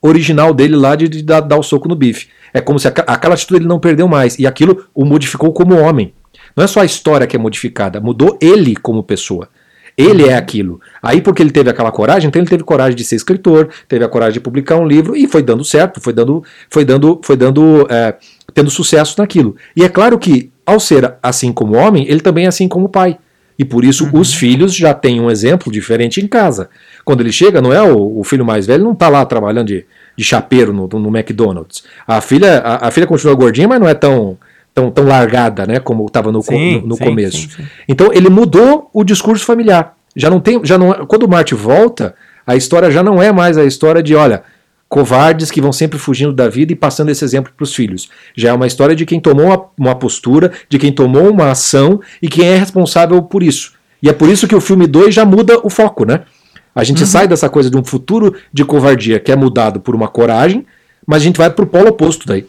original 0.02 0.52
dele 0.52 0.76
lá 0.76 0.96
de, 0.96 1.08
de 1.08 1.22
dar, 1.22 1.40
dar, 1.40 1.58
o 1.58 1.62
soco 1.62 1.88
no 1.88 1.94
bife. 1.94 2.28
É 2.52 2.60
como 2.60 2.78
se 2.78 2.88
a, 2.88 2.90
aquela 2.90 3.34
atitude 3.34 3.60
ele 3.60 3.68
não 3.68 3.78
perdeu 3.78 4.08
mais. 4.08 4.38
E 4.38 4.46
aquilo 4.46 4.86
o 4.94 5.04
modificou 5.04 5.52
como 5.52 5.78
homem. 5.78 6.12
Não 6.56 6.64
é 6.64 6.66
só 6.66 6.80
a 6.80 6.84
história 6.84 7.26
que 7.26 7.36
é 7.36 7.38
modificada, 7.38 8.00
mudou 8.00 8.38
ele 8.40 8.74
como 8.74 9.02
pessoa. 9.02 9.48
Ele 9.96 10.24
é 10.24 10.34
aquilo. 10.34 10.80
Aí, 11.02 11.20
porque 11.20 11.42
ele 11.42 11.50
teve 11.50 11.70
aquela 11.70 11.90
coragem, 11.90 12.28
então 12.28 12.40
ele 12.40 12.48
teve 12.48 12.62
coragem 12.62 12.94
de 12.94 13.04
ser 13.04 13.16
escritor, 13.16 13.68
teve 13.88 14.04
a 14.04 14.08
coragem 14.08 14.34
de 14.34 14.40
publicar 14.40 14.76
um 14.76 14.86
livro 14.86 15.16
e 15.16 15.26
foi 15.26 15.42
dando 15.42 15.64
certo, 15.64 16.00
foi 16.00 16.12
dando, 16.12 16.44
foi 16.68 16.84
dando, 16.84 17.20
foi 17.22 17.36
dando, 17.36 17.86
é, 17.90 18.14
tendo 18.52 18.70
sucesso 18.70 19.14
naquilo. 19.18 19.56
E 19.74 19.84
é 19.84 19.88
claro 19.88 20.18
que, 20.18 20.50
ao 20.66 20.78
ser 20.78 21.14
assim 21.22 21.52
como 21.52 21.76
homem, 21.76 22.06
ele 22.08 22.20
também 22.20 22.44
é 22.44 22.48
assim 22.48 22.68
como 22.68 22.88
pai. 22.88 23.18
E 23.58 23.64
por 23.64 23.84
isso 23.84 24.04
uhum. 24.04 24.20
os 24.20 24.34
filhos 24.34 24.74
já 24.74 24.92
têm 24.92 25.20
um 25.20 25.30
exemplo 25.30 25.72
diferente 25.72 26.20
em 26.20 26.26
casa. 26.26 26.68
Quando 27.04 27.22
ele 27.22 27.32
chega, 27.32 27.62
não 27.62 27.72
é 27.72 27.82
o, 27.82 28.18
o 28.18 28.24
filho 28.24 28.44
mais 28.44 28.66
velho, 28.66 28.84
não 28.84 28.92
está 28.92 29.08
lá 29.08 29.24
trabalhando 29.24 29.68
de, 29.68 29.86
de 30.16 30.24
chapeiro 30.24 30.72
no, 30.72 30.86
no 30.86 31.16
McDonald's. 31.16 31.84
A 32.06 32.20
filha, 32.20 32.58
a, 32.58 32.88
a, 32.88 32.90
filha 32.90 33.06
continua 33.06 33.34
gordinha, 33.34 33.66
mas 33.66 33.80
não 33.80 33.88
é 33.88 33.94
tão, 33.94 34.36
tão, 34.76 34.90
tão 34.90 35.06
largada, 35.06 35.66
né, 35.66 35.80
como 35.80 36.04
estava 36.04 36.30
no, 36.30 36.40
no, 36.46 36.86
no 36.86 36.96
sim, 36.96 37.04
começo. 37.04 37.38
Sim, 37.38 37.48
sim. 37.48 37.64
Então 37.88 38.12
ele 38.12 38.28
mudou 38.28 38.90
o 38.92 39.02
discurso 39.02 39.42
familiar. 39.42 39.96
Já 40.14 40.28
não 40.28 40.38
tem, 40.38 40.62
já 40.62 40.76
não, 40.76 41.06
quando 41.06 41.22
o 41.22 41.28
Marty 41.28 41.54
volta, 41.54 42.14
a 42.46 42.54
história 42.54 42.90
já 42.90 43.02
não 43.02 43.22
é 43.22 43.32
mais 43.32 43.56
a 43.56 43.64
história 43.64 44.02
de, 44.02 44.14
olha, 44.14 44.42
covardes 44.86 45.50
que 45.50 45.62
vão 45.62 45.72
sempre 45.72 45.98
fugindo 45.98 46.32
da 46.32 46.46
vida 46.48 46.74
e 46.74 46.76
passando 46.76 47.08
esse 47.08 47.24
exemplo 47.24 47.52
para 47.56 47.64
os 47.64 47.74
filhos. 47.74 48.10
Já 48.36 48.50
é 48.50 48.52
uma 48.52 48.66
história 48.66 48.94
de 48.94 49.06
quem 49.06 49.18
tomou 49.18 49.46
uma, 49.46 49.64
uma, 49.78 49.94
postura, 49.94 50.52
de 50.68 50.78
quem 50.78 50.92
tomou 50.92 51.30
uma 51.30 51.50
ação 51.50 51.98
e 52.20 52.28
quem 52.28 52.46
é 52.46 52.58
responsável 52.58 53.22
por 53.22 53.42
isso. 53.42 53.72
E 54.02 54.10
é 54.10 54.12
por 54.12 54.28
isso 54.28 54.46
que 54.46 54.54
o 54.54 54.60
filme 54.60 54.86
2 54.86 55.14
já 55.14 55.24
muda 55.24 55.58
o 55.64 55.70
foco, 55.70 56.04
né? 56.04 56.24
A 56.74 56.84
gente 56.84 57.00
uhum. 57.00 57.06
sai 57.06 57.26
dessa 57.26 57.48
coisa 57.48 57.70
de 57.70 57.78
um 57.78 57.84
futuro 57.84 58.34
de 58.52 58.62
covardia 58.62 59.18
que 59.18 59.32
é 59.32 59.36
mudado 59.36 59.80
por 59.80 59.94
uma 59.94 60.06
coragem, 60.06 60.66
mas 61.06 61.22
a 61.22 61.24
gente 61.24 61.38
vai 61.38 61.48
para 61.48 61.64
o 61.64 61.66
polo 61.66 61.88
oposto 61.88 62.26
daí. 62.26 62.46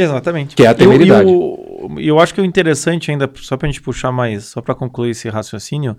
Exatamente. 0.00 0.54
Que 0.54 0.64
é 0.64 0.68
a 0.68 0.74
temeridade. 0.74 1.28
E 1.28 1.32
eu, 1.32 1.88
eu, 1.96 2.00
eu, 2.00 2.20
acho 2.20 2.32
que 2.32 2.40
o 2.40 2.44
interessante 2.44 3.10
ainda, 3.10 3.30
só 3.36 3.56
para 3.56 3.68
a 3.68 3.70
gente 3.70 3.82
puxar 3.82 4.12
mais, 4.12 4.44
só 4.44 4.60
para 4.60 4.74
concluir 4.74 5.10
esse 5.10 5.28
raciocínio, 5.28 5.96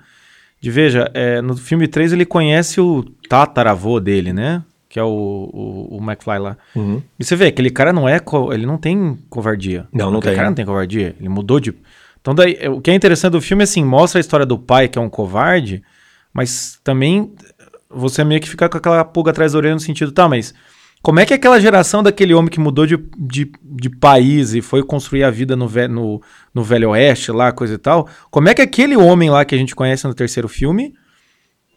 de 0.62 0.72
veja, 0.72 1.10
é, 1.14 1.42
no 1.42 1.56
filme 1.56 1.88
3 1.88 2.14
ele 2.14 2.26
conhece 2.26 2.80
o 2.80 3.04
tataravô 3.28 4.00
dele, 4.00 4.34
né? 4.34 4.64
que 4.90 5.00
é 5.00 5.04
o, 5.04 5.08
o, 5.08 5.98
o 5.98 6.04
McFly 6.04 6.40
lá. 6.40 6.58
Uhum. 6.76 7.02
E 7.18 7.24
você 7.24 7.36
vê, 7.36 7.46
aquele 7.46 7.70
cara 7.70 7.94
não 7.94 8.10
é. 8.10 8.20
Ele 8.52 8.66
não 8.66 8.78
tem 8.78 9.20
covardia. 9.30 9.88
Não, 9.94 10.10
não 10.10 10.18
aquele 10.18 10.32
tem. 10.32 10.36
cara 10.36 10.50
não 10.50 10.56
tem 10.56 10.66
covardia. 10.66 11.16
Ele 11.20 11.30
mudou 11.30 11.60
de. 11.60 11.76
Então, 12.20 12.34
daí, 12.34 12.58
o 12.68 12.82
que 12.82 12.90
é 12.90 12.96
interessante 12.96 13.34
do 13.34 13.42
filme 13.42 13.62
é 13.62 13.66
assim: 13.66 13.86
mostra 13.86 14.20
a 14.20 14.22
história 14.22 14.48
do 14.48 14.58
pai, 14.58 14.88
que 14.88 14.98
é 14.98 15.02
um 15.02 15.10
covarde, 15.10 15.84
mas 16.34 16.80
também 16.84 17.32
você 17.88 18.24
meio 18.24 18.42
que 18.42 18.50
fica 18.50 18.68
com 18.68 18.78
aquela 18.78 19.06
pulga 19.06 19.30
atrás 19.30 19.52
da 19.52 19.60
orelha 19.60 19.76
no 19.76 19.80
sentido, 19.80 20.12
tá, 20.12 20.28
mas. 20.28 20.56
Como 21.02 21.20
é 21.20 21.26
que 21.26 21.34
aquela 21.34 21.60
geração 21.60 22.04
daquele 22.04 22.34
homem 22.34 22.50
que 22.50 22.60
mudou 22.60 22.86
de, 22.86 22.98
de, 23.18 23.50
de 23.64 23.90
país 23.90 24.54
e 24.54 24.62
foi 24.62 24.84
construir 24.84 25.24
a 25.24 25.32
vida 25.32 25.56
no, 25.56 25.68
ve 25.68 25.88
no, 25.88 26.22
no 26.54 26.64
Velho 26.64 26.90
Oeste, 26.90 27.32
lá, 27.32 27.52
coisa 27.52 27.76
e 27.76 27.78
tal, 27.78 28.08
como 28.30 28.50
é 28.50 28.54
que 28.54 28.62
aquele 28.62 28.98
homem 28.98 29.30
lá 29.30 29.46
que 29.46 29.56
a 29.56 29.58
gente 29.58 29.76
conhece 29.76 30.06
no 30.06 30.14
terceiro 30.14 30.50
filme 30.50 30.94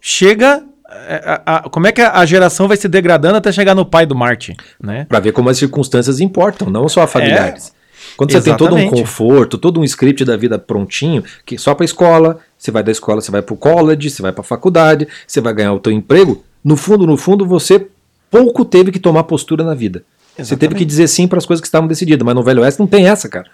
chega 0.00 0.64
é, 1.08 1.40
a, 1.46 1.56
a, 1.56 1.62
como 1.70 1.87
é 1.87 1.92
que 1.92 2.02
a 2.02 2.24
geração 2.26 2.68
vai 2.68 2.76
se 2.76 2.88
degradando 2.88 3.37
até 3.37 3.50
chegar 3.50 3.74
no 3.74 3.87
pai 3.87 4.04
do 4.04 4.14
Martin, 4.14 4.54
né? 4.80 5.06
Para 5.08 5.20
ver 5.20 5.32
como 5.32 5.48
as 5.48 5.56
circunstâncias 5.56 6.20
importam, 6.20 6.68
não 6.68 6.88
só 6.88 7.02
a 7.02 7.06
familiares. 7.06 7.68
É, 7.68 8.16
Quando 8.16 8.32
você 8.32 8.38
exatamente. 8.38 8.58
tem 8.58 8.88
todo 8.88 8.96
um 8.98 9.00
conforto, 9.00 9.56
todo 9.56 9.80
um 9.80 9.85
script 9.85 10.24
da 10.24 10.37
vida 10.37 10.58
prontinho, 10.58 11.24
que 11.46 11.56
só 11.56 11.74
para 11.74 11.85
escola, 11.85 12.40
você 12.58 12.70
vai 12.70 12.82
da 12.82 12.92
escola, 12.92 13.20
você 13.20 13.30
vai 13.30 13.40
para 13.40 13.54
o 13.54 13.56
college, 13.56 14.11
você 14.11 14.20
vai 14.20 14.32
para 14.32 14.42
a 14.42 14.44
faculdade, 14.44 15.08
você 15.26 15.40
vai 15.40 15.54
ganhar 15.54 15.72
o 15.72 15.80
teu 15.80 15.92
emprego, 15.92 16.44
no 16.62 16.76
fundo, 16.76 17.06
no 17.06 17.16
fundo, 17.16 17.46
você 17.46 17.87
pouco 18.33 18.64
teve 18.64 18.90
que 18.90 18.99
tomar 18.99 19.25
postura 19.25 19.62
na 19.62 19.75
vida. 19.75 20.03
Exatamente. 20.31 20.49
Você 20.49 20.57
teve 20.57 20.75
que 20.75 20.85
dizer 20.85 21.07
sim 21.07 21.29
para 21.29 21.37
as 21.37 21.45
coisas 21.45 21.61
que 21.61 21.68
estavam 21.68 21.87
decididas, 21.87 22.25
mas 22.25 22.35
no 22.35 22.42
Velho 22.42 22.62
Oeste 22.62 22.81
não 22.81 22.87
tem 22.87 23.07
essa, 23.07 23.29
cara. 23.29 23.49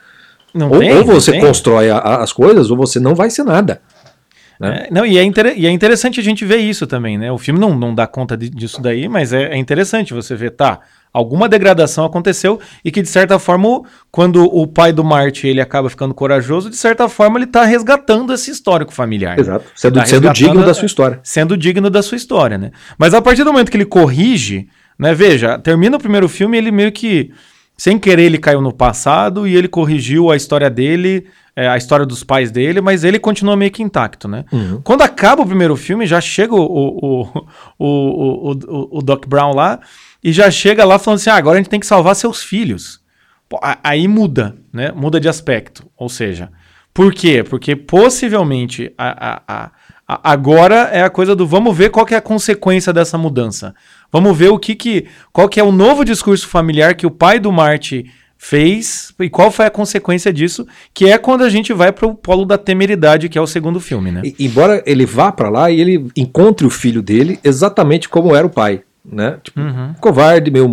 Não 0.55 0.71
ou, 0.71 0.79
tem, 0.79 0.97
ou 0.97 1.05
você 1.05 1.39
constrói 1.41 1.91
a, 1.91 1.99
a, 1.99 2.23
as 2.23 2.33
coisas, 2.33 2.71
ou 2.71 2.77
você 2.77 3.01
não 3.01 3.15
vai 3.15 3.29
ser 3.29 3.43
nada. 3.43 3.83
Né? 4.59 4.87
É, 4.87 4.95
não, 4.95 5.05
e 5.05 5.19
é, 5.19 5.23
e 5.57 5.67
é 5.67 5.71
interessante 5.71 6.21
a 6.21 6.23
gente 6.23 6.45
ver 6.45 6.59
isso 6.59 6.87
também, 6.87 7.19
né? 7.19 7.31
O 7.31 7.39
filme 7.39 7.61
não, 7.61 7.77
não 7.77 7.95
dá 7.95 8.07
conta 8.07 8.37
de, 8.37 8.49
disso 8.49 8.81
daí, 8.81 9.09
mas 9.09 9.33
é, 9.33 9.55
é 9.55 9.57
interessante 9.57 10.15
você 10.15 10.35
ver, 10.35 10.53
tá, 10.53 10.81
alguma 11.13 11.49
degradação 11.49 12.05
aconteceu 12.05 12.61
e 12.85 12.91
que 12.91 13.03
de 13.03 13.09
certa 13.09 13.39
forma 13.39 13.83
quando 14.11 14.45
o 14.45 14.67
pai 14.67 14.93
do 14.93 15.05
Marte 15.05 15.47
ele 15.47 15.61
acaba 15.61 15.89
ficando 15.89 16.15
corajoso 16.15 16.71
de 16.71 16.77
certa 16.77 17.09
forma 17.09 17.39
ele 17.39 17.45
está 17.45 17.65
resgatando 17.65 18.33
esse 18.33 18.51
histórico 18.51 18.93
familiar 18.93 19.37
né? 19.37 19.43
exato 19.43 19.65
sendo, 19.75 19.95
tá 19.95 20.07
sendo 20.07 20.33
digno 20.33 20.65
da 20.65 20.75
sua 20.75 20.87
história 20.87 21.21
sendo 21.23 21.57
digno 21.57 21.91
da 21.91 22.03
sua 22.03 22.17
história 22.17 22.59
né 22.59 22.71
mas 22.99 23.15
a 23.15 23.23
partir 23.23 23.45
do 23.45 23.53
momento 23.53 23.71
que 23.71 23.77
ele 23.77 23.85
corrige 23.85 24.69
né 24.99 25.15
veja 25.15 25.59
termina 25.59 25.97
o 25.97 26.01
primeiro 26.01 26.29
filme 26.29 26.57
ele 26.57 26.71
meio 26.71 26.93
que 26.93 27.33
sem 27.77 27.99
querer 27.99 28.25
ele 28.25 28.39
caiu 28.39 28.61
no 28.61 28.73
passado 28.73 29.47
e 29.47 29.57
ele 29.57 29.69
corrigiu 29.69 30.31
a 30.31 30.37
história 30.37 30.69
dele 30.69 31.27
é, 31.59 31.67
a 31.67 31.77
história 31.77 32.07
dos 32.07 32.23
pais 32.23 32.53
dele, 32.53 32.81
mas 32.81 33.03
ele 33.03 33.19
continua 33.19 33.57
meio 33.57 33.73
que 33.73 33.83
intacto, 33.83 34.29
né? 34.29 34.45
Uhum. 34.53 34.81
Quando 34.85 35.03
acaba 35.03 35.43
o 35.43 35.47
primeiro 35.47 35.75
filme, 35.75 36.07
já 36.07 36.21
chega 36.21 36.55
o, 36.55 36.61
o, 36.61 37.23
o, 37.77 38.53
o, 38.53 38.99
o, 38.99 39.03
Doc 39.03 39.27
Brown 39.27 39.53
lá 39.53 39.81
e 40.23 40.33
já 40.33 40.51
chega 40.51 40.85
lá 40.85 40.99
falando 40.99 41.19
assim: 41.19 41.31
ah, 41.31 41.37
agora 41.37 41.57
a 41.57 41.61
gente 41.61 41.71
tem 41.71 41.81
que 41.81 41.87
salvar 41.87 42.17
seus 42.17 42.43
filhos. 42.43 43.01
Pô, 43.49 43.59
aí 43.83 44.07
muda, 44.07 44.57
né? 44.73 44.93
Muda 44.93 45.19
de 45.19 45.29
aspecto. 45.29 45.87
Ou 45.97 46.09
seja, 46.09 46.51
por 46.93 47.15
quê? 47.15 47.43
Porque 47.43 47.75
possivelmente 47.75 48.93
a, 48.99 49.31
a, 49.31 49.71
a, 50.07 50.33
agora 50.33 50.91
é 50.93 51.03
a 51.03 51.09
coisa 51.09 51.35
do 51.35 51.47
vamos 51.47 51.77
ver 51.77 51.91
qual 51.91 52.07
é 52.11 52.15
a 52.15 52.21
consequência 52.21 52.93
dessa 52.93 53.17
mudança. 53.17 53.75
Vamos 54.13 54.37
ver 54.37 54.49
o 54.49 54.59
que 54.59 54.75
que. 54.75 55.07
qual 55.33 55.49
que 55.49 55.61
é 55.61 55.65
o 55.65 55.73
novo 55.73 56.05
discurso 56.05 56.47
familiar 56.47 56.95
que 56.95 57.07
o 57.07 57.11
pai 57.11 57.39
do 57.39 57.51
Marte 57.51 58.11
fez 58.39 59.13
e 59.19 59.29
qual 59.29 59.51
foi 59.51 59.67
a 59.67 59.71
consequência 59.71 60.33
disso, 60.33 60.65
que 60.95 61.07
é 61.07 61.19
quando 61.19 61.43
a 61.43 61.51
gente 61.51 61.73
vai 61.73 61.91
para 61.91 62.07
o 62.07 62.15
polo 62.15 62.45
da 62.45 62.57
temeridade, 62.57 63.29
que 63.29 63.37
é 63.37 63.41
o 63.41 63.47
segundo 63.47 63.81
filme, 63.81 64.13
né? 64.13 64.23
E, 64.25 64.35
embora 64.39 64.83
ele 64.87 65.05
vá 65.05 65.33
para 65.33 65.49
lá 65.49 65.71
e 65.71 65.81
ele 65.81 66.07
encontre 66.17 66.65
o 66.65 66.71
filho 66.71 67.03
dele 67.03 67.41
exatamente 67.43 68.09
como 68.09 68.37
era 68.37 68.47
o 68.47 68.51
pai, 68.51 68.83
né? 69.11 69.39
Tipo, 69.43 69.61
uhum. 69.61 69.95
covarde, 70.01 70.51
meio 70.51 70.69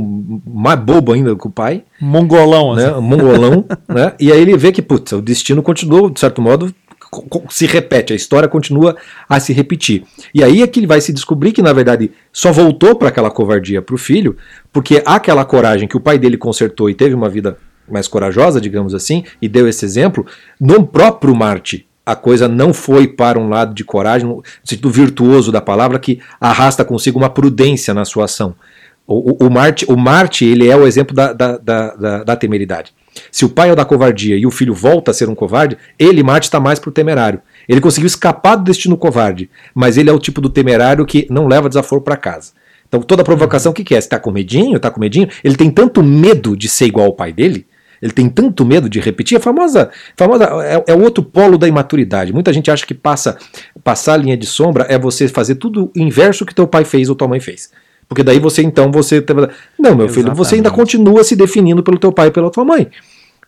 mais 0.46 0.80
bobo 0.80 1.14
ainda 1.14 1.36
que 1.36 1.48
o 1.48 1.50
pai. 1.50 1.84
Mongolão, 2.00 2.76
né? 2.76 2.90
Assim. 2.90 3.02
Mongolão, 3.02 3.66
né? 3.88 4.14
E 4.20 4.32
aí 4.32 4.40
ele 4.40 4.58
vê 4.58 4.72
que, 4.72 4.82
putz, 4.82 5.14
o 5.14 5.22
destino 5.22 5.62
continuou, 5.64 6.10
de 6.10 6.20
certo 6.20 6.42
modo, 6.42 6.74
se 7.50 7.66
repete, 7.66 8.14
a 8.14 8.16
história 8.16 8.48
continua 8.48 8.96
a 9.30 9.40
se 9.40 9.54
repetir. 9.54 10.04
E 10.34 10.44
aí 10.44 10.62
é 10.62 10.68
que 10.68 10.80
ele 10.80 10.88
vai 10.88 11.00
se 11.00 11.14
descobrir 11.14 11.52
que, 11.52 11.62
na 11.62 11.74
verdade, 11.74 12.12
só 12.32 12.52
voltou 12.52 12.96
para 12.96 13.10
aquela 13.10 13.32
covardia 13.32 13.82
para 13.82 13.96
o 13.96 13.98
filho, 13.98 14.36
porque 14.72 15.02
aquela 15.06 15.46
coragem 15.46 15.88
que 15.88 15.98
o 15.98 16.02
pai 16.02 16.18
dele 16.18 16.38
consertou 16.38 16.90
e 16.90 16.96
teve 16.96 17.16
uma 17.16 17.30
vida 17.30 17.58
mais 17.90 18.08
corajosa, 18.08 18.60
digamos 18.60 18.94
assim, 18.94 19.24
e 19.42 19.48
deu 19.48 19.68
esse 19.68 19.86
exemplo, 19.86 20.26
no 20.60 20.86
próprio 20.86 21.36
Marte 21.36 21.88
a 22.06 22.16
coisa 22.16 22.48
não 22.48 22.74
foi 22.74 23.08
para 23.08 23.40
um 23.40 23.50
lado 23.50 23.74
de 23.74 23.84
coragem, 23.84 24.28
no 24.28 24.44
sentido 24.64 24.90
virtuoso 24.90 25.52
da 25.52 25.60
palavra, 25.60 25.98
que 25.98 26.20
arrasta 26.40 26.86
consigo 26.86 27.18
uma 27.18 27.30
prudência 27.30 27.94
na 27.94 28.06
sua 28.06 28.26
ação. 28.26 28.56
O, 29.08 29.32
o, 29.32 29.48
o, 29.48 29.52
Marte, 29.52 29.86
o 29.88 29.96
Marte, 29.96 30.46
ele 30.46 30.68
é 30.68 30.76
o 30.76 30.86
exemplo 30.86 31.16
da, 31.16 31.32
da, 31.34 31.58
da, 31.58 32.24
da, 32.24 32.36
temeridade. 32.36 32.94
Se 33.32 33.46
o 33.46 33.50
pai 33.50 33.70
é 33.70 33.72
o 33.72 33.76
da 33.76 33.86
covardia 33.86 34.36
e 34.36 34.46
o 34.46 34.52
filho 34.52 34.74
volta 34.74 35.12
a 35.12 35.14
ser 35.14 35.30
um 35.30 35.36
covarde, 35.36 35.78
ele, 35.98 36.24
Marte, 36.24 36.46
está 36.46 36.60
mais 36.60 36.80
pro 36.80 36.92
temerário. 36.92 37.40
Ele 37.68 37.82
conseguiu 37.82 38.08
escapar 38.08 38.56
do 38.56 38.64
destino 38.64 38.98
covarde, 38.98 39.50
mas 39.74 39.98
ele 39.98 40.10
é 40.10 40.14
o 40.14 40.20
tipo 40.20 40.42
do 40.42 40.50
temerário 40.50 41.06
que 41.06 41.28
não 41.30 41.48
leva 41.48 41.70
desaforo 41.70 42.02
para 42.02 42.18
casa. 42.18 42.54
Então 42.88 43.02
toda 43.02 43.24
provocação, 43.24 43.72
o 43.72 43.76
que, 43.76 43.84
que 43.84 43.96
é? 43.96 44.02
Você 44.02 44.10
tá 44.10 44.20
com 44.20 44.32
medinho? 44.32 44.80
Tá 44.80 44.90
com 44.90 45.00
medinho? 45.00 45.30
Ele 45.44 45.56
tem 45.56 45.70
tanto 45.70 46.04
medo 46.04 46.56
de 46.56 46.68
ser 46.68 46.86
igual 46.86 47.08
ao 47.08 47.14
pai 47.14 47.32
dele, 47.32 47.66
ele 48.02 48.12
tem 48.12 48.30
tanto 48.30 48.66
medo 48.66 48.90
de 48.90 49.00
repetir, 49.00 49.38
a 49.38 49.42
famosa, 49.42 49.90
famosa 50.16 50.46
é, 50.64 50.84
é 50.88 50.94
o 50.94 51.02
outro 51.02 51.24
polo 51.24 51.58
da 51.58 51.68
imaturidade. 51.68 52.34
Muita 52.34 52.52
gente 52.52 52.70
acha 52.70 52.86
que 52.86 52.94
passa 52.94 53.38
passar 53.84 54.14
a 54.14 54.18
linha 54.18 54.38
de 54.38 54.46
sombra 54.46 54.86
é 54.90 54.98
você 54.98 55.28
fazer 55.28 55.56
tudo 55.56 55.92
o 55.96 56.00
inverso 56.00 56.46
que 56.46 56.54
teu 56.54 56.68
pai 56.68 56.86
fez 56.86 57.10
ou 57.10 57.16
tua 57.16 57.28
mãe 57.28 57.40
fez. 57.40 57.72
Porque 58.08 58.24
daí 58.24 58.40
você 58.40 58.62
então 58.62 58.92
você 58.92 59.24
não, 59.80 59.96
meu 59.96 60.10
filho, 60.10 60.34
você 60.34 60.56
ainda 60.56 60.70
continua 60.70 61.24
se 61.24 61.36
definindo 61.36 61.82
pelo 61.84 61.98
teu 61.98 62.12
pai 62.12 62.28
e 62.28 62.32
pela 62.32 62.52
tua 62.52 62.64
mãe. 62.64 62.88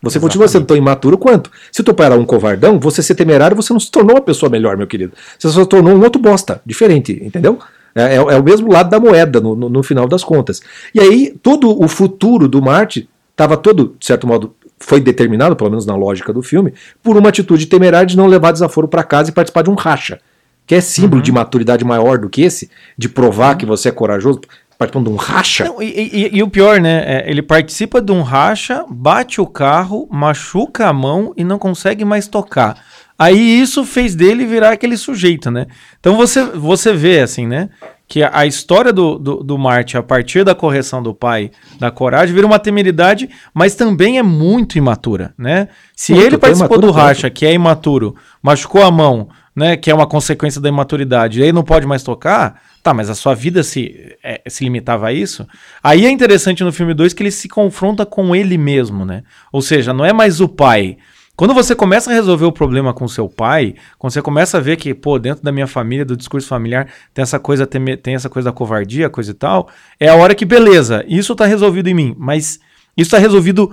Você 0.01 0.17
Exatamente. 0.17 0.21
continua 0.21 0.47
sendo 0.47 0.65
tão 0.65 0.77
imaturo 0.77 1.17
quanto. 1.17 1.51
Se 1.71 1.83
teu 1.83 1.93
pai 1.93 2.05
era 2.07 2.15
um 2.15 2.25
covardão, 2.25 2.79
você 2.79 3.01
ser 3.01 3.15
temerário, 3.15 3.55
você 3.55 3.73
não 3.73 3.79
se 3.79 3.89
tornou 3.89 4.15
uma 4.15 4.21
pessoa 4.21 4.49
melhor, 4.49 4.77
meu 4.77 4.85
querido. 4.85 5.13
Você 5.37 5.49
só 5.49 5.63
se 5.63 5.69
tornou 5.69 5.93
um 5.93 6.03
outro 6.03 6.21
bosta, 6.21 6.61
diferente, 6.65 7.19
entendeu? 7.23 7.59
É, 7.95 8.13
é, 8.13 8.15
é 8.15 8.39
o 8.39 8.43
mesmo 8.43 8.71
lado 8.71 8.91
da 8.91 8.99
moeda, 8.99 9.41
no, 9.41 9.55
no, 9.55 9.69
no, 9.69 9.81
final 9.81 10.07
das 10.07 10.23
contas. 10.23 10.61
E 10.93 10.99
aí, 10.99 11.35
todo 11.41 11.83
o 11.83 11.87
futuro 11.87 12.47
do 12.47 12.61
Marte 12.61 13.09
estava 13.37 13.55
todo, 13.55 13.95
de 13.99 14.05
certo 14.07 14.25
modo, 14.25 14.55
foi 14.79 14.99
determinado, 14.99 15.55
pelo 15.55 15.69
menos 15.69 15.85
na 15.85 15.95
lógica 15.95 16.33
do 16.33 16.41
filme, 16.41 16.73
por 17.03 17.15
uma 17.15 17.29
atitude 17.29 17.67
temerária 17.67 18.07
de 18.07 18.17
não 18.17 18.25
levar 18.25 18.51
desaforo 18.51 18.87
para 18.87 19.03
casa 19.03 19.29
e 19.29 19.33
participar 19.33 19.61
de 19.61 19.69
um 19.69 19.75
racha. 19.75 20.19
Que 20.65 20.75
é 20.75 20.81
símbolo 20.81 21.17
uhum. 21.17 21.21
de 21.21 21.31
maturidade 21.31 21.85
maior 21.85 22.17
do 22.17 22.29
que 22.29 22.41
esse, 22.41 22.69
de 22.97 23.07
provar 23.07 23.51
uhum. 23.51 23.57
que 23.57 23.65
você 23.65 23.89
é 23.89 23.91
corajoso 23.91 24.41
participando 24.77 25.07
de 25.07 25.13
um 25.13 25.15
racha. 25.15 25.65
Não, 25.65 25.81
e, 25.81 25.87
e, 25.87 26.37
e, 26.37 26.43
o 26.43 26.49
pior, 26.49 26.79
né? 26.79 27.03
É, 27.05 27.29
ele 27.29 27.41
participa 27.41 28.01
de 28.01 28.11
um 28.11 28.21
racha, 28.21 28.85
bate 28.89 29.39
o 29.39 29.45
carro, 29.45 30.07
machuca 30.11 30.87
a 30.87 30.93
mão 30.93 31.33
e 31.37 31.43
não 31.43 31.57
consegue 31.57 32.03
mais 32.03 32.27
tocar. 32.27 32.83
Aí 33.17 33.59
isso 33.59 33.83
fez 33.83 34.13
dele 34.13 34.45
virar 34.45 34.71
aquele 34.71 34.95
sujeito, 34.95 35.49
né? 35.49 35.65
Então 35.99 36.15
você, 36.15 36.43
você 36.43 36.93
vê, 36.93 37.21
assim, 37.21 37.47
né? 37.47 37.69
Que 38.07 38.23
a, 38.23 38.45
história 38.45 38.93
do, 38.93 39.19
do, 39.19 39.43
do 39.43 39.57
Marte, 39.57 39.97
a 39.97 40.03
partir 40.03 40.45
da 40.45 40.55
correção 40.55 41.03
do 41.03 41.13
pai, 41.13 41.51
da 41.77 41.91
coragem, 41.91 42.33
vira 42.33 42.47
uma 42.47 42.57
temeridade, 42.57 43.29
mas 43.53 43.75
também 43.75 44.17
é 44.17 44.23
muito 44.23 44.77
imatura, 44.77 45.33
né? 45.37 45.67
Se 45.93 46.13
muito, 46.13 46.25
ele 46.25 46.37
participou 46.37 46.79
do 46.79 46.89
racha, 46.89 47.29
que 47.29 47.45
é 47.45 47.51
imaturo, 47.51 48.15
machucou 48.41 48.81
a 48.81 48.89
mão, 48.89 49.27
né? 49.53 49.75
Que 49.75 49.91
é 49.91 49.93
uma 49.93 50.07
consequência 50.07 50.61
da 50.61 50.69
imaturidade, 50.69 51.41
e 51.41 51.43
aí 51.43 51.51
não 51.51 51.63
pode 51.63 51.85
mais 51.85 52.01
tocar, 52.01 52.61
Tá, 52.87 52.93
mas 52.93 53.09
a 53.09 53.15
sua 53.15 53.35
vida 53.35 53.63
se, 53.63 54.15
é, 54.23 54.41
se 54.47 54.63
limitava 54.63 55.07
a 55.07 55.11
isso? 55.11 55.45
Aí 55.83 56.05
é 56.05 56.09
interessante 56.09 56.63
no 56.63 56.71
filme 56.71 56.93
2 56.93 57.11
que 57.11 57.21
ele 57.21 57.31
se 57.31 57.49
confronta 57.49 58.05
com 58.05 58.33
ele 58.33 58.57
mesmo, 58.57 59.03
né? 59.03 59.23
Ou 59.51 59.61
seja, 59.61 59.91
não 59.91 60.05
é 60.05 60.13
mais 60.13 60.39
o 60.39 60.47
pai. 60.47 60.97
Quando 61.37 61.53
você 61.53 61.75
começa 61.75 62.09
a 62.09 62.13
resolver 62.15 62.45
o 62.45 62.51
problema 62.51 62.95
com 62.95 63.07
seu 63.07 63.29
pai, 63.29 63.75
quando 63.99 64.11
você 64.11 64.23
começa 64.23 64.57
a 64.57 64.59
ver 64.59 64.75
que, 64.75 64.91
pô, 64.91 65.19
dentro 65.19 65.43
da 65.43 65.51
minha 65.51 65.67
família, 65.67 66.03
do 66.03 66.17
discurso 66.17 66.47
familiar, 66.47 66.87
tem 67.13 67.21
essa 67.21 67.37
coisa, 67.37 67.67
tem, 67.67 67.95
tem 67.95 68.15
essa 68.15 68.27
coisa 68.27 68.49
da 68.49 68.51
covardia, 68.51 69.07
coisa 69.07 69.29
e 69.29 69.35
tal, 69.35 69.69
é 69.99 70.09
a 70.09 70.15
hora 70.15 70.33
que, 70.33 70.43
beleza, 70.43 71.05
isso 71.07 71.35
tá 71.35 71.45
resolvido 71.45 71.89
em 71.89 71.93
mim, 71.93 72.15
mas 72.17 72.59
isso 72.97 73.11
tá 73.11 73.19
resolvido. 73.19 73.71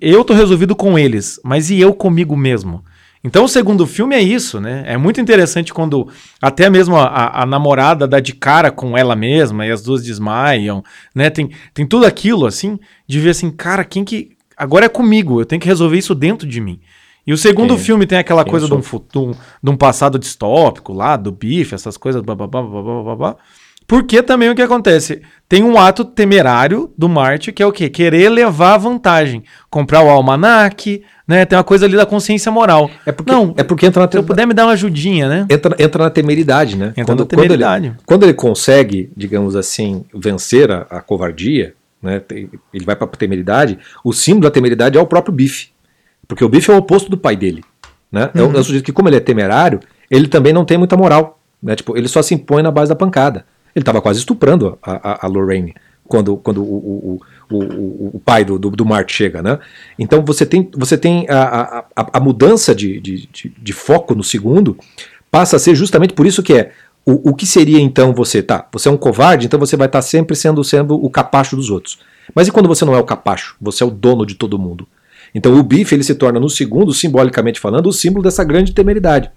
Eu 0.00 0.24
tô 0.24 0.34
resolvido 0.34 0.74
com 0.74 0.98
eles, 0.98 1.38
mas 1.44 1.70
e 1.70 1.80
eu 1.80 1.94
comigo 1.94 2.36
mesmo? 2.36 2.84
Então 3.24 3.44
o 3.44 3.48
segundo 3.48 3.86
filme 3.86 4.16
é 4.16 4.20
isso, 4.20 4.60
né? 4.60 4.82
É 4.84 4.96
muito 4.96 5.20
interessante 5.20 5.72
quando 5.72 6.08
até 6.40 6.68
mesmo 6.68 6.96
a, 6.96 7.42
a, 7.42 7.46
namorada 7.46 8.08
dá 8.08 8.18
de 8.18 8.32
cara 8.32 8.72
com 8.72 8.98
ela 8.98 9.14
mesma 9.14 9.64
e 9.64 9.70
as 9.70 9.82
duas 9.82 10.02
desmaiam, 10.02 10.82
né? 11.14 11.30
Tem, 11.30 11.48
tem 11.72 11.86
tudo 11.86 12.04
aquilo, 12.04 12.44
assim, 12.44 12.76
de 13.06 13.20
ver 13.20 13.30
assim, 13.30 13.50
cara, 13.50 13.84
quem 13.84 14.04
que. 14.04 14.30
Agora 14.62 14.86
é 14.86 14.88
comigo, 14.88 15.40
eu 15.40 15.44
tenho 15.44 15.60
que 15.60 15.66
resolver 15.66 15.98
isso 15.98 16.14
dentro 16.14 16.46
de 16.46 16.60
mim. 16.60 16.78
E 17.26 17.32
o 17.32 17.36
segundo 17.36 17.74
é. 17.74 17.78
filme 17.78 18.06
tem 18.06 18.16
aquela 18.16 18.44
coisa 18.44 18.66
de 18.66 18.74
um, 18.74 18.80
de, 18.80 19.18
um, 19.18 19.32
de 19.60 19.70
um, 19.70 19.76
passado 19.76 20.20
distópico 20.20 20.92
lá, 20.92 21.16
do 21.16 21.32
bife, 21.32 21.74
essas 21.74 21.96
coisas, 21.96 22.22
blá, 22.22 22.36
blá, 22.36 22.46
blá, 22.46 22.62
blá, 22.62 23.02
blá, 23.02 23.16
blá. 23.16 23.36
Porque 23.88 24.22
também 24.22 24.48
o 24.50 24.54
que 24.54 24.62
acontece? 24.62 25.20
Tem 25.48 25.64
um 25.64 25.76
ato 25.76 26.04
temerário 26.04 26.92
do 26.96 27.08
Marte, 27.08 27.50
que 27.50 27.60
é 27.60 27.66
o 27.66 27.72
quê? 27.72 27.88
Querer 27.88 28.28
levar 28.28 28.78
vantagem. 28.78 29.42
Comprar 29.68 30.00
o 30.02 30.08
almanac, 30.08 31.02
né? 31.26 31.44
Tem 31.44 31.58
uma 31.58 31.64
coisa 31.64 31.84
ali 31.84 31.96
da 31.96 32.06
consciência 32.06 32.52
moral. 32.52 32.88
É 33.04 33.10
porque, 33.10 33.32
não, 33.32 33.52
é 33.56 33.64
porque 33.64 33.84
entra 33.84 34.00
na 34.04 34.10
Se 34.10 34.16
eu 34.16 34.22
puder 34.22 34.46
me 34.46 34.54
dar 34.54 34.66
uma 34.66 34.72
ajudinha, 34.74 35.28
né? 35.28 35.46
Entra, 35.50 35.74
entra 35.76 36.04
na 36.04 36.10
temeridade, 36.10 36.76
né? 36.76 36.90
Entra 36.90 37.04
quando, 37.04 37.20
na 37.20 37.26
temeridade. 37.26 37.88
Quando 37.88 37.94
ele, 37.94 38.04
quando 38.06 38.22
ele 38.22 38.34
consegue, 38.34 39.12
digamos 39.16 39.56
assim, 39.56 40.04
vencer 40.14 40.70
a, 40.70 40.86
a 40.88 41.00
covardia, 41.00 41.74
né? 42.02 42.20
Ele 42.30 42.84
vai 42.84 42.96
para 42.96 43.06
a 43.06 43.16
temeridade. 43.16 43.78
O 44.02 44.12
símbolo 44.12 44.44
da 44.44 44.50
temeridade 44.50 44.98
é 44.98 45.00
o 45.00 45.06
próprio 45.06 45.34
Bife. 45.34 45.68
Porque 46.26 46.44
o 46.44 46.48
Bife 46.48 46.70
é 46.70 46.74
o 46.74 46.78
oposto 46.78 47.10
do 47.10 47.16
pai 47.16 47.36
dele. 47.36 47.62
Né? 48.10 48.30
Uhum. 48.34 48.40
É, 48.40 48.44
um, 48.44 48.56
é 48.56 48.58
um 48.58 48.64
sujeito 48.64 48.84
que, 48.84 48.92
como 48.92 49.08
ele 49.08 49.16
é 49.16 49.20
temerário, 49.20 49.80
ele 50.10 50.28
também 50.28 50.52
não 50.52 50.64
tem 50.64 50.76
muita 50.76 50.96
moral. 50.96 51.40
Né? 51.62 51.76
Tipo, 51.76 51.96
ele 51.96 52.08
só 52.08 52.20
se 52.20 52.34
impõe 52.34 52.62
na 52.62 52.70
base 52.70 52.88
da 52.88 52.96
pancada. 52.96 53.46
Ele 53.74 53.82
estava 53.82 54.02
quase 54.02 54.18
estuprando 54.18 54.78
a, 54.82 54.92
a, 54.92 55.26
a, 55.26 55.28
Lorraine 55.28 55.74
quando, 56.06 56.36
quando 56.36 56.62
o, 56.62 57.20
o, 57.50 57.56
o, 57.56 58.10
o 58.16 58.20
pai 58.22 58.44
do, 58.44 58.58
do, 58.58 58.70
do, 58.70 58.84
Mart 58.84 59.10
chega, 59.10 59.40
né? 59.40 59.58
Então 59.98 60.22
você 60.22 60.44
tem, 60.44 60.68
você 60.76 60.98
tem 60.98 61.26
a, 61.30 61.84
a, 61.96 62.06
a 62.12 62.20
mudança 62.20 62.74
de, 62.74 63.00
de, 63.00 63.26
de, 63.32 63.48
de, 63.56 63.72
foco 63.72 64.14
no 64.14 64.22
segundo 64.22 64.76
passa 65.30 65.56
a 65.56 65.58
ser 65.58 65.74
justamente 65.74 66.12
por 66.12 66.26
isso 66.26 66.42
que 66.42 66.52
é 66.52 66.72
o, 67.04 67.30
o 67.30 67.34
que 67.34 67.46
seria 67.46 67.80
então 67.80 68.14
você, 68.14 68.42
tá? 68.42 68.66
Você 68.72 68.88
é 68.88 68.92
um 68.92 68.96
covarde, 68.96 69.46
então 69.46 69.58
você 69.58 69.76
vai 69.76 69.86
estar 69.86 69.98
tá 69.98 70.02
sempre 70.02 70.36
sendo, 70.36 70.62
sendo 70.62 70.94
o 70.94 71.10
capacho 71.10 71.56
dos 71.56 71.70
outros. 71.70 71.98
Mas 72.34 72.48
e 72.48 72.52
quando 72.52 72.68
você 72.68 72.84
não 72.84 72.94
é 72.94 72.98
o 72.98 73.04
capacho? 73.04 73.56
Você 73.60 73.82
é 73.82 73.86
o 73.86 73.90
dono 73.90 74.24
de 74.24 74.34
todo 74.34 74.58
mundo. 74.58 74.86
Então 75.34 75.58
o 75.58 75.62
bife 75.62 75.94
ele 75.94 76.04
se 76.04 76.14
torna 76.14 76.38
no 76.38 76.48
segundo, 76.48 76.92
simbolicamente 76.92 77.58
falando, 77.58 77.86
o 77.86 77.92
símbolo 77.92 78.22
dessa 78.22 78.44
grande 78.44 78.72
temeridade 78.72 79.30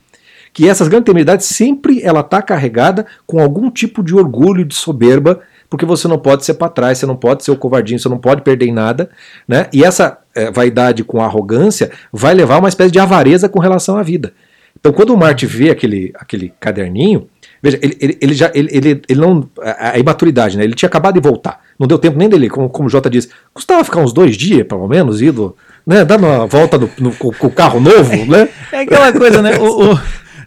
que 0.55 0.69
essas 0.69 0.87
grandes 0.87 1.05
temeridades 1.05 1.47
sempre 1.47 2.01
ela 2.01 2.21
está 2.21 2.41
carregada 2.41 3.05
com 3.27 3.41
algum 3.41 3.69
tipo 3.69 4.01
de 4.01 4.15
orgulho, 4.15 4.63
de 4.63 4.73
soberba, 4.73 5.41
porque 5.69 5.85
você 5.85 6.07
não 6.07 6.17
pode 6.17 6.45
ser 6.45 6.53
para 6.53 6.69
trás, 6.69 6.97
você 6.97 7.05
não 7.05 7.17
pode 7.17 7.43
ser 7.43 7.51
o 7.51 7.57
covardinho, 7.57 7.99
você 7.99 8.07
não 8.07 8.17
pode 8.17 8.41
perder 8.41 8.67
em 8.67 8.71
nada, 8.71 9.09
né? 9.45 9.67
E 9.73 9.83
essa 9.83 10.17
é, 10.33 10.49
vaidade 10.49 11.03
com 11.03 11.21
arrogância 11.21 11.91
vai 12.11 12.33
levar 12.33 12.55
a 12.55 12.59
uma 12.59 12.69
espécie 12.69 12.89
de 12.89 12.99
avareza 12.99 13.49
com 13.49 13.59
relação 13.59 13.97
à 13.97 14.01
vida. 14.01 14.31
Então, 14.79 14.93
quando 14.93 15.13
o 15.13 15.17
Marte 15.17 15.45
vê 15.45 15.71
aquele, 15.71 16.13
aquele 16.15 16.53
caderninho, 16.57 17.27
veja, 17.65 17.79
ele, 17.81 17.97
ele, 17.99 18.17
ele 18.21 18.33
já 18.35 18.51
ele, 18.53 18.69
ele, 18.71 19.01
ele 19.09 19.19
não 19.19 19.49
a, 19.59 19.97
imaturidade, 19.97 20.55
né? 20.55 20.63
Ele 20.63 20.75
tinha 20.75 20.87
acabado 20.87 21.15
de 21.15 21.27
voltar, 21.27 21.59
não 21.79 21.87
deu 21.87 21.97
tempo 21.97 22.17
nem 22.17 22.29
dele, 22.29 22.47
como, 22.47 22.69
como 22.69 22.87
o 22.87 22.91
Jota 22.91 23.09
disse, 23.09 23.29
custava 23.53 23.83
ficar 23.83 24.01
uns 24.01 24.13
dois 24.13 24.37
dias, 24.37 24.67
pelo 24.67 24.87
menos, 24.87 25.19
ido, 25.19 25.55
né? 25.85 26.05
Dando 26.05 26.27
uma 26.27 26.45
volta 26.45 26.77
no, 26.77 26.89
no, 26.99 27.11
com 27.15 27.47
o 27.47 27.51
carro 27.51 27.79
novo, 27.79 28.13
né? 28.29 28.47
É 28.71 28.81
aquela 28.81 29.11
coisa, 29.11 29.41
né? 29.41 29.57
O, 29.57 29.93
o 29.93 29.99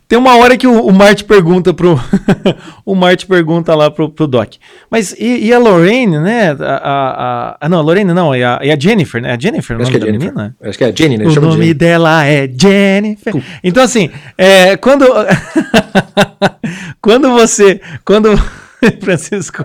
tem 0.09 0.19
uma 0.19 0.37
hora 0.39 0.57
que 0.57 0.67
o, 0.67 0.87
o 0.87 0.91
Marte 0.91 1.23
pergunta 1.23 1.75
pro. 1.75 2.01
o 2.83 2.95
Marte 2.95 3.27
pergunta 3.27 3.75
lá 3.75 3.91
pro, 3.91 4.09
pro 4.09 4.27
Doc. 4.27 4.55
Mas 4.91 5.13
e, 5.13 5.45
e 5.45 5.53
a 5.53 5.59
Lorraine, 5.59 6.19
né? 6.19 6.57
A, 6.59 6.65
a, 6.65 7.57
a, 7.61 7.69
não, 7.69 7.79
a 7.79 7.83
Lorraine 7.83 8.15
não, 8.15 8.35
e 8.35 8.43
a, 8.43 8.59
e 8.63 8.71
a 8.71 8.79
Jennifer, 8.79 9.21
né? 9.21 9.35
A 9.35 9.39
Jennifer, 9.39 9.77
o 9.77 9.81
nome 9.81 9.95
é 9.95 9.99
da 9.99 10.07
Jennifer. 10.07 10.33
menina? 10.33 10.57
Acho 10.63 10.79
que 10.79 10.85
é 10.85 10.87
a 10.89 10.93
Jenny, 10.93 11.19
né? 11.19 11.27
O 11.27 11.35
nome 11.35 11.67
de 11.67 11.75
dela 11.75 12.25
é 12.25 12.49
Jennifer. 12.49 13.37
Uh. 13.37 13.43
Então, 13.63 13.83
assim, 13.83 14.11
é, 14.39 14.79
quando. 14.79 15.05
quando 17.03 17.31
você. 17.33 17.79
Quando. 18.03 18.31
Francisco 19.03 19.63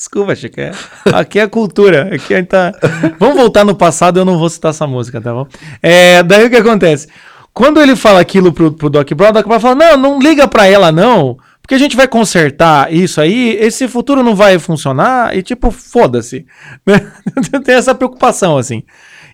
Desculpa, 0.00 0.34
Chico. 0.34 0.58
É, 0.58 0.72
aqui 1.12 1.38
é 1.38 1.46
cultura. 1.46 2.14
Aqui 2.14 2.32
a 2.32 2.38
gente 2.38 2.48
tá. 2.48 2.72
Vamos 3.18 3.36
voltar 3.36 3.66
no 3.66 3.74
passado, 3.74 4.18
eu 4.18 4.24
não 4.24 4.38
vou 4.38 4.48
citar 4.48 4.70
essa 4.70 4.86
música, 4.86 5.20
tá 5.20 5.30
bom? 5.30 5.46
É, 5.82 6.22
daí 6.22 6.46
o 6.46 6.48
que 6.48 6.56
acontece? 6.56 7.06
Quando 7.52 7.80
ele 7.80 7.96
fala 7.96 8.20
aquilo 8.20 8.52
pro, 8.52 8.72
pro 8.72 8.90
Doc 8.90 9.10
Brown, 9.12 9.30
o 9.30 9.32
Doc 9.32 9.46
Brown 9.46 9.60
fala: 9.60 9.74
Não, 9.74 9.96
não 9.96 10.18
liga 10.18 10.46
pra 10.46 10.66
ela, 10.66 10.92
não. 10.92 11.36
Porque 11.60 11.74
a 11.74 11.78
gente 11.78 11.96
vai 11.96 12.08
consertar 12.08 12.92
isso 12.92 13.20
aí, 13.20 13.56
esse 13.60 13.86
futuro 13.86 14.22
não 14.22 14.34
vai 14.34 14.58
funcionar, 14.58 15.36
e 15.36 15.42
tipo, 15.42 15.70
foda-se. 15.70 16.44
Tem 17.64 17.74
essa 17.74 17.94
preocupação, 17.94 18.58
assim. 18.58 18.82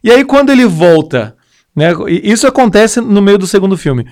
E 0.04 0.10
aí, 0.10 0.24
quando 0.24 0.50
ele 0.50 0.66
volta, 0.66 1.36
né? 1.74 1.92
Isso 2.22 2.46
acontece 2.46 3.00
no 3.00 3.20
meio 3.20 3.38
do 3.38 3.46
segundo 3.46 3.76
filme. 3.76 4.06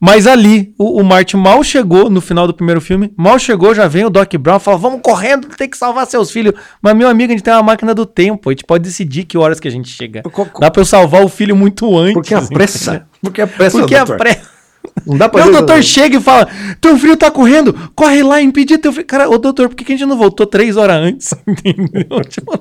Mas 0.00 0.26
ali, 0.26 0.72
o, 0.78 1.00
o 1.00 1.04
Martin 1.04 1.36
mal 1.36 1.62
chegou 1.64 2.08
no 2.08 2.20
final 2.20 2.46
do 2.46 2.54
primeiro 2.54 2.80
filme, 2.80 3.12
mal 3.16 3.38
chegou, 3.38 3.74
já 3.74 3.88
vem 3.88 4.04
o 4.04 4.10
Doc 4.10 4.32
Brown, 4.36 4.60
fala, 4.60 4.78
vamos 4.78 5.00
correndo, 5.02 5.48
tem 5.48 5.68
que 5.68 5.76
salvar 5.76 6.06
seus 6.06 6.30
filhos. 6.30 6.54
Mas, 6.80 6.96
meu 6.96 7.08
amigo, 7.08 7.32
a 7.32 7.34
gente 7.34 7.44
tem 7.44 7.52
uma 7.52 7.62
máquina 7.62 7.94
do 7.94 8.06
tempo, 8.06 8.48
a 8.48 8.52
gente 8.52 8.64
pode 8.64 8.84
decidir 8.84 9.24
que 9.24 9.36
horas 9.36 9.58
que 9.58 9.66
a 9.66 9.70
gente 9.70 9.88
chega. 9.88 10.22
Dá 10.60 10.70
pra 10.70 10.80
eu 10.80 10.84
salvar 10.84 11.24
o 11.24 11.28
filho 11.28 11.56
muito 11.56 11.96
antes. 11.96 12.14
Porque 12.14 12.34
a 12.34 12.42
pressa. 12.42 13.06
Porque 13.20 13.42
a 13.42 13.46
pressa, 13.46 13.78
Porque 13.78 13.94
a 13.94 14.06
pressa. 14.06 14.58
Não 15.06 15.16
dá 15.16 15.28
pra 15.28 15.44
Não, 15.44 15.50
o 15.50 15.52
doutor 15.52 15.82
chega 15.82 16.16
e 16.16 16.20
fala: 16.20 16.48
teu 16.80 16.96
filho 16.98 17.16
tá 17.16 17.30
correndo, 17.30 17.74
corre 17.94 18.22
lá, 18.22 18.40
impedir 18.40 18.78
teu 18.78 18.92
filho. 18.92 19.06
Cara, 19.06 19.28
ô 19.28 19.38
doutor, 19.38 19.68
por 19.68 19.74
que 19.74 19.92
a 19.92 19.96
gente 19.96 20.06
não 20.06 20.16
voltou 20.16 20.46
três 20.46 20.76
horas 20.76 20.96
antes? 20.96 21.34
Entendeu? 21.46 22.20
Tipo... 22.28 22.52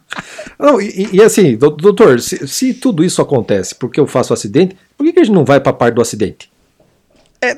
não, 0.58 0.80
e, 0.80 1.10
e, 1.12 1.22
assim, 1.22 1.56
doutor, 1.56 2.20
se, 2.20 2.46
se, 2.46 2.74
tudo 2.74 3.04
isso 3.04 3.20
acontece 3.20 3.74
porque 3.74 3.98
eu 3.98 4.06
faço 4.06 4.32
acidente, 4.32 4.76
por 4.96 5.04
que, 5.04 5.12
que 5.12 5.20
a 5.20 5.24
gente 5.24 5.34
não 5.34 5.44
vai 5.44 5.60
pra 5.60 5.72
parte 5.72 5.94
do 5.94 6.02
acidente? 6.02 6.50
É, 7.44 7.54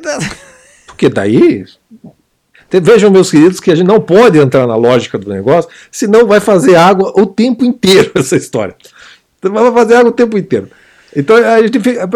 Porque 0.87 1.09
daí. 1.09 1.64
Vejam, 2.82 3.11
meus 3.11 3.30
queridos, 3.30 3.61
que 3.61 3.70
a 3.70 3.74
gente 3.74 3.87
não 3.87 4.01
pode 4.01 4.39
entrar 4.39 4.66
na 4.66 4.74
lógica 4.74 5.16
do 5.16 5.30
negócio, 5.30 5.70
senão 5.91 6.26
vai 6.26 6.41
fazer 6.41 6.74
água 6.74 7.12
o 7.16 7.24
tempo 7.24 7.64
inteiro 7.64 8.11
essa 8.16 8.37
história. 8.37 8.74
Vai 9.41 9.72
fazer 9.72 9.95
água 9.95 10.11
o 10.11 10.14
tempo 10.14 10.37
inteiro. 10.37 10.68
Então 11.17 11.35
a 11.35 11.62
gente 11.62 11.81
fica, 11.81 12.07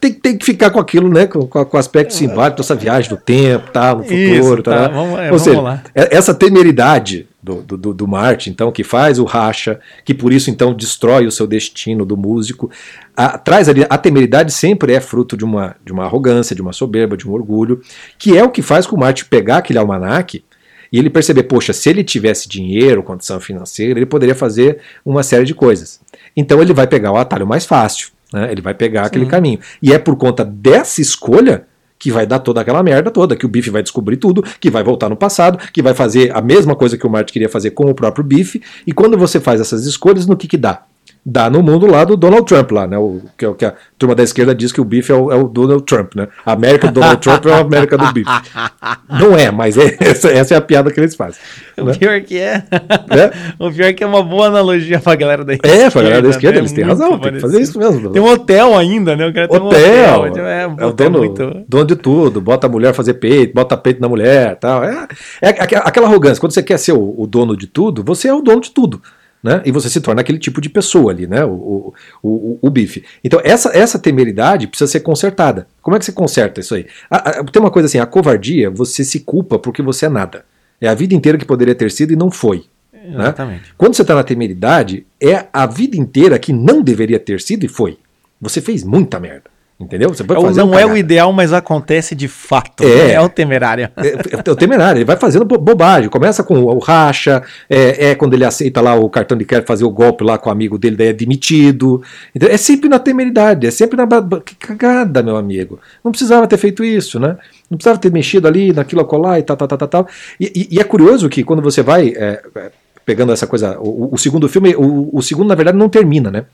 tem, 0.00 0.12
tem, 0.12 0.38
que 0.38 0.46
ficar 0.46 0.70
com 0.70 0.78
aquilo, 0.78 1.08
né? 1.08 1.26
Com, 1.26 1.44
com 1.48 1.76
o 1.76 1.80
aspecto 1.80 2.14
simbólico 2.14 2.58
dessa 2.58 2.76
viagem 2.76 3.10
do 3.10 3.16
tempo, 3.16 3.72
tá, 3.72 3.92
no 3.92 4.04
futuro. 4.04 4.16
Isso, 4.16 4.62
tá, 4.62 4.88
tá. 4.88 4.88
Vamos, 4.88 5.18
é, 5.18 5.32
Ou 5.32 5.38
seja, 5.40 5.60
lá. 5.60 5.82
É, 5.92 6.16
essa 6.16 6.32
temeridade 6.32 7.26
do, 7.42 7.60
do, 7.62 7.92
do 7.92 8.06
Marte, 8.06 8.48
então, 8.48 8.70
que 8.70 8.84
faz 8.84 9.18
o 9.18 9.24
racha, 9.24 9.80
que 10.04 10.14
por 10.14 10.32
isso 10.32 10.48
então 10.48 10.72
destrói 10.72 11.26
o 11.26 11.32
seu 11.32 11.48
destino 11.48 12.06
do 12.06 12.16
músico, 12.16 12.70
a, 13.16 13.36
traz 13.36 13.68
ali, 13.68 13.84
a 13.90 13.98
temeridade 13.98 14.52
sempre 14.52 14.92
é 14.92 15.00
fruto 15.00 15.36
de 15.36 15.44
uma, 15.44 15.74
de 15.84 15.92
uma 15.92 16.04
arrogância, 16.04 16.54
de 16.54 16.62
uma 16.62 16.72
soberba, 16.72 17.16
de 17.16 17.28
um 17.28 17.32
orgulho, 17.32 17.80
que 18.16 18.38
é 18.38 18.44
o 18.44 18.50
que 18.50 18.62
faz 18.62 18.86
com 18.86 18.94
o 18.94 19.00
Marte 19.00 19.24
pegar 19.24 19.56
aquele 19.56 19.80
almanaque 19.80 20.44
e 20.92 20.98
ele 20.98 21.08
perceber, 21.10 21.44
poxa, 21.44 21.72
se 21.72 21.88
ele 21.88 22.04
tivesse 22.04 22.48
dinheiro, 22.48 23.02
condição 23.02 23.40
financeira, 23.40 23.98
ele 23.98 24.06
poderia 24.06 24.34
fazer 24.34 24.78
uma 25.04 25.22
série 25.22 25.44
de 25.44 25.54
coisas. 25.54 26.01
Então 26.36 26.60
ele 26.60 26.72
vai 26.72 26.86
pegar 26.86 27.12
o 27.12 27.16
atalho 27.16 27.46
mais 27.46 27.66
fácil, 27.66 28.10
né? 28.32 28.50
ele 28.50 28.60
vai 28.60 28.74
pegar 28.74 29.02
Sim. 29.02 29.06
aquele 29.06 29.26
caminho. 29.26 29.58
E 29.82 29.92
é 29.92 29.98
por 29.98 30.16
conta 30.16 30.44
dessa 30.44 31.00
escolha 31.00 31.66
que 31.98 32.10
vai 32.10 32.26
dar 32.26 32.40
toda 32.40 32.60
aquela 32.60 32.82
merda 32.82 33.12
toda, 33.12 33.36
que 33.36 33.46
o 33.46 33.48
Biff 33.48 33.70
vai 33.70 33.80
descobrir 33.80 34.16
tudo, 34.16 34.42
que 34.42 34.68
vai 34.68 34.82
voltar 34.82 35.08
no 35.08 35.14
passado, 35.14 35.56
que 35.72 35.80
vai 35.80 35.94
fazer 35.94 36.36
a 36.36 36.42
mesma 36.42 36.74
coisa 36.74 36.98
que 36.98 37.06
o 37.06 37.10
Marty 37.10 37.32
queria 37.32 37.48
fazer 37.48 37.70
com 37.70 37.88
o 37.88 37.94
próprio 37.94 38.24
Biff. 38.24 38.60
E 38.84 38.92
quando 38.92 39.16
você 39.16 39.38
faz 39.38 39.60
essas 39.60 39.86
escolhas, 39.86 40.26
no 40.26 40.36
que 40.36 40.48
que 40.48 40.56
dá? 40.56 40.82
Dá 41.24 41.48
no 41.48 41.62
mundo 41.62 41.86
lá 41.86 42.04
do 42.04 42.16
Donald 42.16 42.44
Trump 42.44 42.72
lá, 42.72 42.86
né? 42.86 42.98
O, 42.98 43.22
que, 43.38 43.46
é 43.46 43.54
que 43.54 43.64
a 43.64 43.74
turma 43.96 44.14
da 44.14 44.24
esquerda 44.24 44.52
diz 44.52 44.72
que 44.72 44.80
o 44.80 44.84
bife 44.84 45.12
é 45.12 45.14
o, 45.14 45.30
é 45.30 45.36
o 45.36 45.44
Donald 45.48 45.84
Trump, 45.84 46.16
né? 46.16 46.26
A 46.44 46.52
América 46.52 46.88
do 46.88 46.94
Donald 46.94 47.20
Trump 47.20 47.46
é 47.46 47.52
a 47.52 47.58
América 47.58 47.96
do 47.96 48.12
bife. 48.12 48.30
Não 49.08 49.36
é, 49.36 49.50
mas 49.50 49.78
é, 49.78 49.96
essa, 50.00 50.28
essa, 50.30 50.54
é 50.54 50.56
a 50.56 50.60
piada 50.60 50.90
que 50.90 50.98
eles 50.98 51.14
fazem. 51.14 51.40
O 51.78 51.84
né? 51.84 51.94
pior 51.94 52.20
que 52.22 52.38
é. 52.38 52.64
é. 53.10 53.32
O 53.58 53.70
pior 53.70 53.92
que 53.94 54.02
é 54.02 54.06
uma 54.06 54.22
boa 54.22 54.48
analogia 54.48 54.98
pra 54.98 55.14
galera 55.14 55.44
da 55.44 55.54
esquerda. 55.54 55.76
É, 55.76 55.90
pra 55.90 56.02
galera 56.02 56.22
da 56.22 56.30
esquerda, 56.30 56.54
né? 56.54 56.60
eles 56.60 56.72
têm 56.72 56.84
razão, 56.84 57.18
tem 57.18 57.32
que 57.34 57.40
fazer 57.40 57.60
isso 57.60 57.78
mesmo. 57.78 58.10
Tem 58.10 58.20
um 58.20 58.28
hotel 58.28 58.76
ainda, 58.76 59.14
né? 59.14 59.26
O 59.26 59.32
cara 59.32 59.46
hotel, 59.46 59.60
um 59.60 60.26
hotel. 60.26 60.46
É, 60.46 60.62
é 60.62 60.86
o 60.86 60.92
dono, 60.92 61.18
muito... 61.18 61.64
dono 61.68 61.86
de 61.86 61.96
tudo, 61.96 62.40
bota 62.40 62.66
a 62.66 62.70
mulher 62.70 62.92
fazer 62.92 63.14
peito, 63.14 63.54
bota 63.54 63.76
peito 63.76 64.00
na 64.00 64.08
mulher 64.08 64.56
tal. 64.56 64.82
É, 64.82 65.06
é 65.40 65.48
aquela 65.50 66.06
arrogância, 66.06 66.40
quando 66.40 66.52
você 66.52 66.62
quer 66.62 66.78
ser 66.78 66.92
o, 66.92 67.14
o 67.16 67.26
dono 67.26 67.56
de 67.56 67.68
tudo, 67.68 68.02
você 68.02 68.26
é 68.28 68.34
o 68.34 68.40
dono 68.40 68.60
de 68.60 68.72
tudo 68.72 69.00
né? 69.42 69.60
E 69.64 69.72
você 69.72 69.90
se 69.90 70.00
torna 70.00 70.20
aquele 70.20 70.38
tipo 70.38 70.60
de 70.60 70.68
pessoa 70.68 71.12
ali, 71.12 71.26
né? 71.26 71.44
O, 71.44 71.92
o, 72.22 72.28
o, 72.28 72.58
o 72.62 72.70
bife. 72.70 73.04
Então, 73.24 73.40
essa, 73.42 73.76
essa 73.76 73.98
temeridade 73.98 74.66
precisa 74.66 74.90
ser 74.90 75.00
consertada. 75.00 75.66
Como 75.80 75.96
é 75.96 75.98
que 75.98 76.04
você 76.04 76.12
conserta 76.12 76.60
isso 76.60 76.74
aí? 76.74 76.86
A, 77.10 77.16
a, 77.16 77.44
tem 77.44 77.60
uma 77.60 77.70
coisa 77.70 77.86
assim: 77.86 77.98
a 77.98 78.06
covardia, 78.06 78.70
você 78.70 79.04
se 79.04 79.20
culpa 79.20 79.58
porque 79.58 79.82
você 79.82 80.06
é 80.06 80.08
nada. 80.08 80.44
É 80.80 80.88
a 80.88 80.94
vida 80.94 81.14
inteira 81.14 81.38
que 81.38 81.44
poderia 81.44 81.74
ter 81.74 81.90
sido 81.90 82.12
e 82.12 82.16
não 82.16 82.30
foi. 82.30 82.64
Né? 82.92 83.24
Exatamente. 83.24 83.74
Quando 83.76 83.94
você 83.94 84.02
está 84.02 84.14
na 84.14 84.22
temeridade, 84.22 85.06
é 85.20 85.46
a 85.52 85.66
vida 85.66 85.96
inteira 85.96 86.38
que 86.38 86.52
não 86.52 86.82
deveria 86.82 87.18
ter 87.18 87.40
sido 87.40 87.64
e 87.64 87.68
foi. 87.68 87.98
Você 88.40 88.60
fez 88.60 88.84
muita 88.84 89.18
merda. 89.18 89.51
Entendeu? 89.80 90.10
Você 90.10 90.22
pode 90.22 90.40
é 90.40 90.44
fazer 90.44 90.60
não 90.60 90.70
um 90.70 90.78
é 90.78 90.86
o 90.86 90.96
ideal, 90.96 91.32
mas 91.32 91.52
acontece 91.52 92.14
de 92.14 92.28
fato. 92.28 92.84
É, 92.84 92.86
né? 92.86 93.12
é 93.14 93.20
o 93.20 93.28
temerário. 93.28 93.90
É, 93.96 94.08
é, 94.46 94.50
o 94.50 94.54
temerário, 94.54 94.98
ele 94.98 95.04
vai 95.04 95.16
fazendo 95.16 95.44
bobagem. 95.44 96.08
Começa 96.08 96.44
com 96.44 96.62
o 96.62 96.78
racha, 96.78 97.42
é, 97.68 98.10
é, 98.10 98.14
quando 98.14 98.34
ele 98.34 98.44
aceita 98.44 98.80
lá 98.80 98.94
o 98.94 99.10
cartão 99.10 99.36
de 99.36 99.44
crédito 99.44 99.66
fazer 99.66 99.84
o 99.84 99.90
golpe 99.90 100.22
lá 100.22 100.38
com 100.38 100.48
o 100.48 100.52
amigo 100.52 100.78
dele, 100.78 100.96
daí 100.96 101.08
é 101.08 101.12
demitido. 101.12 102.02
Então, 102.34 102.48
é 102.48 102.56
sempre 102.56 102.88
na 102.88 102.98
temeridade, 102.98 103.66
é 103.66 103.70
sempre 103.70 103.96
na. 103.96 104.06
Que 104.44 104.54
cagada, 104.54 105.22
meu 105.22 105.36
amigo. 105.36 105.80
Não 106.04 106.12
precisava 106.12 106.46
ter 106.46 106.58
feito 106.58 106.84
isso, 106.84 107.18
né? 107.18 107.36
Não 107.68 107.76
precisava 107.76 107.98
ter 107.98 108.12
mexido 108.12 108.46
ali, 108.46 108.72
naquilo 108.72 109.00
acolá 109.00 109.38
e 109.38 109.42
tal, 109.42 109.56
tal, 109.56 109.66
tal, 109.66 109.78
tal. 109.78 109.88
tal. 109.88 110.08
E, 110.38 110.52
e, 110.54 110.76
e 110.76 110.80
é 110.80 110.84
curioso 110.84 111.28
que 111.28 111.42
quando 111.42 111.62
você 111.62 111.82
vai 111.82 112.08
é, 112.10 112.40
é, 112.54 112.70
pegando 113.04 113.32
essa 113.32 113.46
coisa. 113.46 113.78
O, 113.80 114.14
o 114.14 114.18
segundo 114.18 114.48
filme, 114.48 114.76
o, 114.76 115.10
o 115.12 115.22
segundo, 115.22 115.48
na 115.48 115.54
verdade, 115.54 115.78
não 115.78 115.88
termina, 115.88 116.30
né? 116.30 116.44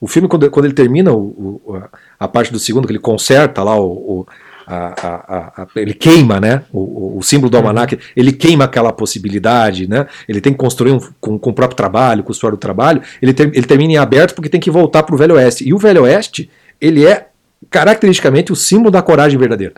O 0.00 0.06
filme, 0.06 0.28
quando, 0.28 0.50
quando 0.50 0.66
ele 0.66 0.74
termina 0.74 1.12
o, 1.12 1.60
o, 1.64 1.82
a 2.18 2.28
parte 2.28 2.52
do 2.52 2.58
segundo, 2.58 2.86
que 2.86 2.92
ele 2.92 3.00
conserta 3.00 3.62
lá 3.62 3.78
o. 3.80 4.26
A, 4.68 5.06
a, 5.06 5.62
a, 5.62 5.66
ele 5.76 5.94
queima, 5.94 6.40
né? 6.40 6.64
O, 6.72 7.18
o 7.18 7.22
símbolo 7.22 7.48
do 7.48 7.56
uhum. 7.56 7.68
almanac, 7.68 7.96
ele 8.16 8.32
queima 8.32 8.64
aquela 8.64 8.92
possibilidade, 8.92 9.88
né? 9.88 10.08
Ele 10.28 10.40
tem 10.40 10.52
que 10.52 10.58
construir 10.58 10.90
um, 10.90 10.98
com, 11.20 11.38
com 11.38 11.50
o 11.50 11.54
próprio 11.54 11.76
trabalho, 11.76 12.24
com 12.24 12.32
o 12.32 12.34
suor 12.34 12.50
do 12.50 12.58
trabalho. 12.58 13.00
Ele, 13.22 13.32
ter, 13.32 13.46
ele 13.54 13.66
termina 13.66 13.92
em 13.92 13.96
aberto 13.96 14.34
porque 14.34 14.48
tem 14.48 14.60
que 14.60 14.70
voltar 14.70 15.04
para 15.04 15.14
o 15.14 15.18
Velho 15.18 15.36
Oeste. 15.36 15.66
E 15.68 15.72
o 15.72 15.78
Velho 15.78 16.02
Oeste, 16.02 16.50
ele 16.80 17.06
é 17.06 17.28
caracteristicamente 17.70 18.52
o 18.52 18.56
símbolo 18.56 18.90
da 18.90 19.02
coragem 19.02 19.38
verdadeira. 19.38 19.74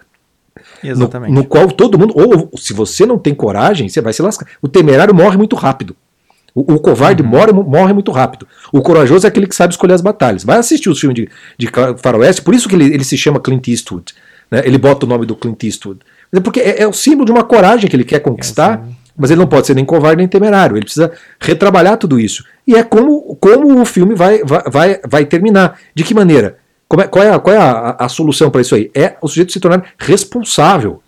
Exatamente. 0.82 1.32
No, 1.32 1.42
no, 1.42 1.46
qual 1.46 1.70
todo 1.70 1.98
mundo, 1.98 2.14
ou 2.16 2.50
se 2.56 2.72
você 2.72 3.04
não 3.04 3.18
tem 3.18 3.34
coragem, 3.34 3.88
você 3.88 4.00
vai 4.00 4.12
se 4.12 4.22
lascar. 4.22 4.46
O 4.62 4.68
temerário 4.68 5.14
morre 5.14 5.36
muito 5.36 5.56
rápido. 5.56 5.94
O, 6.54 6.74
o 6.74 6.80
covarde 6.80 7.22
uhum. 7.22 7.28
morre, 7.28 7.52
morre 7.52 7.92
muito 7.92 8.10
rápido. 8.10 8.46
O 8.72 8.80
corajoso 8.80 9.26
é 9.26 9.28
aquele 9.28 9.46
que 9.46 9.54
sabe 9.54 9.72
escolher 9.72 9.94
as 9.94 10.00
batalhas. 10.00 10.44
Vai 10.44 10.58
assistir 10.58 10.88
os 10.88 10.98
filmes 10.98 11.16
de, 11.16 11.28
de 11.58 11.70
faroeste, 11.98 12.42
por 12.42 12.54
isso 12.54 12.68
que 12.68 12.74
ele, 12.74 12.86
ele 12.86 13.04
se 13.04 13.16
chama 13.16 13.40
Clint 13.40 13.68
Eastwood. 13.68 14.14
Né? 14.50 14.62
Ele 14.64 14.78
bota 14.78 15.06
o 15.06 15.08
nome 15.08 15.26
do 15.26 15.36
Clint 15.36 15.62
Eastwood. 15.62 16.00
Porque 16.42 16.60
é, 16.60 16.82
é 16.82 16.86
o 16.86 16.92
símbolo 16.92 17.26
de 17.26 17.32
uma 17.32 17.44
coragem 17.44 17.88
que 17.88 17.96
ele 17.96 18.04
quer 18.04 18.20
conquistar, 18.20 18.84
é 18.84 18.98
mas 19.18 19.32
ele 19.32 19.40
não 19.40 19.48
pode 19.48 19.66
ser 19.66 19.74
nem 19.74 19.84
covarde 19.84 20.18
nem 20.18 20.28
temerário. 20.28 20.76
Ele 20.76 20.84
precisa 20.84 21.10
retrabalhar 21.40 21.96
tudo 21.96 22.20
isso. 22.20 22.44
E 22.64 22.76
é 22.76 22.84
como, 22.84 23.34
como 23.36 23.80
o 23.80 23.84
filme 23.84 24.14
vai, 24.14 24.40
vai, 24.44 24.62
vai, 24.70 25.00
vai 25.06 25.24
terminar. 25.26 25.76
De 25.92 26.04
que 26.04 26.14
maneira? 26.14 26.58
É, 26.90 27.06
qual 27.08 27.24
é, 27.24 27.30
a, 27.32 27.38
qual 27.40 27.54
é 27.54 27.58
a, 27.58 27.96
a 27.98 28.08
solução 28.08 28.48
para 28.48 28.60
isso 28.60 28.76
aí? 28.76 28.90
É 28.94 29.16
o 29.20 29.26
sujeito 29.26 29.52
se 29.52 29.58
tornar 29.58 29.84
responsável. 29.98 31.02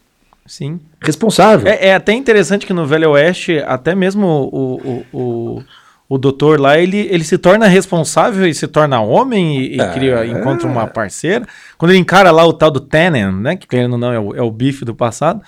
Sim. 0.44 0.80
Responsável. 1.02 1.70
É, 1.70 1.88
é, 1.88 1.94
até 1.94 2.12
interessante 2.12 2.66
que 2.66 2.72
no 2.72 2.86
Velho 2.86 3.10
Oeste, 3.10 3.58
até 3.66 3.94
mesmo 3.94 4.26
o, 4.26 4.74
o, 4.74 5.06
o, 5.12 5.62
o 6.08 6.18
doutor 6.18 6.60
lá, 6.60 6.78
ele, 6.78 7.08
ele 7.10 7.24
se 7.24 7.38
torna 7.38 7.66
responsável 7.66 8.46
e 8.46 8.52
se 8.52 8.66
torna 8.66 9.00
homem 9.00 9.58
e, 9.58 9.76
e 9.76 9.80
é. 9.80 9.92
cria, 9.92 10.26
encontra 10.26 10.66
uma 10.66 10.86
parceira. 10.86 11.46
Quando 11.78 11.92
ele 11.92 12.00
encara 12.00 12.30
lá 12.30 12.44
o 12.44 12.52
tal 12.52 12.70
do 12.70 12.80
Tenen, 12.80 13.32
né? 13.32 13.56
Que 13.56 13.66
querendo 13.66 13.92
ou 13.92 13.98
não 13.98 14.12
é 14.12 14.20
o, 14.20 14.36
é 14.36 14.42
o 14.42 14.50
bife 14.50 14.84
do 14.84 14.94
passado. 14.94 15.40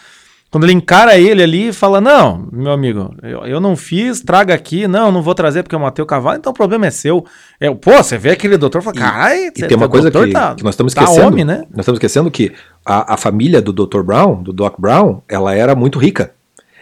Quando 0.53 0.64
ele 0.64 0.74
encara 0.74 1.16
ele 1.16 1.42
ali 1.42 1.68
e 1.68 1.72
fala: 1.72 1.98
Não, 1.98 2.46
meu 2.53 2.72
amigo, 2.72 3.14
eu, 3.22 3.46
eu 3.46 3.59
não 3.59 3.74
fiz, 3.74 4.20
traga 4.20 4.53
aqui, 4.53 4.86
não, 4.86 5.11
não 5.11 5.22
vou 5.22 5.34
trazer 5.34 5.62
porque 5.62 5.74
eu 5.74 5.80
matei 5.80 6.03
o 6.03 6.07
cavalo, 6.07 6.36
então 6.36 6.53
o 6.53 6.55
problema 6.55 6.86
é 6.86 6.90
seu. 6.90 7.24
É, 7.59 7.72
pô, 7.72 7.90
você 7.90 8.18
vê 8.18 8.32
aquele 8.32 8.59
doutor 8.59 8.82
e 8.82 8.84
fala: 8.84 8.96
Caralho, 8.96 9.40
e 9.46 9.50
tem 9.50 9.74
uma 9.74 9.88
coisa 9.88 10.11
que, 10.11 10.30
tá, 10.30 10.55
que 10.55 10.62
nós 10.62 10.74
estamos 10.74 10.92
esquecendo. 10.92 11.20
Tá 11.22 11.26
homem, 11.26 11.42
né? 11.42 11.64
Nós 11.70 11.80
estamos 11.80 11.96
esquecendo 11.96 12.30
que 12.30 12.53
a, 12.84 13.14
a 13.14 13.16
família 13.16 13.62
do 13.62 13.72
Dr. 13.72 14.03
Brown, 14.03 14.42
do 14.42 14.53
Doc 14.53 14.78
Brown, 14.78 15.22
ela 15.26 15.55
era 15.55 15.74
muito 15.74 15.98
rica. 15.98 16.32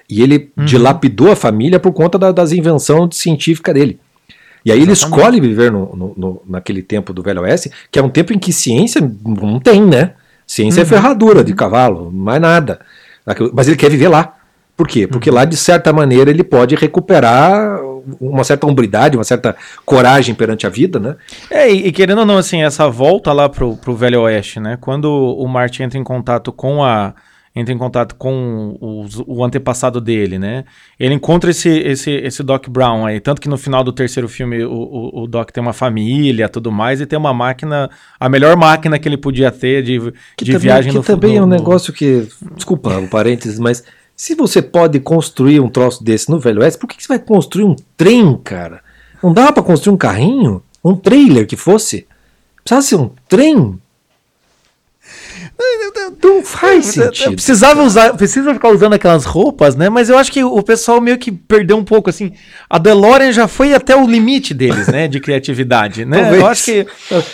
E 0.08 0.20
ele 0.20 0.50
uhum. 0.56 0.64
dilapidou 0.64 1.30
a 1.30 1.36
família 1.36 1.78
por 1.78 1.92
conta 1.92 2.18
da, 2.18 2.32
das 2.32 2.50
invenções 2.50 3.16
científicas 3.16 3.72
dele. 3.72 4.00
E 4.64 4.72
aí 4.72 4.80
Exatamente. 4.80 4.82
ele 4.82 4.92
escolhe 4.92 5.40
viver 5.40 5.70
no, 5.70 5.94
no, 5.94 6.14
no, 6.16 6.42
naquele 6.44 6.82
tempo 6.82 7.12
do 7.12 7.22
Velho 7.22 7.42
Oeste, 7.42 7.70
que 7.88 8.00
é 8.00 8.02
um 8.02 8.10
tempo 8.10 8.32
em 8.32 8.38
que 8.40 8.52
ciência 8.52 9.00
não 9.24 9.60
tem, 9.60 9.86
né? 9.86 10.14
Ciência 10.44 10.80
é 10.80 10.82
uhum. 10.82 10.86
é 10.86 10.90
ferradura 10.90 11.44
de 11.44 11.54
cavalo, 11.54 12.10
mais 12.10 12.40
nada. 12.40 12.80
Mas 13.53 13.68
ele 13.68 13.76
quer 13.76 13.91
viver 13.91 14.09
lá. 14.09 14.35
Por 14.76 14.89
quê? 14.89 15.07
Porque 15.07 15.28
uhum. 15.28 15.37
lá, 15.37 15.45
de 15.45 15.57
certa 15.57 15.93
maneira, 15.93 16.31
ele 16.31 16.43
pode 16.43 16.74
recuperar 16.74 17.81
uma 18.18 18.45
certa 18.45 18.66
hombridade, 18.66 19.16
uma 19.16 19.24
certa 19.24 19.55
coragem 19.85 20.35
perante 20.35 20.66
a 20.66 20.70
vida, 20.70 20.99
né? 20.99 21.16
É, 21.51 21.70
e, 21.70 21.89
e 21.89 21.93
querendo 21.93 22.20
ou 22.20 22.26
não, 22.26 22.39
assim, 22.39 22.62
essa 22.62 22.89
volta 22.89 23.33
lá 23.33 23.49
pro, 23.49 23.76
pro 23.76 23.95
Velho 23.95 24.22
Oeste, 24.22 24.59
né? 24.59 24.78
Quando 24.81 25.07
o 25.11 25.47
Martin 25.47 25.83
entra 25.83 25.99
em 25.99 26.05
contato 26.05 26.51
com 26.51 26.83
a, 26.83 27.12
entra 27.55 27.74
em 27.74 27.78
contato 27.78 28.14
com 28.14 28.76
o, 28.80 29.07
o, 29.26 29.44
antepassado 29.44 30.01
dele, 30.01 30.38
né? 30.38 30.64
Ele 30.98 31.14
encontra 31.14 31.51
esse, 31.51 31.68
esse, 31.68 32.11
esse 32.11 32.42
Doc 32.42 32.68
Brown 32.68 33.05
aí, 33.05 33.18
tanto 33.18 33.40
que 33.40 33.48
no 33.48 33.59
final 33.59 33.82
do 33.82 33.92
terceiro 33.92 34.28
filme 34.28 34.62
o, 34.64 34.72
o, 34.72 35.22
o, 35.22 35.26
Doc 35.26 35.51
tem 35.51 35.61
uma 35.61 35.72
família, 35.72 36.48
tudo 36.48 36.70
mais, 36.70 37.01
e 37.01 37.07
tem 37.07 37.18
uma 37.18 37.34
máquina, 37.34 37.90
a 38.20 38.28
melhor 38.28 38.57
máquina 38.57 38.98
que 38.98 39.09
ele 39.09 39.16
podia 39.16 39.51
ter 39.51 39.82
de, 39.82 39.98
que 40.36 40.44
de 40.44 40.53
também, 40.53 40.62
viagem 40.62 40.92
que 40.92 40.98
no 40.98 41.05
também 41.05 41.36
é 41.36 41.42
um 41.42 41.46
negócio 41.46 41.92
que, 41.92 42.28
desculpa 42.55 42.96
o 42.98 43.09
parênteses, 43.09 43.59
mas 43.59 43.82
se 44.14 44.34
você 44.34 44.62
pode 44.62 45.01
construir 45.01 45.61
um 45.61 45.68
troço 45.68 46.05
desse 46.05 46.30
no 46.30 46.38
Velho 46.38 46.61
Oeste, 46.61 46.78
por 46.78 46.86
que, 46.86 46.96
que 46.96 47.03
você 47.03 47.09
vai 47.09 47.18
construir 47.18 47.64
um 47.64 47.74
trem, 47.96 48.38
cara? 48.44 48.80
Não 49.22 49.32
dava 49.32 49.53
para 49.53 49.62
construir 49.62 49.94
um 49.94 49.98
carrinho? 49.98 50.62
Um 50.84 50.94
trailer 50.94 51.46
que 51.46 51.57
fosse? 51.57 52.07
Precisava 52.62 52.82
ser 52.82 52.96
um 52.96 53.11
trem? 53.28 53.80
Não 56.22 56.42
faz 56.42 56.86
sentido. 56.86 57.32
Precisava 57.32 57.82
usar, 57.82 58.16
precisa 58.16 58.52
ficar 58.52 58.70
usando 58.70 58.94
aquelas 58.94 59.24
roupas, 59.24 59.76
né? 59.76 59.88
Mas 59.88 60.08
eu 60.08 60.18
acho 60.18 60.30
que 60.30 60.42
o 60.42 60.62
pessoal 60.62 61.00
meio 61.00 61.18
que 61.18 61.30
perdeu 61.32 61.76
um 61.76 61.84
pouco, 61.84 62.11
assim. 62.11 62.32
A 62.68 62.78
DeLorean 62.78 63.32
já 63.32 63.48
foi 63.48 63.74
até 63.74 63.96
o 63.96 64.06
limite 64.06 64.52
deles, 64.54 64.88
né? 64.88 65.08
De 65.08 65.20
criatividade, 65.20 66.04
né? 66.04 66.20
Talvez. 66.20 66.40
Eu 66.40 66.46
acho 66.46 66.64
que. 66.64 66.86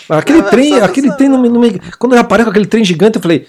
Aquele 0.08 0.42
trem, 0.42 0.80
aquele 0.80 1.12
trem 1.12 1.28
não 1.28 1.40
me, 1.40 1.48
não 1.48 1.60
me, 1.60 1.80
Quando 1.98 2.14
eu 2.14 2.20
aparei 2.20 2.44
com 2.44 2.50
aquele 2.50 2.66
trem 2.66 2.84
gigante, 2.84 3.16
eu 3.16 3.22
falei. 3.22 3.46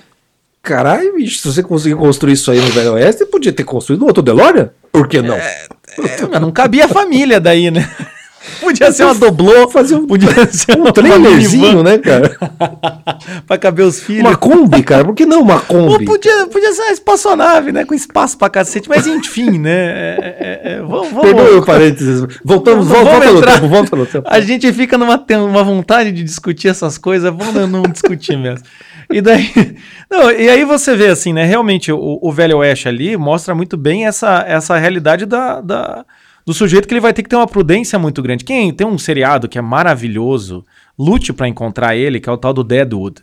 Caralho, 0.61 1.15
bicho, 1.15 1.39
se 1.39 1.47
você 1.47 1.63
conseguir 1.63 1.95
construir 1.95 2.33
isso 2.33 2.51
aí 2.51 2.59
no 2.59 2.67
Velho 2.67 2.93
Oeste, 2.93 3.25
podia 3.25 3.53
ter 3.53 3.63
construído 3.63 4.05
outro 4.05 4.21
DeLorean? 4.21 4.69
Por 4.91 5.07
que 5.07 5.21
não? 5.21 5.35
É, 5.35 5.67
é, 6.33 6.39
não 6.39 6.51
cabia 6.51 6.85
a 6.85 6.89
família 6.89 7.39
daí, 7.39 7.71
né? 7.71 7.89
podia 8.59 8.91
ser 8.91 9.03
uma 9.03 9.13
doblô. 9.13 9.67
Fazer 9.69 9.95
um, 9.95 10.05
podia 10.05 10.29
ser 10.51 10.77
um 10.77 10.91
trailerzinho, 10.91 11.83
né, 11.83 11.97
cara? 11.97 12.37
pra 13.45 13.57
caber 13.57 13.85
os 13.85 14.01
filhos. 14.01 14.23
Uma 14.23 14.35
Kombi, 14.35 14.83
cara. 14.83 15.05
Por 15.05 15.13
que 15.13 15.25
não 15.25 15.41
uma 15.41 15.59
Kombi? 15.59 15.93
Ou 15.93 16.05
podia, 16.05 16.47
podia 16.47 16.73
ser 16.73 16.83
uma 16.83 16.91
espaçonave, 16.91 17.71
né? 17.71 17.85
Com 17.85 17.93
espaço 17.93 18.37
pra 18.37 18.49
cacete. 18.49 18.89
Mas 18.89 19.07
enfim, 19.07 19.57
né? 19.59 19.71
É, 19.71 20.17
é, 20.39 20.61
é, 20.73 20.81
vamos, 20.81 21.09
vamos... 21.09 21.21
Perdoe 21.21 21.57
o 21.57 21.63
parênteses. 21.65 22.25
Voltamos, 22.43 22.87
vamos, 22.87 23.09
volta 23.09 23.59
volta 23.67 23.95
no 23.95 24.05
tempo. 24.05 24.27
A 24.29 24.39
gente 24.39 24.71
fica 24.73 24.97
numa 24.97 25.23
uma 25.39 25.63
vontade 25.63 26.11
de 26.11 26.23
discutir 26.23 26.67
essas 26.67 26.97
coisas. 26.97 27.33
Vamos 27.33 27.69
não 27.69 27.83
discutir 27.83 28.37
mesmo. 28.37 28.65
E 29.11 29.21
daí. 29.21 29.75
Não, 30.09 30.31
e 30.31 30.49
aí 30.49 30.65
você 30.65 30.95
vê 30.95 31.07
assim, 31.07 31.33
né? 31.33 31.45
Realmente, 31.45 31.91
o, 31.91 32.19
o 32.21 32.31
Velho 32.31 32.57
Oeste 32.57 32.87
ali 32.87 33.15
mostra 33.15 33.55
muito 33.55 33.77
bem 33.77 34.05
essa, 34.05 34.43
essa 34.47 34.77
realidade 34.77 35.25
da, 35.25 35.61
da, 35.61 36.05
do 36.47 36.53
sujeito 36.53 36.87
que 36.87 36.93
ele 36.93 37.01
vai 37.01 37.11
ter 37.11 37.23
que 37.23 37.27
ter 37.27 37.35
uma 37.35 37.45
prudência 37.45 37.99
muito 37.99 38.21
grande. 38.21 38.45
Quem 38.45 38.73
tem 38.73 38.87
um 38.87 38.97
seriado 38.97 39.49
que 39.49 39.57
é 39.57 39.61
maravilhoso, 39.61 40.65
lute 40.97 41.33
para 41.33 41.45
encontrar 41.45 41.97
ele, 41.97 42.21
que 42.21 42.29
é 42.29 42.31
o 42.31 42.37
tal 42.37 42.53
do 42.53 42.63
Deadwood. 42.63 43.21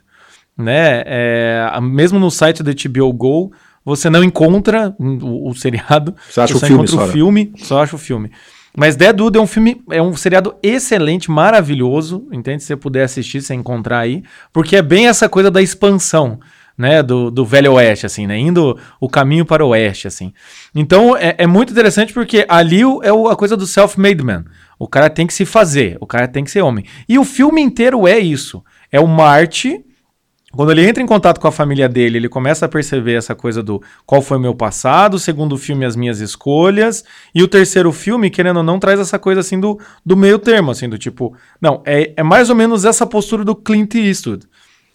Né? 0.58 1.02
É, 1.06 1.80
mesmo 1.80 2.18
no 2.18 2.30
site 2.30 2.62
da 2.62 2.70
HBO 2.70 3.10
Go, 3.14 3.50
você 3.82 4.10
não 4.10 4.22
encontra 4.22 4.94
o, 4.98 5.48
o 5.48 5.54
seriado. 5.54 6.14
Você 6.28 6.38
acha 6.38 6.52
você 6.52 6.66
o 6.66 6.68
filme, 6.68 6.86
só, 6.86 7.02
o 7.02 7.08
filme, 7.08 7.52
só 7.56 7.82
acha 7.82 7.96
o 7.96 7.98
filme. 7.98 8.30
Mas 8.76 8.94
Deadwood 8.94 9.38
é 9.38 9.40
um 9.40 9.46
filme, 9.46 9.82
é 9.90 10.02
um 10.02 10.14
seriado 10.14 10.56
excelente, 10.62 11.30
maravilhoso, 11.30 12.28
entende? 12.30 12.62
Se 12.62 12.66
você 12.66 12.76
puder 12.76 13.04
assistir, 13.04 13.40
você 13.40 13.54
encontrar 13.54 14.00
aí, 14.00 14.22
porque 14.52 14.76
é 14.76 14.82
bem 14.82 15.06
essa 15.06 15.30
coisa 15.30 15.50
da 15.50 15.62
expansão, 15.62 16.40
né, 16.76 17.02
do, 17.02 17.30
do 17.30 17.44
velho 17.44 17.72
oeste, 17.74 18.06
assim, 18.06 18.26
né, 18.26 18.38
indo 18.38 18.78
o 19.00 19.08
caminho 19.08 19.44
para 19.44 19.64
o 19.64 19.68
oeste, 19.68 20.06
assim. 20.06 20.32
Então, 20.74 21.16
é, 21.16 21.34
é 21.38 21.46
muito 21.46 21.72
interessante 21.72 22.12
porque 22.12 22.44
ali 22.48 22.82
é 23.02 23.30
a 23.30 23.36
coisa 23.36 23.56
do 23.56 23.66
self-made 23.66 24.22
man. 24.22 24.44
O 24.78 24.88
cara 24.88 25.08
tem 25.08 25.26
que 25.26 25.34
se 25.34 25.44
fazer, 25.44 25.96
o 26.00 26.06
cara 26.06 26.26
tem 26.26 26.44
que 26.44 26.50
ser 26.50 26.62
homem. 26.62 26.84
E 27.08 27.18
o 27.18 27.24
filme 27.24 27.62
inteiro 27.62 28.08
é 28.08 28.18
isso. 28.18 28.62
É 28.90 29.00
o 29.00 29.06
Marte 29.06 29.84
quando 30.54 30.70
ele 30.70 30.86
entra 30.86 31.02
em 31.02 31.06
contato 31.06 31.40
com 31.40 31.48
a 31.48 31.52
família 31.52 31.88
dele, 31.88 32.16
ele 32.16 32.28
começa 32.28 32.66
a 32.66 32.68
perceber 32.68 33.14
essa 33.14 33.34
coisa 33.34 33.62
do 33.62 33.82
qual 34.06 34.22
foi 34.22 34.36
o 34.36 34.40
meu 34.40 34.54
passado, 34.54 35.14
o 35.14 35.18
segundo 35.18 35.58
filme, 35.58 35.84
as 35.84 35.96
minhas 35.96 36.20
escolhas, 36.20 37.04
e 37.34 37.42
o 37.42 37.48
terceiro 37.48 37.90
filme, 37.90 38.30
querendo 38.30 38.58
ou 38.58 38.62
não, 38.62 38.78
traz 38.78 39.00
essa 39.00 39.18
coisa 39.18 39.40
assim 39.40 39.58
do, 39.58 39.80
do 40.06 40.16
meio 40.16 40.38
termo, 40.38 40.70
assim, 40.70 40.88
do 40.88 40.96
tipo, 40.96 41.36
não, 41.60 41.82
é, 41.84 42.12
é 42.16 42.22
mais 42.22 42.50
ou 42.50 42.56
menos 42.56 42.84
essa 42.84 43.04
postura 43.04 43.44
do 43.44 43.56
Clint 43.56 43.94
Eastwood. 43.96 44.46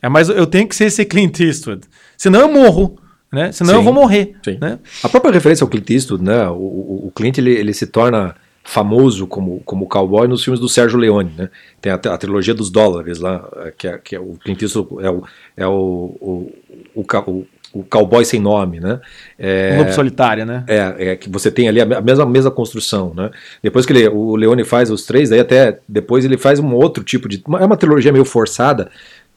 É 0.02 0.10
mais, 0.10 0.30
eu 0.30 0.47
tenho 0.47 0.68
que 0.68 0.76
ser 0.76 0.86
esse 0.86 1.04
Clint 1.06 1.39
Eastwood, 1.39 1.82
senão 2.18 2.39
eu 2.41 2.52
morro. 2.52 2.97
Né? 3.32 3.52
Senão 3.52 3.74
sim, 3.74 3.76
eu 3.76 3.84
vou 3.84 3.93
morrer. 3.93 4.36
Né? 4.60 4.80
A 5.04 5.10
própria 5.10 5.32
referência 5.32 5.64
ao 5.64 5.70
Clint 5.70 5.88
Eastwood, 5.91 6.24
né? 6.24 6.47
o, 6.50 6.56
o, 6.56 7.08
o 7.08 7.12
Clint 7.16 7.38
ele, 7.38 7.52
ele 7.52 7.74
se 7.74 7.86
torna 7.86 8.36
famoso 8.64 9.28
como, 9.28 9.62
como 9.66 9.88
cowboy 9.88 10.28
nos 10.28 10.43
filmes 10.43 10.60
do 10.60 10.68
Sérgio 10.68 10.97
Leone, 10.97 11.32
né? 11.38 11.50
Tem 11.82 11.91
a, 11.91 11.95
a 11.95 12.18
trilogia 12.18 12.54
dos 12.54 12.70
dólares 12.70 13.20
lá, 13.20 13.47
que 13.78 13.88
é, 13.88 13.97
que 13.97 14.16
é 14.16 14.20
o 14.20 14.34
Clint 14.34 14.62
Eastwood 14.62 15.04
é 15.04 15.10
o, 15.10 15.24
é 15.58 15.68
o, 15.68 15.72
o, 16.20 16.52
o, 16.95 17.02
o 17.02 17.47
o 17.72 17.84
cowboy 17.84 18.26
sem 18.26 18.39
nome, 18.39 18.80
né? 18.80 19.00
É, 19.38 19.74
um 19.76 19.78
lobo 19.80 19.93
solitário, 19.93 20.45
né? 20.45 20.64
É, 20.68 21.12
é, 21.12 21.16
que 21.16 21.30
você 21.30 21.52
tem 21.52 21.68
ali 21.68 21.80
a 21.80 22.02
mesma, 22.02 22.26
mesma 22.26 22.52
construção, 22.52 23.14
né? 23.16 23.30
Depois 23.62 23.86
que 23.86 23.93
ele, 23.93 24.08
o 24.08 24.36
Leone 24.36 24.64
faz 24.64 24.89
os 24.89 25.06
três, 25.06 25.32
aí 25.32 25.39
até 25.39 25.80
depois 25.88 26.26
ele 26.26 26.38
faz 26.38 26.60
um 26.60 26.74
outro 26.74 27.04
tipo 27.04 27.30
de... 27.30 27.43
É 27.60 27.66
uma 27.66 27.78
trilogia 27.78 28.12
meio 28.12 28.26
forçada, 28.26 28.89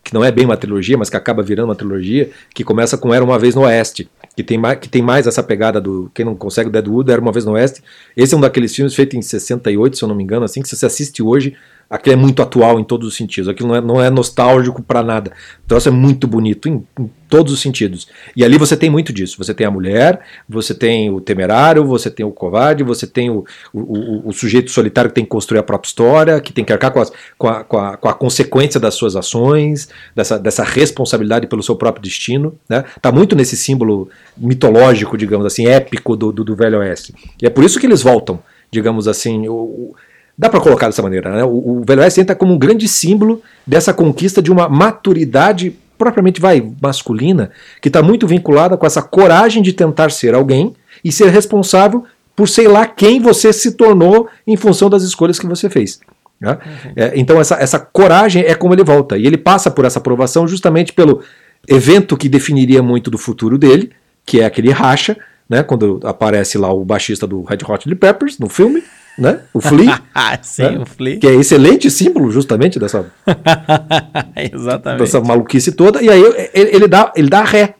que 0.02 0.12
não 0.12 0.24
é 0.24 0.30
bem 0.30 0.44
uma 0.44 0.56
trilogia, 0.56 0.98
mas 0.98 1.08
que 1.08 1.16
acaba 1.16 1.42
virando 1.42 1.68
uma 1.68 1.74
trilogia, 1.74 2.30
que 2.54 2.64
começa 2.64 2.98
com 2.98 3.14
Era 3.14 3.24
Uma 3.24 3.38
Vez 3.38 3.54
no 3.54 3.62
Oeste, 3.62 4.08
que 4.34 4.42
tem 4.42 4.58
mais, 4.58 4.78
que 4.78 4.88
tem 4.88 5.02
mais 5.02 5.26
essa 5.26 5.42
pegada 5.42 5.80
do 5.80 6.10
quem 6.14 6.24
não 6.24 6.34
consegue 6.34 6.68
o 6.68 6.72
Deadwood, 6.72 7.10
Era 7.10 7.20
Uma 7.20 7.32
Vez 7.32 7.44
no 7.44 7.52
Oeste. 7.52 7.82
Esse 8.16 8.34
é 8.34 8.36
um 8.36 8.40
daqueles 8.40 8.74
filmes 8.74 8.94
feitos 8.94 9.16
em 9.16 9.22
68, 9.22 9.96
se 9.96 10.02
eu 10.02 10.08
não 10.08 10.14
me 10.14 10.22
engano, 10.22 10.44
assim, 10.44 10.60
que 10.60 10.68
se 10.68 10.76
você 10.76 10.86
assiste 10.86 11.22
hoje, 11.22 11.54
aquilo 11.92 12.14
é 12.14 12.16
muito 12.16 12.40
atual 12.40 12.80
em 12.80 12.84
todos 12.84 13.06
os 13.06 13.14
sentidos. 13.14 13.50
Aquilo 13.50 13.68
não 13.68 13.76
é, 13.76 13.80
não 13.82 14.02
é 14.02 14.08
nostálgico 14.08 14.82
para 14.82 15.02
nada. 15.02 15.30
Então 15.66 15.76
isso 15.76 15.90
é 15.90 15.92
muito 15.92 16.26
bonito 16.26 16.66
em, 16.66 16.82
em, 16.98 17.10
todos 17.28 17.52
os 17.52 17.60
sentidos. 17.60 18.08
E 18.34 18.42
ali 18.42 18.56
você 18.56 18.78
tem 18.78 18.88
muito 18.88 19.12
disso. 19.12 19.36
Você 19.36 19.52
tem 19.52 19.66
a 19.66 19.70
mulher, 19.70 20.20
você 20.48 20.72
tem 20.72 21.10
o 21.10 21.20
temerário, 21.20 21.84
você 21.84 22.10
tem 22.10 22.24
o 22.24 22.30
covarde, 22.30 22.82
você 22.82 23.06
tem 23.06 23.28
o, 23.28 23.44
o, 23.74 23.80
o, 23.80 24.28
o 24.28 24.32
sujeito 24.32 24.70
solitário 24.70 25.10
que 25.10 25.14
tem 25.14 25.24
que 25.24 25.28
construir 25.28 25.58
a 25.58 25.62
própria 25.62 25.86
história, 25.86 26.40
que 26.40 26.50
tem 26.50 26.64
que 26.64 26.72
arcar 26.72 26.92
com, 26.92 27.00
as, 27.00 27.12
com, 27.36 27.48
a, 27.48 27.62
com, 27.62 27.76
a, 27.76 27.96
com, 27.98 28.08
a, 28.08 28.14
consequência 28.14 28.80
das 28.80 28.94
suas 28.94 29.14
ações, 29.14 29.90
dessa, 30.16 30.38
dessa 30.38 30.64
responsabilidade 30.64 31.46
pelo 31.46 31.62
seu 31.62 31.76
próprio 31.76 32.02
destino. 32.02 32.58
Né? 32.70 32.82
Tá 33.02 33.12
muito 33.12 33.36
nesse 33.36 33.54
símbolo 33.54 34.08
mitológico, 34.34 35.18
digamos 35.18 35.44
assim, 35.44 35.66
épico 35.66 36.16
do, 36.16 36.32
do, 36.32 36.42
do 36.42 36.56
Velho 36.56 36.78
Oeste. 36.78 37.14
E 37.40 37.44
é 37.46 37.50
por 37.50 37.62
isso 37.62 37.78
que 37.78 37.84
eles 37.84 38.00
voltam, 38.00 38.42
digamos 38.70 39.06
assim. 39.06 39.46
O, 39.46 39.94
Dá 40.36 40.48
para 40.48 40.60
colocar 40.60 40.86
dessa 40.86 41.02
maneira, 41.02 41.30
né? 41.30 41.44
O, 41.44 41.80
o 41.80 41.84
Velho 41.86 42.00
Oeste 42.00 42.20
entra 42.20 42.34
como 42.34 42.54
um 42.54 42.58
grande 42.58 42.88
símbolo 42.88 43.42
dessa 43.66 43.92
conquista 43.92 44.40
de 44.42 44.50
uma 44.50 44.68
maturidade 44.68 45.76
propriamente 46.02 46.40
vai 46.40 46.68
masculina, 46.80 47.52
que 47.80 47.88
está 47.88 48.02
muito 48.02 48.26
vinculada 48.26 48.76
com 48.76 48.84
essa 48.84 49.00
coragem 49.00 49.62
de 49.62 49.72
tentar 49.72 50.10
ser 50.10 50.34
alguém 50.34 50.74
e 51.04 51.12
ser 51.12 51.28
responsável 51.28 52.04
por 52.34 52.48
sei 52.48 52.66
lá 52.66 52.86
quem 52.86 53.20
você 53.20 53.52
se 53.52 53.72
tornou 53.72 54.28
em 54.44 54.56
função 54.56 54.90
das 54.90 55.04
escolhas 55.04 55.38
que 55.38 55.46
você 55.46 55.70
fez. 55.70 56.00
Né? 56.40 56.50
Uhum. 56.50 56.92
É, 56.96 57.12
então 57.14 57.40
essa, 57.40 57.54
essa 57.54 57.78
coragem 57.78 58.42
é 58.42 58.52
como 58.52 58.74
ele 58.74 58.82
volta 58.82 59.16
e 59.16 59.24
ele 59.24 59.38
passa 59.38 59.70
por 59.70 59.84
essa 59.84 60.00
aprovação 60.00 60.48
justamente 60.48 60.92
pelo 60.92 61.22
evento 61.68 62.16
que 62.16 62.28
definiria 62.28 62.82
muito 62.82 63.08
do 63.08 63.16
futuro 63.16 63.56
dele, 63.56 63.92
que 64.26 64.40
é 64.40 64.44
aquele 64.44 64.72
racha, 64.72 65.16
né? 65.48 65.62
Quando 65.62 66.00
aparece 66.02 66.58
lá 66.58 66.72
o 66.72 66.84
baixista 66.84 67.28
do 67.28 67.42
Red 67.42 67.58
Hot 67.68 67.84
Chili 67.84 67.94
Peppers 67.94 68.38
no 68.40 68.48
filme 68.48 68.82
né? 69.18 69.40
O 69.52 69.60
Flea. 69.60 70.00
Sim, 70.42 70.62
né? 70.62 70.78
o 70.78 70.86
Flea. 70.86 71.18
Que 71.18 71.26
é 71.26 71.34
excelente 71.34 71.90
símbolo 71.90 72.30
justamente 72.30 72.78
dessa, 72.78 73.06
Exatamente. 74.36 75.00
dessa 75.00 75.20
maluquice 75.20 75.72
toda. 75.72 76.02
E 76.02 76.08
aí 76.08 76.22
ele, 76.54 76.76
ele, 76.76 76.88
dá, 76.88 77.12
ele 77.14 77.28
dá 77.28 77.44
ré, 77.44 77.74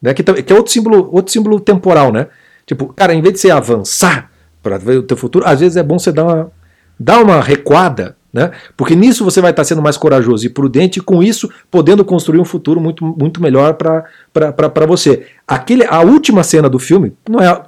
né? 0.00 0.14
Que, 0.14 0.22
que 0.22 0.52
é 0.52 0.56
outro 0.56 0.72
símbolo, 0.72 1.08
outro 1.12 1.32
símbolo 1.32 1.60
temporal, 1.60 2.12
né? 2.12 2.28
Tipo, 2.64 2.86
cara, 2.92 3.14
em 3.14 3.22
vez 3.22 3.34
de 3.34 3.40
você 3.40 3.50
avançar 3.50 4.30
para 4.62 4.78
ver 4.78 4.98
o 4.98 5.02
teu 5.02 5.16
futuro, 5.16 5.46
às 5.46 5.60
vezes 5.60 5.76
é 5.76 5.82
bom 5.82 5.98
você 5.98 6.10
dar 6.10 6.24
uma, 6.24 6.52
dar 6.98 7.22
uma 7.22 7.40
recuada, 7.40 8.16
né? 8.32 8.50
Porque 8.76 8.96
nisso 8.96 9.24
você 9.24 9.40
vai 9.40 9.50
estar 9.50 9.64
sendo 9.64 9.80
mais 9.80 9.96
corajoso 9.96 10.44
e 10.44 10.50
prudente, 10.50 10.98
e 10.98 11.02
com 11.02 11.22
isso 11.22 11.50
podendo 11.70 12.04
construir 12.04 12.40
um 12.40 12.44
futuro 12.44 12.80
muito, 12.80 13.04
muito 13.04 13.40
melhor 13.40 13.74
para 13.74 14.86
você. 14.86 15.26
Aquele, 15.46 15.84
a 15.84 16.00
última 16.00 16.42
cena 16.42 16.68
do 16.68 16.78
filme 16.78 17.12
não 17.28 17.40
é 17.40 17.62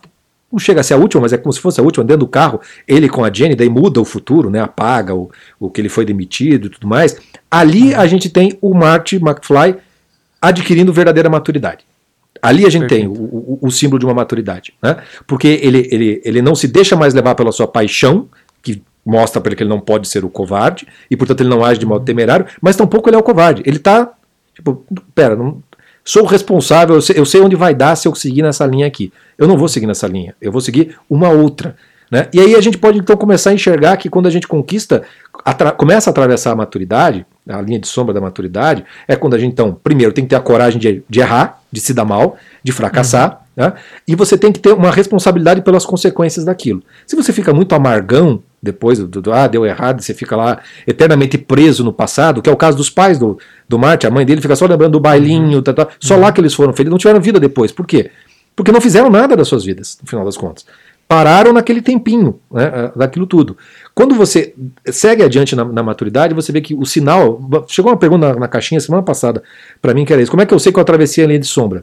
não 0.51 0.59
chega 0.59 0.81
a 0.81 0.83
ser 0.83 0.95
a 0.95 0.97
última, 0.97 1.23
mas 1.23 1.33
é 1.33 1.37
como 1.37 1.53
se 1.53 1.61
fosse 1.61 1.79
a 1.79 1.83
última, 1.83 2.05
dentro 2.05 2.21
do 2.21 2.29
carro, 2.29 2.61
ele 2.87 3.09
com 3.09 3.23
a 3.23 3.33
Jenny, 3.33 3.55
daí 3.55 3.69
muda 3.69 4.01
o 4.01 4.05
futuro, 4.05 4.49
né? 4.49 4.61
Apaga 4.61 5.15
o, 5.15 5.31
o 5.61 5.71
que 5.71 5.81
ele 5.81 5.91
foi 5.91 6.05
demitido 6.05 6.67
e 6.67 6.71
tudo 6.71 6.87
mais. 6.87 7.19
Ali 7.51 7.95
a 7.95 8.07
gente 8.07 8.31
tem 8.31 8.57
o 8.61 8.75
Marty 8.75 9.17
McFly 9.17 9.77
adquirindo 10.41 10.93
verdadeira 10.93 11.29
maturidade. 11.29 11.85
Ali 12.41 12.65
a 12.65 12.71
gente 12.71 12.87
Perfeito. 12.87 13.13
tem 13.13 13.23
o, 13.23 13.25
o, 13.25 13.59
o, 13.63 13.71
símbolo 13.71 13.99
de 13.99 14.07
uma 14.07 14.15
maturidade, 14.15 14.73
né? 14.83 14.99
Porque 15.27 15.61
ele, 15.63 15.89
ele, 15.91 16.23
ele 16.25 16.41
não 16.41 16.55
se 16.55 16.69
deixa 16.69 16.97
mais 16.97 17.13
levar 17.13 17.35
pela 17.35 17.53
sua 17.53 17.67
paixão, 17.67 18.29
que 18.63 18.83
mostra 19.05 19.41
para 19.41 19.51
ele 19.51 19.57
que 19.57 19.63
ele 19.65 19.71
não 19.71 19.81
pode 19.81 20.09
ser 20.09 20.25
o 20.25 20.31
covarde, 20.31 20.87
e 21.11 21.17
portanto 21.17 21.41
ele 21.41 21.49
não 21.49 21.65
age 21.65 21.81
de 21.81 21.87
modo 21.87 22.05
temerário, 22.05 22.47
mas 22.61 22.77
tampouco 22.77 23.09
ele 23.09 23.17
é 23.17 23.19
o 23.19 23.25
covarde. 23.25 23.63
Ele 23.67 23.79
tá, 23.79 24.13
tipo, 24.55 24.85
pera, 25.15 25.35
não, 25.35 25.63
sou 26.09 26.25
responsável, 26.25 26.95
eu 26.95 27.03
sei, 27.03 27.19
eu 27.19 27.27
sei 27.27 27.43
onde 27.43 27.55
vai 27.55 27.75
dar 27.75 27.95
se 27.95 28.09
eu 28.09 28.15
seguir 28.15 28.41
nessa 28.41 28.65
linha 28.65 28.87
aqui. 28.87 29.13
Eu 29.37 29.47
não 29.47 29.59
vou 29.59 29.69
seguir 29.69 29.87
nessa 29.87 30.07
linha, 30.07 30.35
eu 30.41 30.51
vou 30.51 30.61
seguir 30.63 30.97
uma 31.09 31.29
outra. 31.29 31.77
Né? 32.11 32.27
E 32.33 32.41
aí 32.41 32.55
a 32.55 32.61
gente 32.63 32.79
pode 32.79 32.99
então 32.99 33.15
começar 33.15 33.51
a 33.51 33.53
enxergar 33.53 33.95
que 33.99 34.09
quando 34.09 34.27
a 34.27 34.31
gente 34.31 34.49
conquista, 34.49 35.03
começa 35.77 36.09
a 36.09 36.11
atravessar 36.11 36.53
a 36.53 36.57
maturidade, 36.57 37.27
a 37.47 37.61
linha 37.61 37.79
de 37.79 37.87
sombra 37.87 38.15
da 38.15 38.23
maturidade, 38.23 38.87
é 39.07 39.15
quando 39.17 39.35
a 39.35 39.39
gente 39.39 39.53
então, 39.53 39.79
primeiro, 39.85 40.11
tem 40.11 40.25
que 40.25 40.31
ter 40.31 40.37
a 40.37 40.41
coragem 40.41 40.81
de, 40.81 41.03
de 41.07 41.21
errar, 41.21 41.61
de 41.71 41.79
se 41.79 41.93
dar 41.93 42.07
mal, 42.07 42.39
de 42.65 42.73
fracassar, 42.73 43.43
uhum. 43.55 43.65
né? 43.65 43.75
e 44.07 44.15
você 44.15 44.39
tem 44.39 44.51
que 44.51 44.61
ter 44.61 44.73
uma 44.73 44.91
responsabilidade 44.91 45.61
pelas 45.61 45.85
consequências 45.85 46.43
daquilo. 46.43 46.83
Se 47.07 47.17
você 47.17 47.35
fica 47.35 47.53
muito 47.53 47.75
amargão, 47.75 48.43
depois 48.63 48.99
do, 48.99 49.07
do, 49.07 49.33
ah, 49.33 49.47
deu 49.47 49.65
errado, 49.65 50.03
você 50.03 50.13
fica 50.13 50.37
lá 50.37 50.59
eternamente 50.87 51.39
preso 51.39 51.85
no 51.85 51.93
passado, 51.93 52.43
que 52.43 52.51
é 52.51 52.53
o 52.53 52.57
caso 52.57 52.77
dos 52.77 52.91
pais 52.91 53.19
do, 53.19 53.39
do 53.69 53.79
Marte, 53.79 54.07
a 54.07 54.11
mãe 54.11 54.27
dele 54.27 54.41
fica 54.41 54.57
só 54.57 54.67
lembrando 54.67 54.93
do 54.93 55.01
bailinho, 55.01 55.63
tá, 55.63 55.73
tá, 55.73 55.89
só 56.01 56.15
uhum. 56.15 56.21
lá 56.21 56.33
que 56.33 56.41
eles 56.41 56.55
foram 56.55 56.73
felizes, 56.73 56.91
não 56.91 56.99
tiveram 56.99 57.21
vida 57.21 57.39
depois. 57.39 57.73
Por 57.73 57.87
quê? 57.87 58.11
Porque 58.57 58.73
não 58.73 58.81
fizeram 58.81 59.09
nada 59.09 59.37
das 59.37 59.47
suas 59.47 59.65
vidas, 59.65 59.99
no 60.03 60.09
final 60.09 60.25
das 60.25 60.37
contas. 60.37 60.67
Pararam 61.07 61.53
naquele 61.55 61.81
tempinho, 61.81 62.39
né, 62.53 62.93
daquilo 62.95 63.27
tudo. 63.27 63.57
Quando 63.95 64.15
você 64.15 64.55
segue 64.87 65.23
adiante 65.23 65.57
na, 65.57 65.65
na, 65.65 65.83
maturidade, 65.83 66.35
você 66.35 66.53
vê 66.53 66.61
que 66.61 66.75
o 66.75 66.85
sinal. 66.85 67.41
Chegou 67.67 67.91
uma 67.91 67.97
pergunta 67.97 68.29
na, 68.29 68.41
na 68.41 68.49
caixinha 68.49 68.79
semana 68.79 69.03
passada 69.03 69.43
para 69.81 69.95
mim 69.95 70.05
que 70.05 70.13
era 70.13 70.21
isso: 70.21 70.31
como 70.31 70.43
é 70.43 70.47
que 70.47 70.53
eu 70.53 70.59
sei 70.59 70.71
que 70.71 70.79
eu 70.79 70.83
atravessei 70.83 71.25
a 71.25 71.27
linha 71.27 71.39
de 71.39 71.47
sombra? 71.47 71.83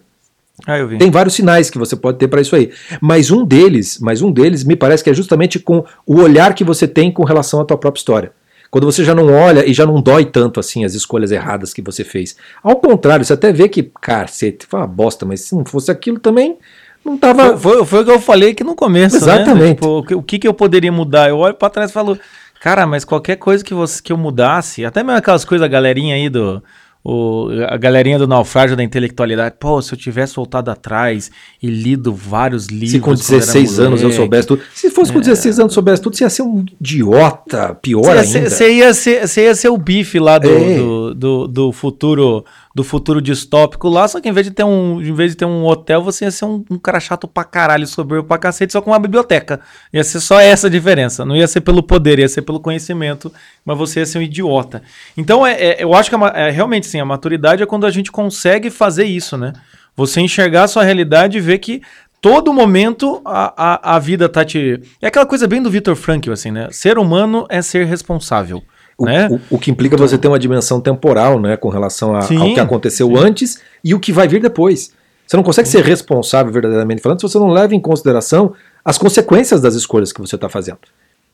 Ah, 0.65 0.77
eu 0.77 0.87
vi. 0.87 0.97
Tem 0.97 1.11
vários 1.11 1.35
sinais 1.35 1.69
que 1.69 1.77
você 1.77 1.95
pode 1.95 2.17
ter 2.17 2.27
para 2.27 2.41
isso 2.41 2.55
aí. 2.55 2.71
Mas 3.01 3.29
um 3.31 3.43
deles, 3.43 3.99
mas 3.99 4.21
um 4.21 4.31
deles 4.31 4.63
me 4.63 4.75
parece 4.75 5.03
que 5.03 5.09
é 5.09 5.13
justamente 5.13 5.59
com 5.59 5.83
o 6.05 6.21
olhar 6.21 6.53
que 6.53 6.63
você 6.63 6.87
tem 6.87 7.11
com 7.11 7.23
relação 7.23 7.59
à 7.59 7.65
tua 7.65 7.77
própria 7.77 7.99
história. 7.99 8.31
Quando 8.71 8.85
você 8.85 9.03
já 9.03 9.15
não 9.15 9.31
olha 9.31 9.69
e 9.69 9.73
já 9.73 9.85
não 9.85 10.01
dói 10.01 10.25
tanto 10.25 10.59
assim 10.59 10.83
as 10.83 10.93
escolhas 10.93 11.31
erradas 11.31 11.73
que 11.73 11.81
você 11.81 12.03
fez. 12.03 12.35
Ao 12.63 12.75
contrário, 12.75 13.23
você 13.23 13.33
até 13.33 13.51
vê 13.51 13.69
que, 13.69 13.91
cacete, 14.01 14.65
foi 14.65 14.79
uma 14.79 14.87
bosta, 14.87 15.25
mas 15.25 15.41
se 15.41 15.55
não 15.55 15.63
fosse 15.63 15.91
aquilo 15.91 16.19
também, 16.19 16.57
não 17.03 17.17
tava. 17.17 17.57
Foi, 17.57 17.77
foi, 17.77 17.85
foi 17.85 18.01
o 18.01 18.05
que 18.05 18.11
eu 18.11 18.19
falei 18.19 18.51
aqui 18.51 18.63
no 18.63 18.75
começo. 18.75 19.15
Né? 19.15 19.21
Exatamente. 19.21 19.61
Né? 19.61 19.73
Tipo, 19.75 19.99
o 19.99 20.03
que, 20.03 20.15
o 20.15 20.23
que 20.23 20.47
eu 20.47 20.53
poderia 20.53 20.91
mudar? 20.91 21.29
Eu 21.29 21.37
olho 21.37 21.53
para 21.53 21.69
trás 21.69 21.91
e 21.91 21.93
falo. 21.93 22.17
Cara, 22.59 22.87
mas 22.87 23.05
qualquer 23.05 23.35
coisa 23.35 23.63
que, 23.63 23.73
você, 23.73 24.01
que 24.01 24.11
eu 24.11 24.17
mudasse, 24.17 24.83
até 24.83 25.03
mesmo 25.03 25.19
aquelas 25.19 25.45
coisas, 25.45 25.63
a 25.63 25.67
galerinha 25.67 26.15
aí 26.15 26.29
do 26.29 26.63
o, 27.07 27.49
a 27.67 27.77
galerinha 27.77 28.17
do 28.17 28.27
naufrágio 28.27 28.75
da 28.75 28.83
intelectualidade, 28.83 29.57
pô, 29.59 29.79
se 29.79 29.93
eu 29.93 29.97
tivesse 29.97 30.35
voltado 30.35 30.71
atrás 30.71 31.29
e 31.61 31.67
lido 31.67 32.11
vários 32.11 32.65
livros. 32.65 32.89
Se 32.89 32.99
com 32.99 33.13
16 33.13 33.79
anos 33.79 34.01
eu 34.01 34.11
soubesse 34.11 34.47
tudo. 34.47 34.63
Se 34.73 34.89
fosse 34.89 35.13
com 35.13 35.19
é... 35.19 35.21
16 35.21 35.59
anos 35.59 35.71
eu 35.71 35.75
soubesse 35.75 36.01
tudo, 36.01 36.17
você 36.17 36.23
ia 36.23 36.29
ser 36.31 36.41
um 36.41 36.65
idiota, 36.81 37.77
pior 37.79 38.01
você 38.01 38.37
ainda. 38.37 38.49
Você 38.49 38.73
ia, 38.73 38.93
ser, 38.95 39.27
você 39.27 39.43
ia 39.43 39.53
ser 39.53 39.69
o 39.69 39.77
bife 39.77 40.17
lá 40.17 40.39
do, 40.39 40.49
é. 40.49 40.77
do, 40.77 41.13
do, 41.13 41.47
do 41.47 41.71
futuro 41.71 42.43
do 42.75 42.83
futuro 42.83 43.21
distópico 43.21 43.87
lá, 43.87 44.05
só 44.05 44.19
que 44.19 44.27
em 44.27 44.33
vez 44.33 44.45
de 44.45 44.51
ter 44.51 44.65
um, 44.65 45.01
em 45.01 45.13
vez 45.13 45.31
de 45.31 45.37
ter 45.37 45.45
um 45.45 45.65
hotel, 45.65 46.03
você 46.03 46.25
ia 46.25 46.31
ser 46.31 46.43
um, 46.43 46.61
um 46.69 46.77
cara 46.77 46.99
chato 46.99 47.25
pra 47.25 47.45
caralho, 47.45 47.87
soberbo 47.87 48.27
pra 48.27 48.37
cacete, 48.37 48.73
só 48.73 48.81
com 48.81 48.91
uma 48.91 48.99
biblioteca. 48.99 49.61
Ia 49.93 50.03
ser 50.03 50.19
só 50.19 50.41
essa 50.41 50.67
a 50.67 50.69
diferença. 50.69 51.23
Não 51.23 51.37
ia 51.37 51.47
ser 51.47 51.61
pelo 51.61 51.81
poder, 51.81 52.19
ia 52.19 52.27
ser 52.27 52.41
pelo 52.41 52.59
conhecimento, 52.59 53.31
mas 53.63 53.77
você 53.77 54.01
ia 54.01 54.05
ser 54.05 54.17
um 54.19 54.21
idiota. 54.21 54.83
Então, 55.15 55.47
é, 55.47 55.53
é 55.53 55.83
eu 55.85 55.93
acho 55.93 56.09
que 56.09 56.17
é, 56.17 56.19
é, 56.47 56.49
realmente 56.49 56.85
sim, 56.85 56.99
a 56.99 57.05
maturidade 57.05 57.63
é 57.63 57.65
quando 57.65 57.85
a 57.85 57.91
gente 57.91 58.11
consegue 58.11 58.69
fazer 58.69 59.05
isso, 59.05 59.37
né? 59.37 59.53
Você 59.95 60.19
enxergar 60.19 60.63
a 60.63 60.67
sua 60.67 60.83
realidade 60.83 61.37
e 61.37 61.41
ver 61.41 61.59
que 61.59 61.81
todo 62.19 62.53
momento 62.53 63.21
a, 63.23 63.93
a, 63.93 63.95
a 63.95 63.99
vida 63.99 64.27
tá 64.27 64.43
te. 64.43 64.81
É 65.01 65.07
aquela 65.07 65.25
coisa 65.25 65.47
bem 65.47 65.63
do 65.63 65.71
Victor 65.71 65.95
Frankl, 65.95 66.33
assim, 66.33 66.51
né? 66.51 66.67
Ser 66.71 66.97
humano 66.97 67.45
é 67.47 67.61
ser 67.61 67.85
responsável. 67.85 68.61
O, 68.97 69.05
né? 69.05 69.27
o, 69.29 69.55
o, 69.55 69.59
que 69.59 69.69
implica 69.69 69.95
então, 69.95 70.07
você 70.07 70.17
ter 70.17 70.27
uma 70.27 70.39
dimensão 70.39 70.79
temporal, 70.79 71.39
né, 71.39 71.57
com 71.57 71.67
relação 71.67 72.15
a, 72.15 72.19
ao 72.19 72.53
que 72.53 72.59
aconteceu 72.59 73.07
sim. 73.07 73.17
antes 73.17 73.61
e 73.83 73.93
o 73.93 73.99
que 73.99 74.11
vai 74.11 74.27
vir 74.27 74.41
depois. 74.41 74.93
Você 75.27 75.35
não 75.35 75.43
consegue 75.43 75.67
ser 75.67 75.83
responsável 75.83 76.51
verdadeiramente 76.51 77.01
falando 77.01 77.19
se 77.19 77.27
você 77.27 77.37
não 77.37 77.49
leva 77.49 77.75
em 77.75 77.79
consideração 77.79 78.53
as 78.83 78.97
consequências 78.97 79.59
das 79.59 79.73
escolhas 79.73 80.13
que 80.13 80.21
você 80.21 80.35
está 80.35 80.47
fazendo. 80.47 80.79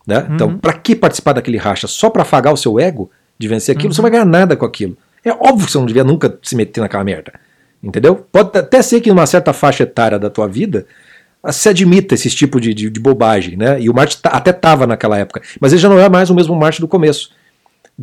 Né? 0.07 0.19
Uhum. 0.19 0.35
Então, 0.35 0.57
para 0.57 0.73
que 0.73 0.95
participar 0.95 1.33
daquele 1.33 1.57
racha 1.57 1.87
só 1.87 2.09
para 2.09 2.23
afagar 2.23 2.53
o 2.53 2.57
seu 2.57 2.79
ego 2.79 3.11
de 3.37 3.47
vencer 3.47 3.75
aquilo? 3.75 3.89
Uhum. 3.89 3.93
Você 3.93 4.01
não 4.01 4.03
vai 4.03 4.11
ganhar 4.11 4.25
nada 4.25 4.55
com 4.55 4.65
aquilo. 4.65 4.97
É 5.23 5.31
óbvio 5.31 5.65
que 5.65 5.71
você 5.71 5.77
não 5.77 5.85
devia 5.85 6.03
nunca 6.03 6.39
se 6.41 6.55
meter 6.55 6.81
naquela 6.81 7.03
merda. 7.03 7.33
Entendeu? 7.83 8.15
Pode 8.31 8.57
até 8.57 8.81
ser 8.81 9.01
que 9.01 9.09
numa 9.09 9.25
certa 9.25 9.53
faixa 9.53 9.83
etária 9.83 10.17
da 10.17 10.29
tua 10.29 10.47
vida 10.47 10.85
se 11.51 11.69
admita 11.69 12.13
esse 12.13 12.29
tipo 12.29 12.61
de, 12.61 12.73
de, 12.73 12.89
de 12.89 12.99
bobagem, 12.99 13.57
né? 13.57 13.81
E 13.81 13.89
o 13.89 13.93
Marte 13.93 14.19
até 14.23 14.51
estava 14.51 14.85
naquela 14.85 15.17
época, 15.17 15.41
mas 15.59 15.73
ele 15.73 15.81
já 15.81 15.89
não 15.89 15.99
é 15.99 16.07
mais 16.07 16.29
o 16.29 16.35
mesmo 16.35 16.55
Marte 16.55 16.79
do 16.79 16.87
começo 16.87 17.31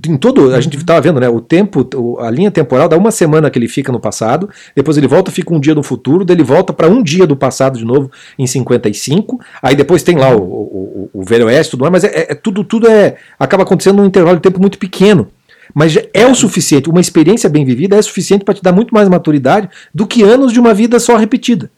em 0.06 0.16
todo, 0.16 0.54
a 0.54 0.60
gente 0.60 0.76
estava 0.76 0.98
uhum. 0.98 1.02
vendo, 1.02 1.20
né? 1.20 1.28
O 1.28 1.40
tempo, 1.40 2.18
a 2.20 2.30
linha 2.30 2.50
temporal 2.50 2.88
dá 2.88 2.96
uma 2.96 3.10
semana 3.10 3.50
que 3.50 3.58
ele 3.58 3.68
fica 3.68 3.90
no 3.90 3.98
passado, 3.98 4.48
depois 4.74 4.96
ele 4.96 5.06
volta, 5.06 5.30
fica 5.30 5.52
um 5.54 5.60
dia 5.60 5.74
no 5.74 5.82
futuro, 5.82 6.24
daí 6.24 6.36
ele 6.36 6.44
volta 6.44 6.72
para 6.72 6.88
um 6.88 7.02
dia 7.02 7.26
do 7.26 7.36
passado 7.36 7.78
de 7.78 7.84
novo 7.84 8.10
em 8.38 8.46
55. 8.46 9.40
Aí 9.62 9.74
depois 9.74 10.02
tem 10.02 10.16
lá 10.16 10.34
o, 10.34 10.40
o, 10.42 11.10
o 11.14 11.22
Velho 11.24 11.46
Oeste, 11.46 11.72
tudo 11.72 11.80
mais, 11.80 11.92
mas 11.92 12.04
é, 12.04 12.32
é, 12.32 12.34
tudo, 12.34 12.62
tudo 12.62 12.88
é 12.88 13.16
acaba 13.38 13.62
acontecendo 13.62 13.96
num 13.96 14.06
intervalo 14.06 14.36
de 14.36 14.42
tempo 14.42 14.60
muito 14.60 14.78
pequeno. 14.78 15.28
Mas 15.74 15.98
é 16.14 16.26
o 16.26 16.34
suficiente, 16.34 16.88
uma 16.88 17.00
experiência 17.00 17.48
bem 17.48 17.64
vivida 17.64 17.96
é 17.96 18.02
suficiente 18.02 18.44
para 18.44 18.54
te 18.54 18.62
dar 18.62 18.72
muito 18.72 18.94
mais 18.94 19.08
maturidade 19.08 19.68
do 19.94 20.06
que 20.06 20.22
anos 20.22 20.52
de 20.52 20.58
uma 20.58 20.72
vida 20.72 20.98
só 20.98 21.16
repetida. 21.16 21.70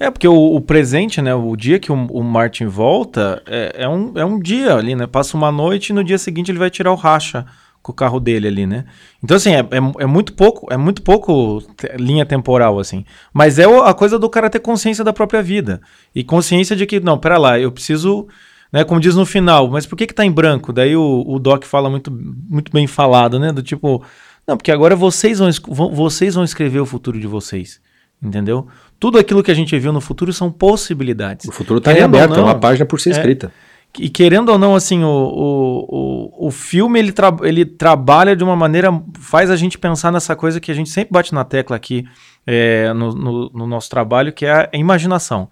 É, 0.00 0.10
porque 0.10 0.26
o, 0.26 0.56
o, 0.56 0.62
presente, 0.62 1.20
né? 1.20 1.34
O 1.34 1.54
dia 1.54 1.78
que 1.78 1.92
o, 1.92 1.94
o 1.94 2.24
Martin 2.24 2.64
volta 2.64 3.42
é, 3.46 3.82
é, 3.84 3.88
um, 3.88 4.12
é 4.16 4.24
um 4.24 4.40
dia 4.40 4.74
ali, 4.74 4.96
né? 4.96 5.06
Passa 5.06 5.36
uma 5.36 5.52
noite 5.52 5.90
e 5.90 5.92
no 5.92 6.02
dia 6.02 6.16
seguinte 6.16 6.50
ele 6.50 6.58
vai 6.58 6.70
tirar 6.70 6.90
o 6.90 6.94
racha 6.96 7.44
com 7.82 7.92
o 7.92 7.94
carro 7.94 8.18
dele 8.18 8.48
ali, 8.48 8.66
né? 8.66 8.86
Então, 9.22 9.36
assim, 9.36 9.50
é, 9.52 9.58
é, 9.58 10.02
é 10.02 10.06
muito 10.06 10.32
pouco, 10.32 10.72
é 10.72 10.76
muito 10.78 11.02
pouco 11.02 11.62
linha 11.98 12.24
temporal, 12.24 12.78
assim. 12.78 13.04
Mas 13.30 13.58
é 13.58 13.64
a 13.64 13.92
coisa 13.92 14.18
do 14.18 14.30
cara 14.30 14.48
ter 14.48 14.60
consciência 14.60 15.04
da 15.04 15.12
própria 15.12 15.42
vida. 15.42 15.82
E 16.14 16.24
consciência 16.24 16.74
de 16.74 16.86
que, 16.86 16.98
não, 16.98 17.18
pera 17.18 17.36
lá, 17.36 17.58
eu 17.60 17.70
preciso. 17.70 18.26
Né, 18.72 18.84
como 18.84 19.00
diz 19.00 19.16
no 19.16 19.26
final, 19.26 19.68
mas 19.68 19.84
por 19.84 19.96
que 19.96 20.06
que 20.06 20.14
tá 20.14 20.24
em 20.24 20.30
branco? 20.30 20.72
Daí 20.72 20.94
o, 20.94 21.24
o 21.26 21.40
Doc 21.40 21.64
fala 21.64 21.90
muito, 21.90 22.08
muito 22.48 22.70
bem 22.70 22.86
falado, 22.86 23.38
né? 23.38 23.52
Do 23.52 23.64
tipo, 23.64 24.02
não, 24.46 24.56
porque 24.56 24.70
agora 24.70 24.94
vocês 24.94 25.40
vão, 25.40 25.50
vocês 25.92 26.36
vão 26.36 26.44
escrever 26.44 26.78
o 26.78 26.86
futuro 26.86 27.18
de 27.18 27.26
vocês. 27.26 27.80
Entendeu? 28.22 28.66
Tudo 28.98 29.18
aquilo 29.18 29.42
que 29.42 29.50
a 29.50 29.54
gente 29.54 29.78
viu 29.78 29.92
no 29.92 30.00
futuro 30.00 30.32
são 30.32 30.50
possibilidades. 30.50 31.48
O 31.48 31.52
futuro 31.52 31.78
está 31.78 31.92
em 31.92 32.02
aberto, 32.02 32.34
é 32.34 32.42
uma 32.42 32.58
página 32.58 32.84
por 32.84 33.00
ser 33.00 33.10
é, 33.10 33.12
escrita. 33.12 33.50
E 33.98 34.08
querendo 34.08 34.50
ou 34.50 34.58
não, 34.58 34.74
assim, 34.74 35.02
o, 35.02 35.08
o, 35.08 36.44
o, 36.44 36.48
o 36.48 36.50
filme 36.50 36.98
ele, 36.98 37.12
tra 37.12 37.34
ele 37.42 37.64
trabalha 37.64 38.36
de 38.36 38.44
uma 38.44 38.54
maneira, 38.54 38.90
faz 39.18 39.50
a 39.50 39.56
gente 39.56 39.78
pensar 39.78 40.12
nessa 40.12 40.36
coisa 40.36 40.60
que 40.60 40.70
a 40.70 40.74
gente 40.74 40.90
sempre 40.90 41.12
bate 41.12 41.34
na 41.34 41.44
tecla 41.44 41.76
aqui 41.76 42.06
é, 42.46 42.92
no, 42.92 43.12
no, 43.12 43.50
no, 43.50 43.66
nosso 43.66 43.90
trabalho, 43.90 44.32
que 44.32 44.46
é 44.46 44.68
a 44.72 44.76
imaginação. 44.76 45.48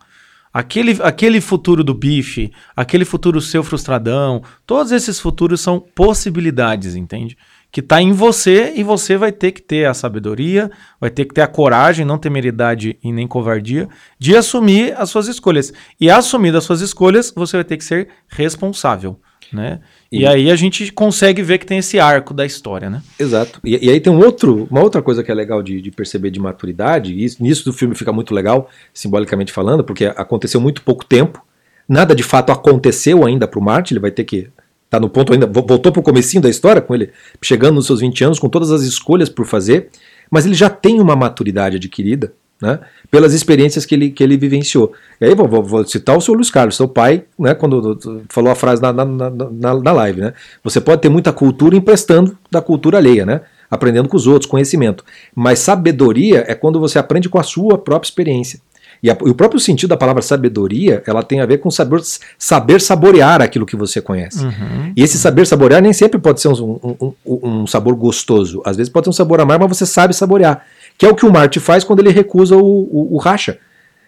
Aquele, 0.52 0.98
aquele 1.02 1.40
futuro 1.40 1.82
do 1.82 1.94
bife, 1.94 2.52
aquele 2.76 3.04
futuro 3.04 3.40
seu 3.40 3.62
frustradão, 3.62 4.42
todos 4.66 4.92
esses 4.92 5.18
futuros 5.18 5.60
são 5.60 5.80
possibilidades, 5.80 6.96
entende? 6.96 7.36
Que 7.70 7.80
está 7.80 8.00
em 8.00 8.12
você 8.12 8.72
e 8.74 8.82
você 8.82 9.16
vai 9.16 9.30
ter 9.30 9.52
que 9.52 9.60
ter 9.60 9.86
a 9.86 9.94
sabedoria, 9.94 10.70
vai 11.00 11.10
ter 11.10 11.26
que 11.26 11.34
ter 11.34 11.42
a 11.42 11.46
coragem, 11.46 12.04
não 12.04 12.18
temeridade 12.18 12.98
e 13.02 13.12
nem 13.12 13.26
covardia, 13.26 13.88
de 14.18 14.34
assumir 14.34 14.94
as 14.96 15.10
suas 15.10 15.28
escolhas. 15.28 15.72
E 16.00 16.10
assumir 16.10 16.54
as 16.56 16.64
suas 16.64 16.80
escolhas, 16.80 17.32
você 17.34 17.58
vai 17.58 17.64
ter 17.64 17.76
que 17.76 17.84
ser 17.84 18.08
responsável. 18.28 19.18
Né? 19.52 19.80
E, 20.12 20.20
e 20.20 20.26
aí 20.26 20.50
a 20.50 20.56
gente 20.56 20.92
consegue 20.92 21.42
ver 21.42 21.58
que 21.58 21.64
tem 21.64 21.78
esse 21.78 21.98
arco 21.98 22.34
da 22.34 22.44
história, 22.44 22.90
né? 22.90 23.02
Exato. 23.18 23.60
E, 23.64 23.86
e 23.86 23.90
aí 23.90 23.98
tem 23.98 24.12
um 24.12 24.18
outro, 24.18 24.68
uma 24.70 24.82
outra 24.82 25.00
coisa 25.00 25.22
que 25.22 25.30
é 25.30 25.34
legal 25.34 25.62
de, 25.62 25.80
de 25.80 25.90
perceber 25.90 26.30
de 26.30 26.38
maturidade, 26.38 27.14
e 27.14 27.24
isso, 27.24 27.42
nisso 27.42 27.64
do 27.64 27.72
filme 27.72 27.94
fica 27.94 28.12
muito 28.12 28.34
legal, 28.34 28.68
simbolicamente 28.92 29.50
falando, 29.50 29.82
porque 29.82 30.04
aconteceu 30.04 30.60
muito 30.60 30.82
pouco 30.82 31.02
tempo, 31.02 31.42
nada 31.88 32.14
de 32.14 32.22
fato 32.22 32.52
aconteceu 32.52 33.26
ainda 33.26 33.48
para 33.48 33.58
o 33.58 33.62
Marte, 33.62 33.94
ele 33.94 34.00
vai 34.00 34.10
ter 34.10 34.24
que 34.24 34.50
tá 34.90 34.98
no 34.98 35.08
ponto 35.08 35.32
ainda, 35.32 35.46
voltou 35.46 35.92
para 35.92 36.00
o 36.00 36.02
comecinho 36.02 36.42
da 36.42 36.48
história, 36.48 36.80
com 36.80 36.94
ele 36.94 37.10
chegando 37.42 37.74
nos 37.74 37.86
seus 37.86 38.00
20 38.00 38.24
anos, 38.24 38.38
com 38.38 38.48
todas 38.48 38.70
as 38.70 38.82
escolhas 38.82 39.28
por 39.28 39.46
fazer, 39.46 39.88
mas 40.30 40.46
ele 40.46 40.54
já 40.54 40.70
tem 40.70 41.00
uma 41.00 41.14
maturidade 41.14 41.76
adquirida, 41.76 42.32
né, 42.60 42.80
pelas 43.10 43.32
experiências 43.32 43.86
que 43.86 43.94
ele, 43.94 44.10
que 44.10 44.22
ele 44.22 44.36
vivenciou. 44.36 44.92
E 45.20 45.26
aí 45.26 45.34
vou, 45.34 45.62
vou 45.62 45.86
citar 45.86 46.16
o 46.16 46.20
seu 46.20 46.34
Luiz 46.34 46.50
Carlos, 46.50 46.76
seu 46.76 46.88
pai, 46.88 47.24
né, 47.38 47.54
quando 47.54 47.98
falou 48.28 48.50
a 48.50 48.54
frase 48.54 48.82
na, 48.82 48.92
na, 48.92 49.04
na, 49.04 49.74
na 49.74 49.92
live, 49.92 50.20
né, 50.20 50.32
você 50.64 50.80
pode 50.80 51.02
ter 51.02 51.08
muita 51.08 51.32
cultura 51.32 51.76
emprestando 51.76 52.36
da 52.50 52.60
cultura 52.60 52.98
alheia, 52.98 53.24
né, 53.24 53.42
aprendendo 53.70 54.08
com 54.08 54.16
os 54.16 54.26
outros, 54.26 54.50
conhecimento, 54.50 55.04
mas 55.34 55.58
sabedoria 55.58 56.44
é 56.48 56.54
quando 56.54 56.80
você 56.80 56.98
aprende 56.98 57.28
com 57.28 57.38
a 57.38 57.42
sua 57.42 57.76
própria 57.76 58.08
experiência. 58.08 58.60
E, 59.02 59.10
a, 59.10 59.16
e, 59.24 59.30
o 59.30 59.34
próprio 59.34 59.60
sentido 59.60 59.90
da 59.90 59.96
palavra 59.96 60.22
sabedoria, 60.22 61.02
ela 61.06 61.22
tem 61.22 61.40
a 61.40 61.46
ver 61.46 61.58
com 61.58 61.70
saber, 61.70 62.00
saber 62.38 62.80
saborear 62.80 63.40
aquilo 63.40 63.66
que 63.66 63.76
você 63.76 64.00
conhece. 64.00 64.44
Uhum. 64.44 64.92
E 64.96 65.02
esse 65.02 65.18
saber 65.18 65.46
saborear 65.46 65.80
nem 65.80 65.92
sempre 65.92 66.18
pode 66.18 66.40
ser 66.40 66.48
um, 66.48 66.78
um, 66.82 67.14
um, 67.24 67.48
um, 67.48 67.66
sabor 67.66 67.94
gostoso. 67.94 68.62
Às 68.64 68.76
vezes 68.76 68.90
pode 68.90 69.04
ser 69.04 69.10
um 69.10 69.12
sabor 69.12 69.40
amargo, 69.40 69.64
mas 69.68 69.76
você 69.76 69.86
sabe 69.86 70.14
saborear. 70.14 70.64
Que 70.96 71.06
é 71.06 71.08
o 71.08 71.14
que 71.14 71.24
o 71.24 71.32
Marte 71.32 71.60
faz 71.60 71.84
quando 71.84 72.00
ele 72.00 72.10
recusa 72.10 72.56
o, 72.56 72.60
o, 72.60 73.14
o 73.14 73.18
racha. 73.18 73.58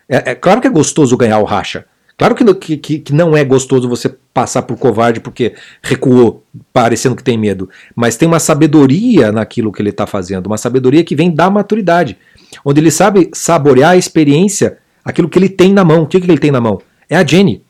É, 0.09 0.32
é, 0.32 0.34
claro 0.34 0.61
que 0.61 0.66
é 0.66 0.70
gostoso 0.70 1.16
ganhar 1.16 1.38
o 1.38 1.45
racha. 1.45 1.84
Claro 2.18 2.34
que, 2.34 2.76
que, 2.76 2.99
que 2.99 3.14
não 3.14 3.34
é 3.34 3.43
gostoso 3.43 3.88
você 3.88 4.14
passar 4.34 4.61
por 4.62 4.76
covarde 4.76 5.20
porque 5.20 5.55
recuou, 5.80 6.45
parecendo 6.70 7.16
que 7.16 7.24
tem 7.24 7.38
medo. 7.38 7.70
Mas 7.97 8.16
tem 8.16 8.28
uma 8.28 8.38
sabedoria 8.38 9.32
naquilo 9.32 9.72
que 9.72 9.80
ele 9.80 9.88
está 9.88 10.07
fazendo, 10.07 10.47
uma 10.47 10.59
sabedoria 10.59 11.03
que 11.03 11.16
vem 11.16 11.34
da 11.34 11.49
maturidade 11.49 12.18
onde 12.64 12.80
ele 12.80 12.90
sabe 12.90 13.30
saborear 13.32 13.90
a 13.90 13.96
experiência, 13.96 14.78
aquilo 15.05 15.28
que 15.28 15.38
ele 15.38 15.48
tem 15.48 15.72
na 15.72 15.84
mão. 15.84 16.03
O 16.03 16.07
que, 16.07 16.20
que 16.20 16.30
ele 16.30 16.38
tem 16.38 16.51
na 16.51 16.61
mão? 16.61 16.80
É 17.09 17.16
a 17.16 17.24
Jenny. 17.24 17.62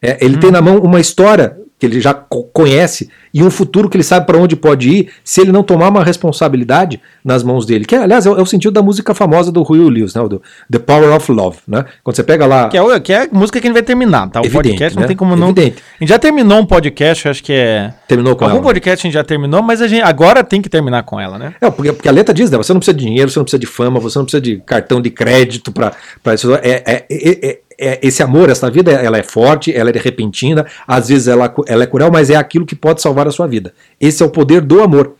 É, 0.00 0.18
ele 0.24 0.36
hum. 0.36 0.40
tem 0.40 0.50
na 0.50 0.60
mão 0.60 0.78
uma 0.78 1.00
história 1.00 1.56
que 1.82 1.86
ele 1.86 2.00
já 2.00 2.14
conhece 2.14 3.10
e 3.34 3.42
um 3.42 3.50
futuro 3.50 3.88
que 3.88 3.96
ele 3.96 4.04
sabe 4.04 4.24
para 4.24 4.38
onde 4.38 4.54
pode 4.54 4.88
ir 4.88 5.08
se 5.24 5.40
ele 5.40 5.50
não 5.50 5.64
tomar 5.64 5.88
uma 5.88 6.04
responsabilidade 6.04 7.00
nas 7.24 7.42
mãos 7.42 7.66
dele. 7.66 7.84
Que, 7.84 7.96
aliás, 7.96 8.24
é, 8.24 8.28
é 8.28 8.40
o 8.40 8.46
sentido 8.46 8.72
da 8.72 8.80
música 8.80 9.12
famosa 9.12 9.50
do 9.50 9.64
Rui 9.64 9.80
Lewis, 9.90 10.14
né? 10.14 10.22
Do 10.28 10.40
The 10.70 10.78
Power 10.78 11.12
of 11.12 11.32
Love, 11.32 11.58
né? 11.66 11.84
Quando 12.04 12.14
você 12.14 12.22
pega 12.22 12.46
lá... 12.46 12.68
Que 12.68 12.78
é, 12.78 13.00
que 13.00 13.12
é 13.12 13.22
a 13.24 13.28
música 13.32 13.60
que 13.60 13.66
a 13.66 13.68
gente 13.68 13.74
vai 13.74 13.82
terminar, 13.82 14.30
tá? 14.30 14.40
O 14.40 14.44
Evidente, 14.44 14.68
podcast 14.68 14.94
não 14.94 15.00
né? 15.00 15.08
tem 15.08 15.16
como 15.16 15.34
não... 15.34 15.50
Evidente. 15.50 15.82
A 15.96 16.04
gente 16.04 16.08
já 16.10 16.20
terminou 16.20 16.60
um 16.60 16.66
podcast, 16.66 17.28
acho 17.28 17.42
que 17.42 17.52
é... 17.52 17.92
Terminou 18.06 18.36
com 18.36 18.44
Algum 18.44 18.58
ela. 18.58 18.64
podcast 18.64 19.04
a 19.04 19.08
gente 19.08 19.14
já 19.14 19.24
terminou, 19.24 19.60
mas 19.60 19.82
a 19.82 19.88
gente 19.88 20.02
agora 20.02 20.44
tem 20.44 20.62
que 20.62 20.68
terminar 20.68 21.02
com 21.02 21.18
ela, 21.18 21.36
né? 21.36 21.52
É, 21.60 21.68
porque, 21.68 21.92
porque 21.92 22.08
a 22.08 22.12
letra 22.12 22.32
diz, 22.32 22.48
né? 22.48 22.58
Você 22.58 22.72
não 22.72 22.78
precisa 22.78 22.96
de 22.96 23.04
dinheiro, 23.04 23.28
você 23.28 23.40
não 23.40 23.44
precisa 23.44 23.58
de 23.58 23.66
fama, 23.66 23.98
você 23.98 24.16
não 24.20 24.24
precisa 24.24 24.40
de 24.40 24.58
cartão 24.58 25.02
de 25.02 25.10
crédito 25.10 25.72
para 25.72 25.96
isso. 26.32 26.54
É, 26.54 26.80
é, 26.86 27.06
é, 27.10 27.58
é 27.82 27.98
esse 28.02 28.22
amor, 28.22 28.48
essa 28.48 28.70
vida, 28.70 28.92
ela 28.92 29.18
é 29.18 29.22
forte, 29.22 29.74
ela 29.74 29.90
é 29.90 29.98
repentina, 29.98 30.64
às 30.86 31.08
vezes 31.08 31.28
ela, 31.28 31.52
ela 31.66 31.82
é 31.82 31.86
cruel, 31.86 32.10
mas 32.12 32.30
é 32.30 32.36
aquilo 32.36 32.64
que 32.64 32.76
pode 32.76 33.02
salvar 33.02 33.26
a 33.26 33.30
sua 33.30 33.46
vida. 33.46 33.74
Esse 34.00 34.22
é 34.22 34.26
o 34.26 34.30
poder 34.30 34.60
do 34.60 34.80
amor. 34.80 35.16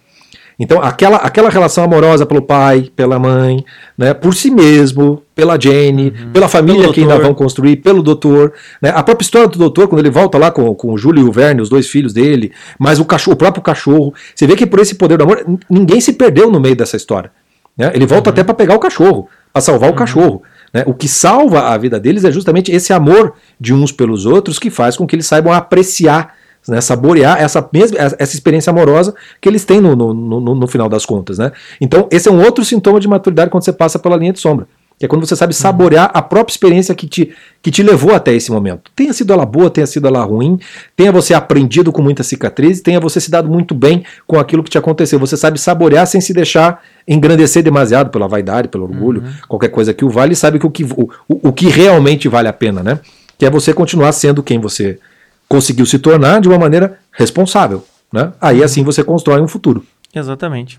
Então, 0.58 0.80
aquela, 0.80 1.16
aquela 1.16 1.48
relação 1.48 1.82
amorosa 1.82 2.24
pelo 2.24 2.42
pai, 2.42 2.90
pela 2.94 3.18
mãe, 3.18 3.64
né, 3.96 4.14
por 4.14 4.34
si 4.34 4.50
mesmo, 4.50 5.22
pela 5.34 5.58
Jane, 5.58 6.10
uhum. 6.16 6.32
pela 6.32 6.46
família 6.46 6.92
que 6.92 7.00
ainda 7.00 7.18
vão 7.18 7.34
construir, 7.34 7.76
pelo 7.76 8.02
doutor. 8.02 8.52
Né, 8.80 8.92
a 8.94 9.02
própria 9.02 9.24
história 9.24 9.48
do 9.48 9.58
doutor, 9.58 9.88
quando 9.88 10.00
ele 10.00 10.10
volta 10.10 10.38
lá 10.38 10.50
com, 10.50 10.72
com 10.74 10.92
o 10.92 10.98
Júlio 10.98 11.24
e 11.24 11.28
o 11.28 11.32
Verne, 11.32 11.60
os 11.60 11.68
dois 11.68 11.88
filhos 11.88 12.12
dele, 12.12 12.52
mas 12.78 13.00
o, 13.00 13.04
cachorro, 13.04 13.34
o 13.34 13.36
próprio 13.36 13.62
cachorro. 13.62 14.14
Você 14.34 14.46
vê 14.46 14.54
que 14.54 14.66
por 14.66 14.78
esse 14.78 14.94
poder 14.94 15.18
do 15.18 15.24
amor, 15.24 15.44
ninguém 15.68 16.00
se 16.00 16.12
perdeu 16.12 16.50
no 16.50 16.60
meio 16.60 16.76
dessa 16.76 16.96
história. 16.96 17.32
Né? 17.76 17.90
Ele 17.94 18.06
volta 18.06 18.30
uhum. 18.30 18.34
até 18.34 18.44
para 18.44 18.54
pegar 18.54 18.76
o 18.76 18.78
cachorro, 18.78 19.28
para 19.52 19.62
salvar 19.62 19.88
o 19.88 19.92
uhum. 19.92 19.98
cachorro. 19.98 20.42
Né? 20.72 20.84
O 20.86 20.94
que 20.94 21.08
salva 21.08 21.68
a 21.68 21.76
vida 21.76 22.00
deles 22.00 22.24
é 22.24 22.32
justamente 22.32 22.72
esse 22.72 22.92
amor 22.92 23.34
de 23.60 23.74
uns 23.74 23.92
pelos 23.92 24.26
outros 24.26 24.58
que 24.58 24.70
faz 24.70 24.96
com 24.96 25.06
que 25.06 25.14
eles 25.14 25.26
saibam 25.26 25.52
apreciar 25.52 26.34
né? 26.68 26.80
Saborear 26.80 27.40
essa 27.40 27.68
mesma 27.72 27.98
essa 27.98 28.34
experiência 28.34 28.70
amorosa 28.70 29.14
que 29.40 29.48
eles 29.48 29.64
têm 29.64 29.80
no, 29.80 29.96
no, 29.96 30.14
no, 30.14 30.54
no 30.54 30.66
final 30.68 30.88
das 30.88 31.04
contas, 31.04 31.38
né? 31.38 31.50
Então, 31.80 32.06
esse 32.10 32.28
é 32.28 32.32
um 32.32 32.40
outro 32.40 32.64
sintoma 32.64 33.00
de 33.00 33.08
maturidade 33.08 33.50
quando 33.50 33.64
você 33.64 33.72
passa 33.72 33.98
pela 33.98 34.16
linha 34.16 34.32
de 34.32 34.38
sombra. 34.38 34.68
Que 35.02 35.06
é 35.06 35.08
quando 35.08 35.26
você 35.26 35.34
sabe 35.34 35.52
saborear 35.52 36.12
a 36.14 36.22
própria 36.22 36.52
experiência 36.52 36.94
que 36.94 37.08
te, 37.08 37.34
que 37.60 37.72
te 37.72 37.82
levou 37.82 38.14
até 38.14 38.32
esse 38.32 38.52
momento. 38.52 38.88
Tenha 38.94 39.12
sido 39.12 39.32
ela 39.32 39.44
boa, 39.44 39.68
tenha 39.68 39.84
sido 39.84 40.06
ela 40.06 40.22
ruim, 40.22 40.60
tenha 40.94 41.10
você 41.10 41.34
aprendido 41.34 41.90
com 41.90 42.00
muita 42.00 42.22
cicatriz, 42.22 42.80
tenha 42.80 43.00
você 43.00 43.20
se 43.20 43.28
dado 43.28 43.50
muito 43.50 43.74
bem 43.74 44.04
com 44.28 44.38
aquilo 44.38 44.62
que 44.62 44.70
te 44.70 44.78
aconteceu. 44.78 45.18
Você 45.18 45.36
sabe 45.36 45.58
saborear 45.58 46.06
sem 46.06 46.20
se 46.20 46.32
deixar 46.32 46.84
engrandecer 47.08 47.64
demasiado 47.64 48.10
pela 48.10 48.28
vaidade, 48.28 48.68
pelo 48.68 48.84
orgulho, 48.84 49.22
uhum. 49.22 49.32
qualquer 49.48 49.70
coisa 49.70 49.92
que 49.92 50.04
o 50.04 50.08
vale, 50.08 50.36
sabe 50.36 50.60
que 50.60 50.66
o, 50.66 50.70
que 50.70 50.84
o, 50.84 51.10
o 51.26 51.52
que 51.52 51.66
realmente 51.66 52.28
vale 52.28 52.46
a 52.46 52.52
pena, 52.52 52.80
né? 52.80 53.00
Que 53.36 53.44
é 53.44 53.50
você 53.50 53.74
continuar 53.74 54.12
sendo 54.12 54.40
quem 54.40 54.60
você 54.60 55.00
conseguiu 55.48 55.84
se 55.84 55.98
tornar 55.98 56.40
de 56.40 56.46
uma 56.46 56.60
maneira 56.60 57.00
responsável. 57.10 57.84
Né? 58.12 58.32
Aí 58.40 58.60
uhum. 58.60 58.64
assim 58.64 58.84
você 58.84 59.02
constrói 59.02 59.40
um 59.40 59.48
futuro. 59.48 59.84
Exatamente. 60.14 60.78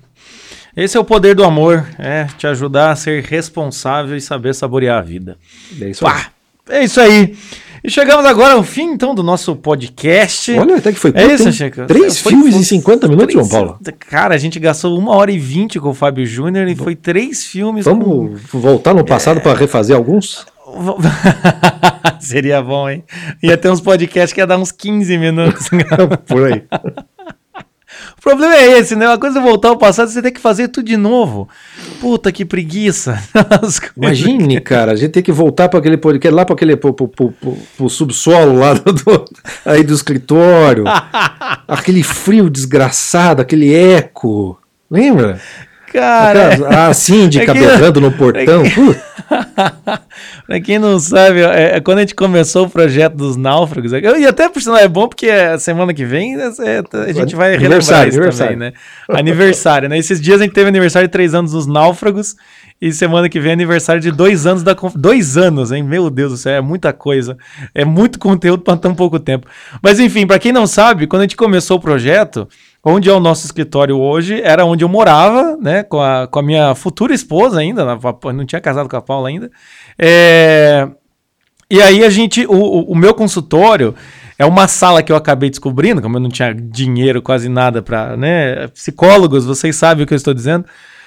Esse 0.75 0.97
é 0.97 0.99
o 0.99 1.03
poder 1.03 1.35
do 1.35 1.43
amor, 1.43 1.87
é 1.99 2.25
te 2.37 2.47
ajudar 2.47 2.91
a 2.91 2.95
ser 2.95 3.23
responsável 3.23 4.17
e 4.17 4.21
saber 4.21 4.55
saborear 4.55 4.97
a 4.97 5.01
vida. 5.01 5.37
É 5.79 5.89
isso 5.89 6.07
aí. 6.07 6.21
é 6.69 6.83
isso 6.83 6.99
aí. 6.99 7.35
E 7.83 7.91
chegamos 7.91 8.25
agora 8.25 8.53
ao 8.53 8.63
fim, 8.63 8.93
então, 8.93 9.13
do 9.13 9.21
nosso 9.21 9.55
podcast. 9.55 10.51
Olha, 10.57 10.77
até 10.77 10.91
que 10.91 10.97
foi 10.97 11.11
é 11.13 11.25
isso, 11.27 11.51
Chico. 11.51 11.85
Três 11.85 12.19
foi, 12.19 12.31
filmes 12.31 12.53
foi, 12.53 12.61
em 12.61 12.63
50 12.63 13.07
minutos, 13.07 13.33
três, 13.33 13.49
João 13.49 13.65
Paulo. 13.65 13.79
Cara, 13.99 14.33
a 14.33 14.37
gente 14.37 14.57
gastou 14.59 14.97
uma 14.97 15.13
hora 15.15 15.31
e 15.31 15.37
vinte 15.37 15.79
com 15.79 15.89
o 15.89 15.93
Fábio 15.93 16.25
Júnior 16.25 16.67
e 16.67 16.75
foi 16.75 16.95
três 16.95 17.45
filmes. 17.45 17.85
Vamos 17.85 18.41
com... 18.49 18.59
voltar 18.59 18.95
no 18.95 19.05
passado 19.05 19.37
é... 19.37 19.41
para 19.41 19.59
refazer 19.59 19.95
alguns? 19.95 20.45
Seria 22.19 22.61
bom, 22.61 22.89
hein? 22.89 23.03
Ia 23.43 23.57
ter 23.57 23.69
uns 23.69 23.81
podcasts 23.81 24.33
que 24.33 24.39
ia 24.39 24.47
dar 24.47 24.57
uns 24.57 24.71
15 24.71 25.17
minutos. 25.17 25.69
Por 26.25 26.51
aí. 26.51 26.63
O 28.17 28.21
problema 28.21 28.55
é 28.55 28.79
esse, 28.79 28.95
né? 28.95 29.07
Uma 29.07 29.17
coisa 29.17 29.39
é 29.39 29.41
voltar 29.41 29.69
ao 29.69 29.77
passado, 29.77 30.09
você 30.09 30.21
tem 30.21 30.31
que 30.31 30.39
fazer 30.39 30.67
tudo 30.67 30.85
de 30.85 30.97
novo. 30.97 31.47
Puta 31.99 32.31
que 32.31 32.45
preguiça. 32.45 33.21
Imagine, 33.97 34.59
cara, 34.61 34.93
a 34.93 34.95
gente 34.95 35.11
tem 35.11 35.23
que 35.23 35.31
voltar 35.31 35.69
para 35.69 35.79
aquele 35.79 35.97
podcast, 35.97 36.35
lá 36.35 36.45
para 36.45 36.55
aquele 36.55 36.75
pro, 36.75 36.93
pro, 36.93 37.07
pro, 37.07 37.33
pro, 37.77 37.89
subsolo 37.89 38.59
lá 38.59 38.73
do, 38.73 39.25
aí 39.65 39.83
do 39.83 39.93
escritório. 39.93 40.85
aquele 41.67 42.03
frio 42.03 42.49
desgraçado, 42.49 43.41
aquele 43.41 43.73
eco. 43.73 44.59
Lembra? 44.89 45.39
Cara, 45.93 46.87
a 46.87 46.93
síndica 46.93 47.43
é 47.51 47.53
que... 47.53 47.59
berrando 47.59 48.01
no 48.01 48.11
portão. 48.11 48.65
É 48.65 48.69
que... 48.69 49.13
pra 50.47 50.59
quem 50.59 50.79
não 50.79 50.99
sabe, 50.99 51.41
é, 51.41 51.77
é, 51.77 51.79
quando 51.79 51.99
a 51.99 52.01
gente 52.01 52.15
começou 52.15 52.65
o 52.65 52.69
projeto 52.69 53.15
dos 53.15 53.37
náufragos, 53.37 53.93
eu, 53.93 54.19
e 54.19 54.25
até 54.25 54.49
por 54.49 54.61
sinal 54.61 54.77
é 54.77 54.87
bom 54.87 55.07
porque 55.07 55.29
a 55.29 55.57
semana 55.59 55.93
que 55.93 56.03
vem 56.03 56.35
é, 56.35 56.47
é 56.47 56.83
a 57.09 57.13
gente 57.13 57.35
vai 57.35 57.55
relembrar 57.55 58.07
isso 58.07 58.19
também, 58.19 58.55
né? 58.55 58.73
Aniversário, 59.07 59.87
né? 59.87 59.97
Esses 59.97 60.19
dias 60.19 60.41
a 60.41 60.43
gente 60.43 60.53
teve 60.53 60.67
aniversário 60.67 61.07
de 61.07 61.11
três 61.11 61.33
anos 61.35 61.51
dos 61.51 61.67
náufragos 61.67 62.35
e 62.81 62.91
semana 62.91 63.29
que 63.29 63.39
vem 63.39 63.51
é 63.51 63.53
aniversário 63.53 64.01
de 64.01 64.11
dois 64.11 64.45
anos 64.45 64.63
da 64.63 64.75
dois 64.95 65.37
anos, 65.37 65.71
hein? 65.71 65.83
Meu 65.83 66.09
Deus 66.09 66.31
do 66.31 66.37
céu, 66.37 66.53
é 66.53 66.61
muita 66.61 66.91
coisa, 66.91 67.37
é 67.73 67.85
muito 67.85 68.19
conteúdo 68.19 68.63
para 68.63 68.75
tão 68.75 68.93
pouco 68.95 69.19
tempo. 69.19 69.47
Mas 69.81 69.99
enfim, 69.99 70.25
para 70.25 70.39
quem 70.39 70.51
não 70.51 70.65
sabe, 70.67 71.07
quando 71.07 71.21
a 71.21 71.25
gente 71.25 71.37
começou 71.37 71.77
o 71.77 71.79
projeto 71.79 72.47
onde 72.83 73.09
é 73.09 73.13
o 73.13 73.19
nosso 73.19 73.45
escritório 73.45 73.97
hoje, 73.97 74.41
era 74.41 74.65
onde 74.65 74.83
eu 74.83 74.89
morava, 74.89 75.57
né, 75.61 75.83
com 75.83 76.01
a, 76.01 76.27
com 76.27 76.39
a 76.39 76.43
minha 76.43 76.75
futura 76.75 77.13
esposa 77.13 77.59
ainda, 77.59 77.97
não 78.33 78.45
tinha 78.45 78.59
casado 78.59 78.89
com 78.89 78.97
a 78.97 79.01
Paula 79.01 79.29
ainda. 79.29 79.49
É, 79.97 80.87
e 81.69 81.81
aí 81.81 82.03
a 82.03 82.09
gente, 82.09 82.45
o, 82.45 82.91
o 82.91 82.95
meu 82.95 83.13
consultório 83.13 83.95
é 84.37 84.45
uma 84.45 84.67
sala 84.67 85.01
que 85.01 85.11
eu 85.11 85.15
acabei 85.15 85.49
descobrindo, 85.49 86.01
como 86.01 86.17
eu 86.17 86.21
não 86.21 86.29
tinha 86.29 86.53
dinheiro 86.53 87.21
quase 87.21 87.47
nada 87.47 87.81
para, 87.81 88.17
né, 88.17 88.67
psicólogos, 88.67 89.45
vocês 89.45 89.75
sabem 89.75 90.03
o 90.03 90.07
que 90.07 90.13
eu 90.13 90.17
estou 90.17 90.33
dizendo. 90.33 90.65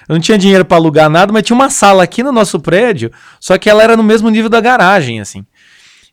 Eu 0.09 0.13
não 0.13 0.21
tinha 0.21 0.37
dinheiro 0.37 0.63
para 0.63 0.77
alugar 0.77 1.09
nada, 1.09 1.33
mas 1.33 1.43
tinha 1.43 1.55
uma 1.55 1.69
sala 1.69 2.01
aqui 2.01 2.23
no 2.23 2.31
nosso 2.31 2.59
prédio, 2.61 3.11
só 3.41 3.57
que 3.57 3.69
ela 3.69 3.83
era 3.83 3.97
no 3.97 4.03
mesmo 4.03 4.29
nível 4.29 4.49
da 4.49 4.61
garagem, 4.61 5.19
assim. 5.19 5.45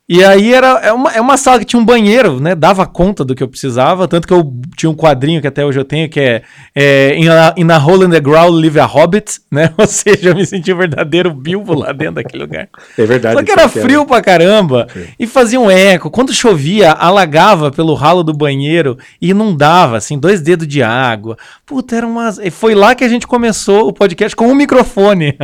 E 0.07 0.23
aí 0.23 0.53
era 0.53 0.81
é 0.83 0.93
uma, 0.93 1.13
é 1.13 1.21
uma 1.21 1.39
sala 1.39 1.59
que 1.59 1.65
tinha 1.65 1.81
um 1.81 1.85
banheiro, 1.85 2.39
né? 2.39 2.55
Dava 2.55 2.87
conta 2.87 3.25
do 3.25 3.35
que 3.35 3.43
eu 3.43 3.49
precisava. 3.49 4.07
Tanto 4.07 4.29
que 4.29 4.35
eu 4.35 4.53
tinha 4.77 4.91
um 4.91 4.95
quadrinho 4.95 5.41
que 5.41 5.47
até 5.47 5.65
hoje 5.65 5.81
eu 5.81 5.85
tenho, 5.85 6.11
que 6.11 6.21
é, 6.21 6.43
é 6.75 7.17
in, 7.17 7.29
a, 7.29 7.55
in 7.57 7.71
a 7.71 7.79
Hole 7.79 8.05
in 8.05 8.11
the 8.11 8.21
Ground 8.21 8.55
Live 8.55 8.79
a 8.79 8.85
Hobbit, 8.85 9.41
né? 9.51 9.73
Ou 9.79 9.87
seja, 9.87 10.29
eu 10.29 10.35
me 10.35 10.45
senti 10.45 10.71
um 10.75 10.77
verdadeiro 10.77 11.33
Bilbo 11.33 11.73
lá 11.73 11.91
dentro 11.93 12.17
daquele 12.17 12.43
lugar. 12.43 12.69
É 12.99 13.07
verdade. 13.07 13.35
Só 13.35 13.43
que 13.43 13.51
era 13.51 13.67
frio 13.67 14.01
era. 14.01 14.05
pra 14.05 14.21
caramba 14.21 14.87
Sim. 14.93 15.07
e 15.19 15.27
fazia 15.27 15.59
um 15.59 15.71
eco. 15.71 16.11
Quando 16.11 16.35
chovia, 16.35 16.93
alagava 16.93 17.71
pelo 17.71 17.95
ralo 17.95 18.23
do 18.23 18.35
banheiro 18.35 18.99
e 19.23 19.31
inundava, 19.31 19.97
assim, 19.97 20.19
dois 20.19 20.43
dedos 20.43 20.69
de 20.69 20.83
água. 20.83 21.39
Puta, 21.65 21.97
era 21.97 22.07
umas. 22.07 22.39
Foi 22.53 22.75
lá 22.75 22.95
que 22.95 23.05
a 23.05 23.09
gente 23.09 23.27
começou 23.27 23.89
o 23.89 23.93
podcast 23.93 24.37
com 24.37 24.49
um 24.49 24.55
microfone. 24.55 25.39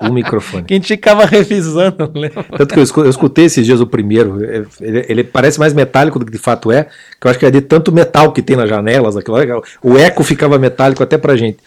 Um 0.00 0.14
microfone. 0.14 0.64
que 0.66 0.72
a 0.72 0.76
gente 0.76 0.88
ficava 0.88 1.26
revisando, 1.26 2.10
lembra? 2.16 2.42
Tanto 2.56 2.72
que 2.72 2.80
eu 2.80 3.10
escutei 3.10 3.44
esse 3.44 3.65
dias 3.66 3.80
o 3.80 3.86
primeiro. 3.86 4.42
É, 4.44 4.64
ele, 4.80 5.06
ele, 5.08 5.24
parece 5.24 5.58
mais 5.58 5.74
metálico 5.74 6.18
do 6.18 6.24
que 6.24 6.32
de 6.32 6.38
fato 6.38 6.72
é, 6.72 6.84
que 7.20 7.26
eu 7.26 7.30
acho 7.30 7.38
que 7.38 7.46
é 7.46 7.50
de 7.50 7.60
tanto 7.60 7.92
metal 7.92 8.32
que 8.32 8.40
tem 8.40 8.56
nas 8.56 8.68
janelas. 8.68 9.16
Aquilo, 9.16 9.36
o 9.82 9.98
eco 9.98 10.24
ficava 10.24 10.58
metálico 10.58 11.02
até 11.02 11.18
pra 11.18 11.36
gente. 11.36 11.58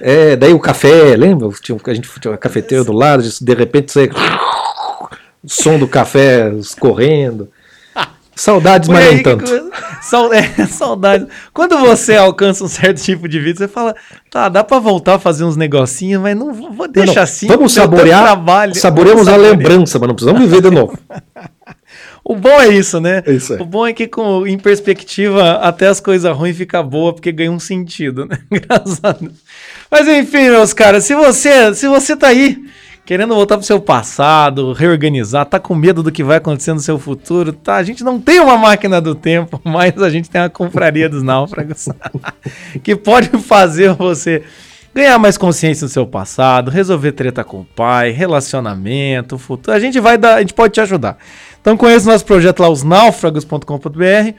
É, 0.00 0.36
daí 0.36 0.52
o 0.52 0.60
café, 0.60 1.16
lembra? 1.16 1.48
Tinha, 1.60 1.76
a 1.84 1.94
gente 1.94 2.08
tinha 2.20 2.30
uma 2.30 2.38
cafeteira 2.38 2.84
do 2.84 2.92
lado, 2.92 3.22
de 3.22 3.54
repente 3.54 3.90
você. 3.90 4.08
O 5.42 5.48
som 5.48 5.78
do 5.78 5.88
café 5.88 6.52
escorrendo. 6.54 7.48
Saudades, 8.38 8.88
mas 8.88 9.04
nem 9.04 9.20
tanto. 9.20 9.44
é, 10.32 10.66
saudades. 10.68 11.26
Quando 11.52 11.76
você 11.76 12.14
alcança 12.14 12.62
um 12.62 12.68
certo 12.68 13.02
tipo 13.02 13.28
de 13.28 13.40
vida, 13.40 13.58
você 13.58 13.66
fala, 13.66 13.96
tá, 14.30 14.48
dá 14.48 14.62
pra 14.62 14.78
voltar 14.78 15.16
a 15.16 15.18
fazer 15.18 15.42
uns 15.42 15.56
negocinhos, 15.56 16.22
mas 16.22 16.36
não 16.36 16.52
vou 16.52 16.86
deixar 16.86 17.06
não, 17.06 17.14
não. 17.16 17.22
assim. 17.24 17.48
Vamos 17.48 17.72
saborear. 17.72 18.22
Trabalho. 18.22 18.76
Saboreamos 18.76 19.26
a 19.26 19.34
lembrança, 19.34 19.98
mas 19.98 20.06
não 20.06 20.14
precisamos 20.14 20.40
viver 20.40 20.62
de 20.62 20.70
novo. 20.70 20.96
o 22.22 22.36
bom 22.36 22.60
é 22.60 22.68
isso, 22.68 23.00
né? 23.00 23.24
É 23.26 23.32
isso 23.32 23.60
o 23.60 23.64
bom 23.64 23.84
é 23.84 23.92
que, 23.92 24.06
com, 24.06 24.46
em 24.46 24.56
perspectiva, 24.56 25.54
até 25.54 25.88
as 25.88 25.98
coisas 25.98 26.32
ruins 26.36 26.56
ficam 26.56 26.86
boas, 26.86 27.14
porque 27.14 27.32
ganha 27.32 27.50
um 27.50 27.58
sentido, 27.58 28.24
né? 28.24 28.38
Engraçado. 28.52 29.32
Mas 29.90 30.06
enfim, 30.06 30.50
meus 30.50 30.72
caras, 30.72 31.02
se 31.02 31.14
você, 31.16 31.74
se 31.74 31.88
você 31.88 32.14
tá 32.16 32.28
aí 32.28 32.56
querendo 33.08 33.34
voltar 33.34 33.56
pro 33.56 33.64
seu 33.64 33.80
passado, 33.80 34.74
reorganizar, 34.74 35.46
tá 35.46 35.58
com 35.58 35.74
medo 35.74 36.02
do 36.02 36.12
que 36.12 36.22
vai 36.22 36.36
acontecer 36.36 36.74
no 36.74 36.78
seu 36.78 36.98
futuro, 36.98 37.54
tá? 37.54 37.76
A 37.76 37.82
gente 37.82 38.04
não 38.04 38.20
tem 38.20 38.38
uma 38.38 38.58
máquina 38.58 39.00
do 39.00 39.14
tempo, 39.14 39.58
mas 39.64 39.96
a 40.02 40.10
gente 40.10 40.28
tem 40.28 40.42
a 40.42 40.50
confraria 40.50 41.08
dos 41.08 41.22
náufragos 41.22 41.88
que 42.84 42.94
pode 42.94 43.30
fazer 43.38 43.94
você 43.94 44.42
ganhar 44.94 45.18
mais 45.18 45.38
consciência 45.38 45.86
do 45.86 45.90
seu 45.90 46.06
passado, 46.06 46.70
resolver 46.70 47.12
treta 47.12 47.42
com 47.42 47.60
o 47.60 47.64
pai, 47.64 48.10
relacionamento, 48.10 49.38
futuro. 49.38 49.74
A 49.74 49.80
gente 49.80 49.98
vai 49.98 50.18
dar, 50.18 50.34
a 50.34 50.40
gente 50.40 50.52
pode 50.52 50.74
te 50.74 50.80
ajudar. 50.82 51.16
Então 51.62 51.78
conheça 51.78 52.10
o 52.10 52.12
nosso 52.12 52.26
projeto 52.26 52.60
lá, 52.60 52.68
osnáufragos.com.br. 52.68 54.34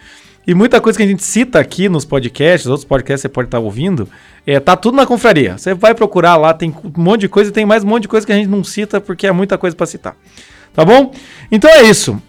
E 0.45 0.53
muita 0.53 0.81
coisa 0.81 0.97
que 0.97 1.03
a 1.03 1.07
gente 1.07 1.23
cita 1.23 1.59
aqui 1.59 1.87
nos 1.87 2.05
podcasts, 2.05 2.67
outros 2.67 2.85
podcasts 2.85 3.21
você 3.21 3.29
pode 3.29 3.47
estar 3.47 3.59
ouvindo, 3.59 4.09
é, 4.47 4.59
tá 4.59 4.75
tudo 4.75 4.95
na 4.95 5.05
confraria. 5.05 5.57
Você 5.57 5.73
vai 5.73 5.93
procurar 5.93 6.35
lá, 6.37 6.53
tem 6.53 6.73
um 6.83 7.01
monte 7.01 7.21
de 7.21 7.29
coisa 7.29 7.49
e 7.49 7.53
tem 7.53 7.65
mais 7.65 7.83
um 7.83 7.87
monte 7.87 8.03
de 8.03 8.07
coisa 8.07 8.25
que 8.25 8.33
a 8.33 8.35
gente 8.35 8.47
não 8.47 8.63
cita 8.63 8.99
porque 8.99 9.27
é 9.27 9.31
muita 9.31 9.57
coisa 9.57 9.75
para 9.75 9.85
citar. 9.85 10.15
Tá 10.73 10.83
bom? 10.83 11.11
Então 11.51 11.69
é 11.69 11.83
isso. 11.83 12.19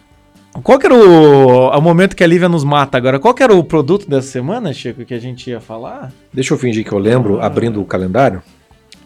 Qual 0.62 0.78
que 0.78 0.86
era 0.86 0.94
o, 0.94 1.68
o 1.68 1.80
momento 1.80 2.16
que 2.16 2.24
a 2.24 2.26
Lívia 2.26 2.48
nos 2.48 2.64
mata 2.64 2.98
agora? 2.98 3.18
Qual 3.20 3.32
que 3.32 3.42
era 3.42 3.54
o 3.54 3.62
produto 3.62 4.08
dessa 4.08 4.28
semana, 4.28 4.72
Chico, 4.72 5.04
que 5.04 5.14
a 5.14 5.18
gente 5.18 5.48
ia 5.48 5.61
falar? 5.61 6.12
Deixa 6.32 6.52
eu 6.52 6.58
fingir 6.58 6.84
que 6.84 6.92
eu 6.92 6.98
lembro, 6.98 7.40
ah. 7.40 7.46
abrindo 7.46 7.80
o 7.80 7.84
calendário. 7.84 8.42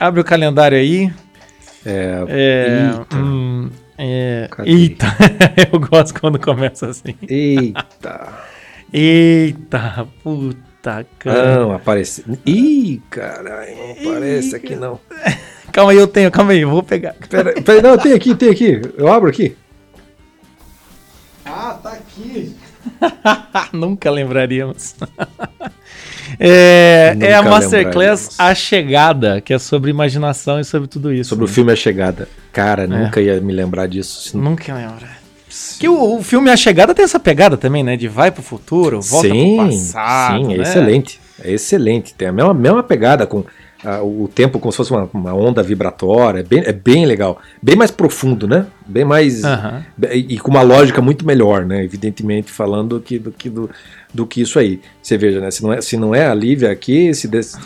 Abre 0.00 0.20
o 0.20 0.24
calendário 0.24 0.78
aí. 0.78 1.12
É. 1.84 2.24
é 2.28 2.90
eita. 2.98 3.16
Hum, 3.16 3.70
é, 3.98 4.48
eita. 4.64 5.07
eu 5.70 5.78
gosto 5.78 6.18
quando 6.18 6.38
começa 6.38 6.86
assim. 6.86 7.14
Eita. 7.28 8.53
Eita, 8.97 10.07
puta, 10.22 11.05
cara. 11.18 11.57
Não, 11.57 11.72
aparece. 11.72 12.24
Ih, 12.47 13.03
caralho, 13.11 13.74
não 13.76 13.90
aparece 13.90 14.55
aqui 14.55 14.76
não. 14.76 15.01
calma 15.72 15.90
aí, 15.90 15.99
eu 15.99 16.07
tenho, 16.07 16.30
calma 16.30 16.53
aí, 16.53 16.61
eu 16.61 16.70
vou 16.70 16.80
pegar. 16.80 17.12
Pera, 17.28 17.61
pera, 17.61 17.82
não, 17.82 17.99
tem 17.99 18.12
aqui, 18.12 18.36
tem 18.36 18.51
aqui. 18.51 18.80
Eu 18.97 19.12
abro 19.12 19.28
aqui. 19.28 19.57
Ah, 21.45 21.76
tá 21.82 21.90
aqui. 21.90 22.55
Nunca 23.74 24.12
lembraríamos. 24.12 24.95
é, 26.38 27.14
Nunca 27.14 27.26
é 27.26 27.34
a 27.34 27.42
Masterclass 27.42 28.38
A 28.38 28.55
Chegada, 28.55 29.40
que 29.40 29.53
é 29.53 29.59
sobre 29.59 29.90
imaginação 29.90 30.61
e 30.61 30.64
sobre 30.64 30.86
tudo 30.86 31.12
isso. 31.12 31.30
Sobre 31.30 31.47
né? 31.47 31.51
o 31.51 31.53
filme 31.53 31.72
A 31.72 31.76
Chegada. 31.76 32.28
Cara, 32.53 32.84
é. 32.84 32.86
nunca 32.86 33.20
ia 33.20 33.40
me 33.40 33.53
lembrar 33.53 33.88
disso. 33.88 34.38
Nunca 34.38 34.70
lembra. 35.55 35.78
Que 35.80 35.88
o, 35.88 36.18
o, 36.18 36.22
filme 36.22 36.50
A 36.50 36.57
Chegada 36.57 36.94
tem 36.94 37.05
essa 37.05 37.20
pegada 37.20 37.57
também, 37.57 37.82
né? 37.82 37.96
De 37.96 38.09
vai 38.09 38.30
pro 38.30 38.42
futuro, 38.42 39.00
volta 39.00 39.28
sim, 39.28 39.57
pro 39.57 39.66
passado. 39.66 40.46
Sim, 40.46 40.55
é 40.55 40.57
né? 40.57 40.62
excelente. 40.62 41.20
É 41.42 41.52
excelente. 41.52 42.14
Tem 42.14 42.28
a 42.28 42.32
mesma, 42.32 42.55
mesma 42.55 42.82
pegada 42.82 43.26
com 43.26 43.44
o 44.02 44.28
tempo 44.34 44.59
como 44.59 44.72
se 44.72 44.78
fosse 44.78 44.90
uma, 44.90 45.09
uma, 45.12 45.34
onda 45.34 45.62
vibratória, 45.62 46.40
é 46.40 46.42
bem, 46.42 46.62
é 46.64 46.72
bem 46.72 47.05
legal. 47.05 47.40
Bem 47.62 47.76
mais 47.76 47.90
profundo, 47.90 48.48
né? 48.48 48.66
Bem 48.86 49.05
mais. 49.05 49.44
Aham. 49.44 49.84
E, 50.11 50.34
e 50.34 50.38
com 50.38 50.50
uma 50.50 50.62
lógica 50.62 51.02
muito 51.02 51.26
melhor, 51.26 51.66
né? 51.66 51.84
Evidentemente, 51.84 52.50
falando 52.50 52.98
que, 52.98 53.18
do, 53.18 53.30
que, 53.30 53.50
do, 53.50 53.68
do 54.12 54.26
que 54.26 54.40
isso 54.40 54.59
aí. 54.59 54.80
Você 55.02 55.18
veja, 55.18 55.40
né? 55.40 55.50
Se 55.50 55.62
não 55.62 55.72
é, 55.72 55.80
se 55.82 55.96
não 55.98 56.14
é 56.14 56.26
a 56.26 56.34
Lívia 56.34 56.70
aqui, 56.70 57.12
se, 57.12 57.28
des- 57.28 57.59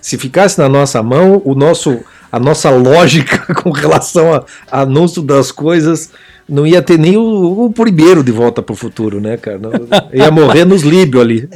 se 0.00 0.16
ficasse 0.16 0.58
na 0.58 0.68
nossa 0.68 1.02
mão, 1.02 1.42
o 1.44 1.54
nosso, 1.54 2.00
a 2.30 2.40
nossa 2.40 2.70
lógica 2.70 3.52
com 3.62 3.70
relação 3.70 4.32
a, 4.32 4.44
a 4.70 4.80
anúncio 4.82 5.20
das 5.20 5.52
coisas 5.52 6.10
não 6.48 6.66
ia 6.66 6.82
ter 6.82 6.98
nem 6.98 7.16
o, 7.16 7.64
o 7.66 7.72
primeiro 7.72 8.22
de 8.22 8.32
volta 8.32 8.62
pro 8.62 8.74
futuro, 8.74 9.20
né, 9.20 9.36
cara? 9.36 9.58
Não- 9.58 9.70
ia 10.12 10.30
morrer 10.30 10.64
nos 10.64 10.82
líbios 10.82 11.22
ali, 11.22 11.48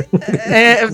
É, 0.46 0.86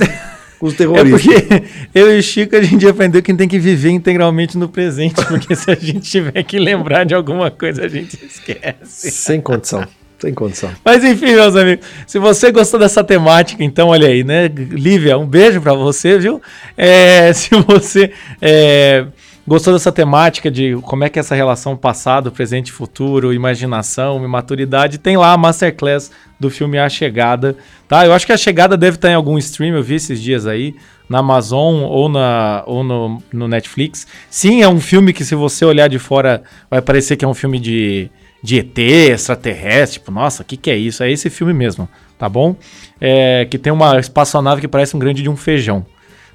os 0.61 0.74
é 0.74 0.76
terroristas. 0.76 1.22
porque 1.22 1.62
eu 1.95 2.14
e 2.14 2.18
o 2.18 2.22
Chico 2.22 2.55
a 2.57 2.62
gente 2.62 2.86
aprendeu 2.86 3.20
que 3.22 3.34
tem 3.34 3.49
que 3.49 3.59
viver 3.59 3.90
integralmente 3.90 4.57
no 4.57 4.68
presente, 4.68 5.14
porque 5.26 5.55
se 5.57 5.70
a 5.70 5.74
gente 5.74 6.09
tiver 6.09 6.43
que 6.45 6.59
lembrar 6.59 7.05
de 7.05 7.14
alguma 7.14 7.51
coisa, 7.51 7.84
a 7.84 7.88
gente 7.88 8.16
esquece. 8.24 9.11
Sem 9.11 9.40
condição, 9.40 9.84
sem 10.20 10.32
condição. 10.32 10.70
Mas 10.84 11.03
enfim, 11.03 11.32
meus 11.34 11.57
amigos, 11.57 11.84
se 12.07 12.18
você 12.20 12.53
gostou 12.53 12.78
dessa 12.78 13.03
temática, 13.03 13.62
então 13.64 13.88
olha 13.88 14.07
aí, 14.09 14.22
né? 14.22 14.49
Lívia, 14.55 15.18
um 15.18 15.26
beijo 15.26 15.61
pra 15.61 15.74
você, 15.74 16.16
viu? 16.18 16.40
É, 16.76 17.32
se 17.32 17.51
você 17.66 18.12
é, 18.40 19.05
gostou 19.47 19.72
dessa 19.72 19.90
temática 19.90 20.51
de 20.51 20.76
como 20.82 21.05
é 21.05 21.09
que 21.09 21.18
é 21.18 21.20
essa 21.20 21.34
relação 21.34 21.76
passado, 21.76 22.30
presente 22.30 22.68
e 22.68 22.72
futuro, 22.72 23.32
imaginação 23.32 24.24
e 24.24 24.28
maturidade, 24.28 24.99
tem 24.99 25.16
lá 25.16 25.32
a 25.32 25.36
Masterclass 25.36 26.11
do 26.38 26.51
filme 26.51 26.78
A 26.78 26.88
Chegada, 26.88 27.57
tá? 27.88 28.05
Eu 28.07 28.12
acho 28.12 28.26
que 28.26 28.32
A 28.32 28.36
Chegada 28.36 28.76
deve 28.76 28.97
estar 28.97 29.11
em 29.11 29.14
algum 29.14 29.38
stream, 29.38 29.74
eu 29.74 29.82
vi 29.82 29.95
esses 29.95 30.20
dias 30.20 30.47
aí, 30.47 30.74
na 31.09 31.18
Amazon 31.18 31.82
ou, 31.82 32.09
na, 32.09 32.62
ou 32.66 32.82
no, 32.82 33.22
no 33.32 33.49
Netflix. 33.49 34.07
Sim, 34.30 34.62
é 34.62 34.68
um 34.68 34.80
filme 34.80 35.12
que 35.12 35.24
se 35.24 35.34
você 35.34 35.64
olhar 35.64 35.88
de 35.88 35.99
fora 35.99 36.43
vai 36.70 36.80
parecer 36.80 37.16
que 37.16 37.24
é 37.24 37.28
um 37.28 37.34
filme 37.34 37.59
de 37.59 38.11
de 38.43 38.59
ET, 38.59 38.76
extraterrestre, 38.76 40.01
tipo, 40.01 40.11
nossa, 40.11 40.43
o 40.43 40.45
que, 40.45 40.57
que 40.57 40.70
é 40.70 40.76
isso? 40.76 41.03
É 41.03 41.11
esse 41.11 41.30
filme 41.30 41.55
mesmo, 41.55 41.88
tá 42.18 42.28
bom? 42.28 42.57
É, 43.01 43.47
que 43.49 43.57
tem 43.57 43.72
uma 43.72 44.01
espaçonave 44.01 44.61
que 44.61 44.66
parece 44.66 44.97
um 44.97 44.99
grande 44.99 45.22
de 45.22 45.30
um 45.30 45.36
feijão. 45.36 45.86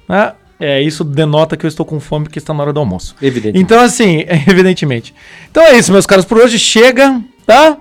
Né? 0.08 0.32
É, 0.60 0.82
isso 0.82 1.04
denota 1.04 1.56
que 1.56 1.64
eu 1.64 1.68
estou 1.68 1.86
com 1.86 2.00
fome 2.00 2.24
porque 2.24 2.38
está 2.38 2.52
na 2.52 2.62
hora 2.62 2.72
do 2.72 2.80
almoço. 2.80 3.14
Evidente. 3.22 3.58
Então, 3.58 3.80
assim, 3.80 4.24
evidentemente. 4.48 5.14
Então 5.50 5.62
é 5.62 5.78
isso, 5.78 5.92
meus 5.92 6.04
caros. 6.06 6.24
Por 6.24 6.38
hoje 6.38 6.58
chega, 6.58 7.20
tá? 7.46 7.76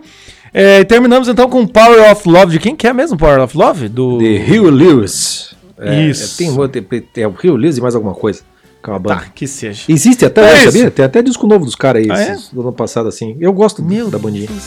É, 0.54 0.84
terminamos 0.84 1.28
então 1.28 1.50
com 1.50 1.66
Power 1.68 2.12
of 2.12 2.28
Love. 2.30 2.52
De 2.54 2.60
quem 2.60 2.76
que 2.76 2.86
é 2.88 2.94
mesmo 2.94 3.18
Power 3.18 3.40
of 3.42 3.58
Love? 3.58 3.90
Do. 3.90 4.20
De 4.20 4.38
Hugh 4.38 4.70
Lewis. 4.70 5.56
É, 5.80 6.08
Isso. 6.08 6.38
Tem, 6.38 6.82
tem, 6.84 7.02
tem 7.02 7.26
o 7.26 7.30
Hugh 7.30 7.56
Lewis 7.56 7.78
e 7.78 7.82
mais 7.82 7.94
alguma 7.96 8.14
coisa. 8.14 8.42
É 8.84 8.92
banda. 8.92 9.16
Tá, 9.16 9.26
que 9.36 9.46
seja. 9.46 9.84
Existe 9.90 10.24
até, 10.26 10.42
É 10.42 10.46
hoje, 10.54 10.62
isso. 10.62 10.72
sabia? 10.72 10.92
Tem 10.92 11.04
até 11.06 11.22
disco 11.22 11.46
novo 11.46 11.66
dos 11.66 11.76
caras 11.76 12.04
aí, 12.04 12.10
Ah, 12.10 12.22
é? 12.22 12.32
esses 12.32 12.50
do 12.54 12.62
ano 12.62 12.72
passado, 12.72 13.10
assim. 13.10 13.36
Eu 13.40 13.52
gosto 13.52 13.84
Meu 13.84 14.10
da 14.10 14.18
bandinha. 14.18 14.48
Deus. 14.48 14.64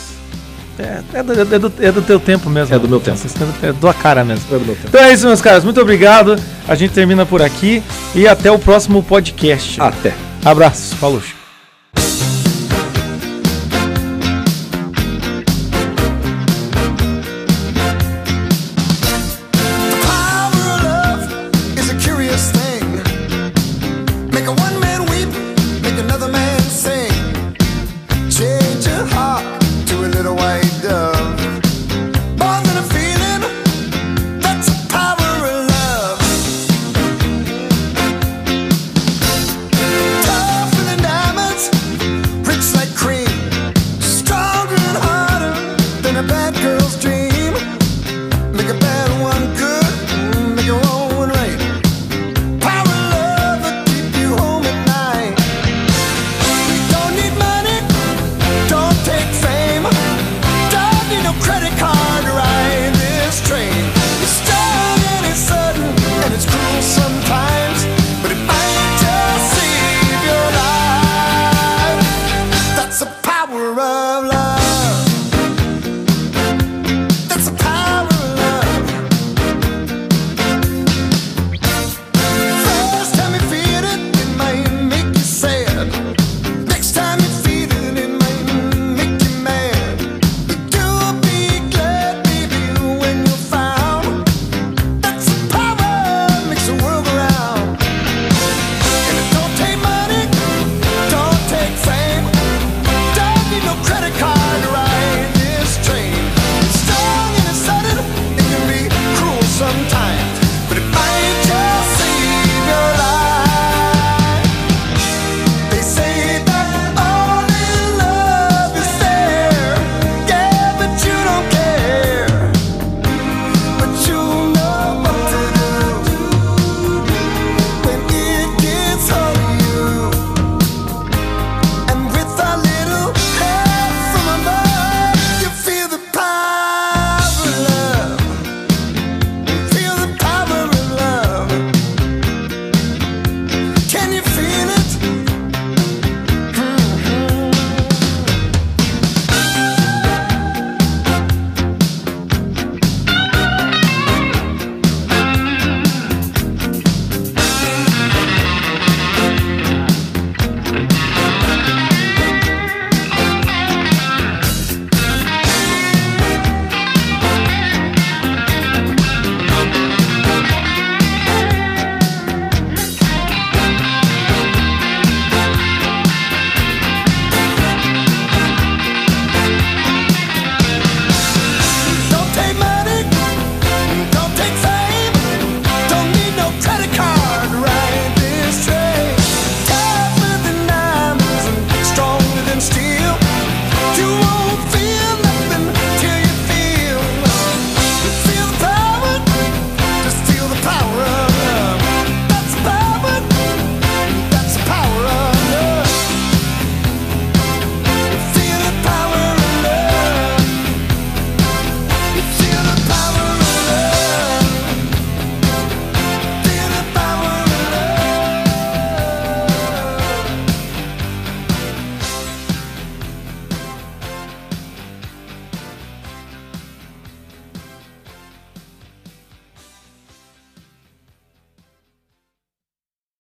É, 0.81 1.19
é, 1.19 1.23
do, 1.23 1.33
é, 1.33 1.59
do, 1.59 1.73
é 1.79 1.91
do 1.91 2.01
teu 2.01 2.19
tempo 2.19 2.49
mesmo. 2.49 2.73
É 2.75 2.79
do 2.79 2.89
meu 2.89 2.99
tempo. 2.99 3.19
É 3.61 3.71
da 3.71 3.93
cara 3.93 4.23
mesmo. 4.23 4.43
É 4.55 4.57
do 4.57 4.65
meu 4.65 4.75
tempo. 4.75 4.87
Então 4.87 5.01
é 5.01 5.13
isso, 5.13 5.27
meus 5.27 5.41
caras. 5.41 5.63
Muito 5.63 5.79
obrigado. 5.79 6.35
A 6.67 6.75
gente 6.75 6.91
termina 6.93 7.25
por 7.25 7.41
aqui 7.41 7.83
e 8.15 8.27
até 8.27 8.51
o 8.51 8.57
próximo 8.57 9.03
podcast. 9.03 9.79
Até. 9.79 10.13
Abraços. 10.43 10.93
Falou. 10.93 11.40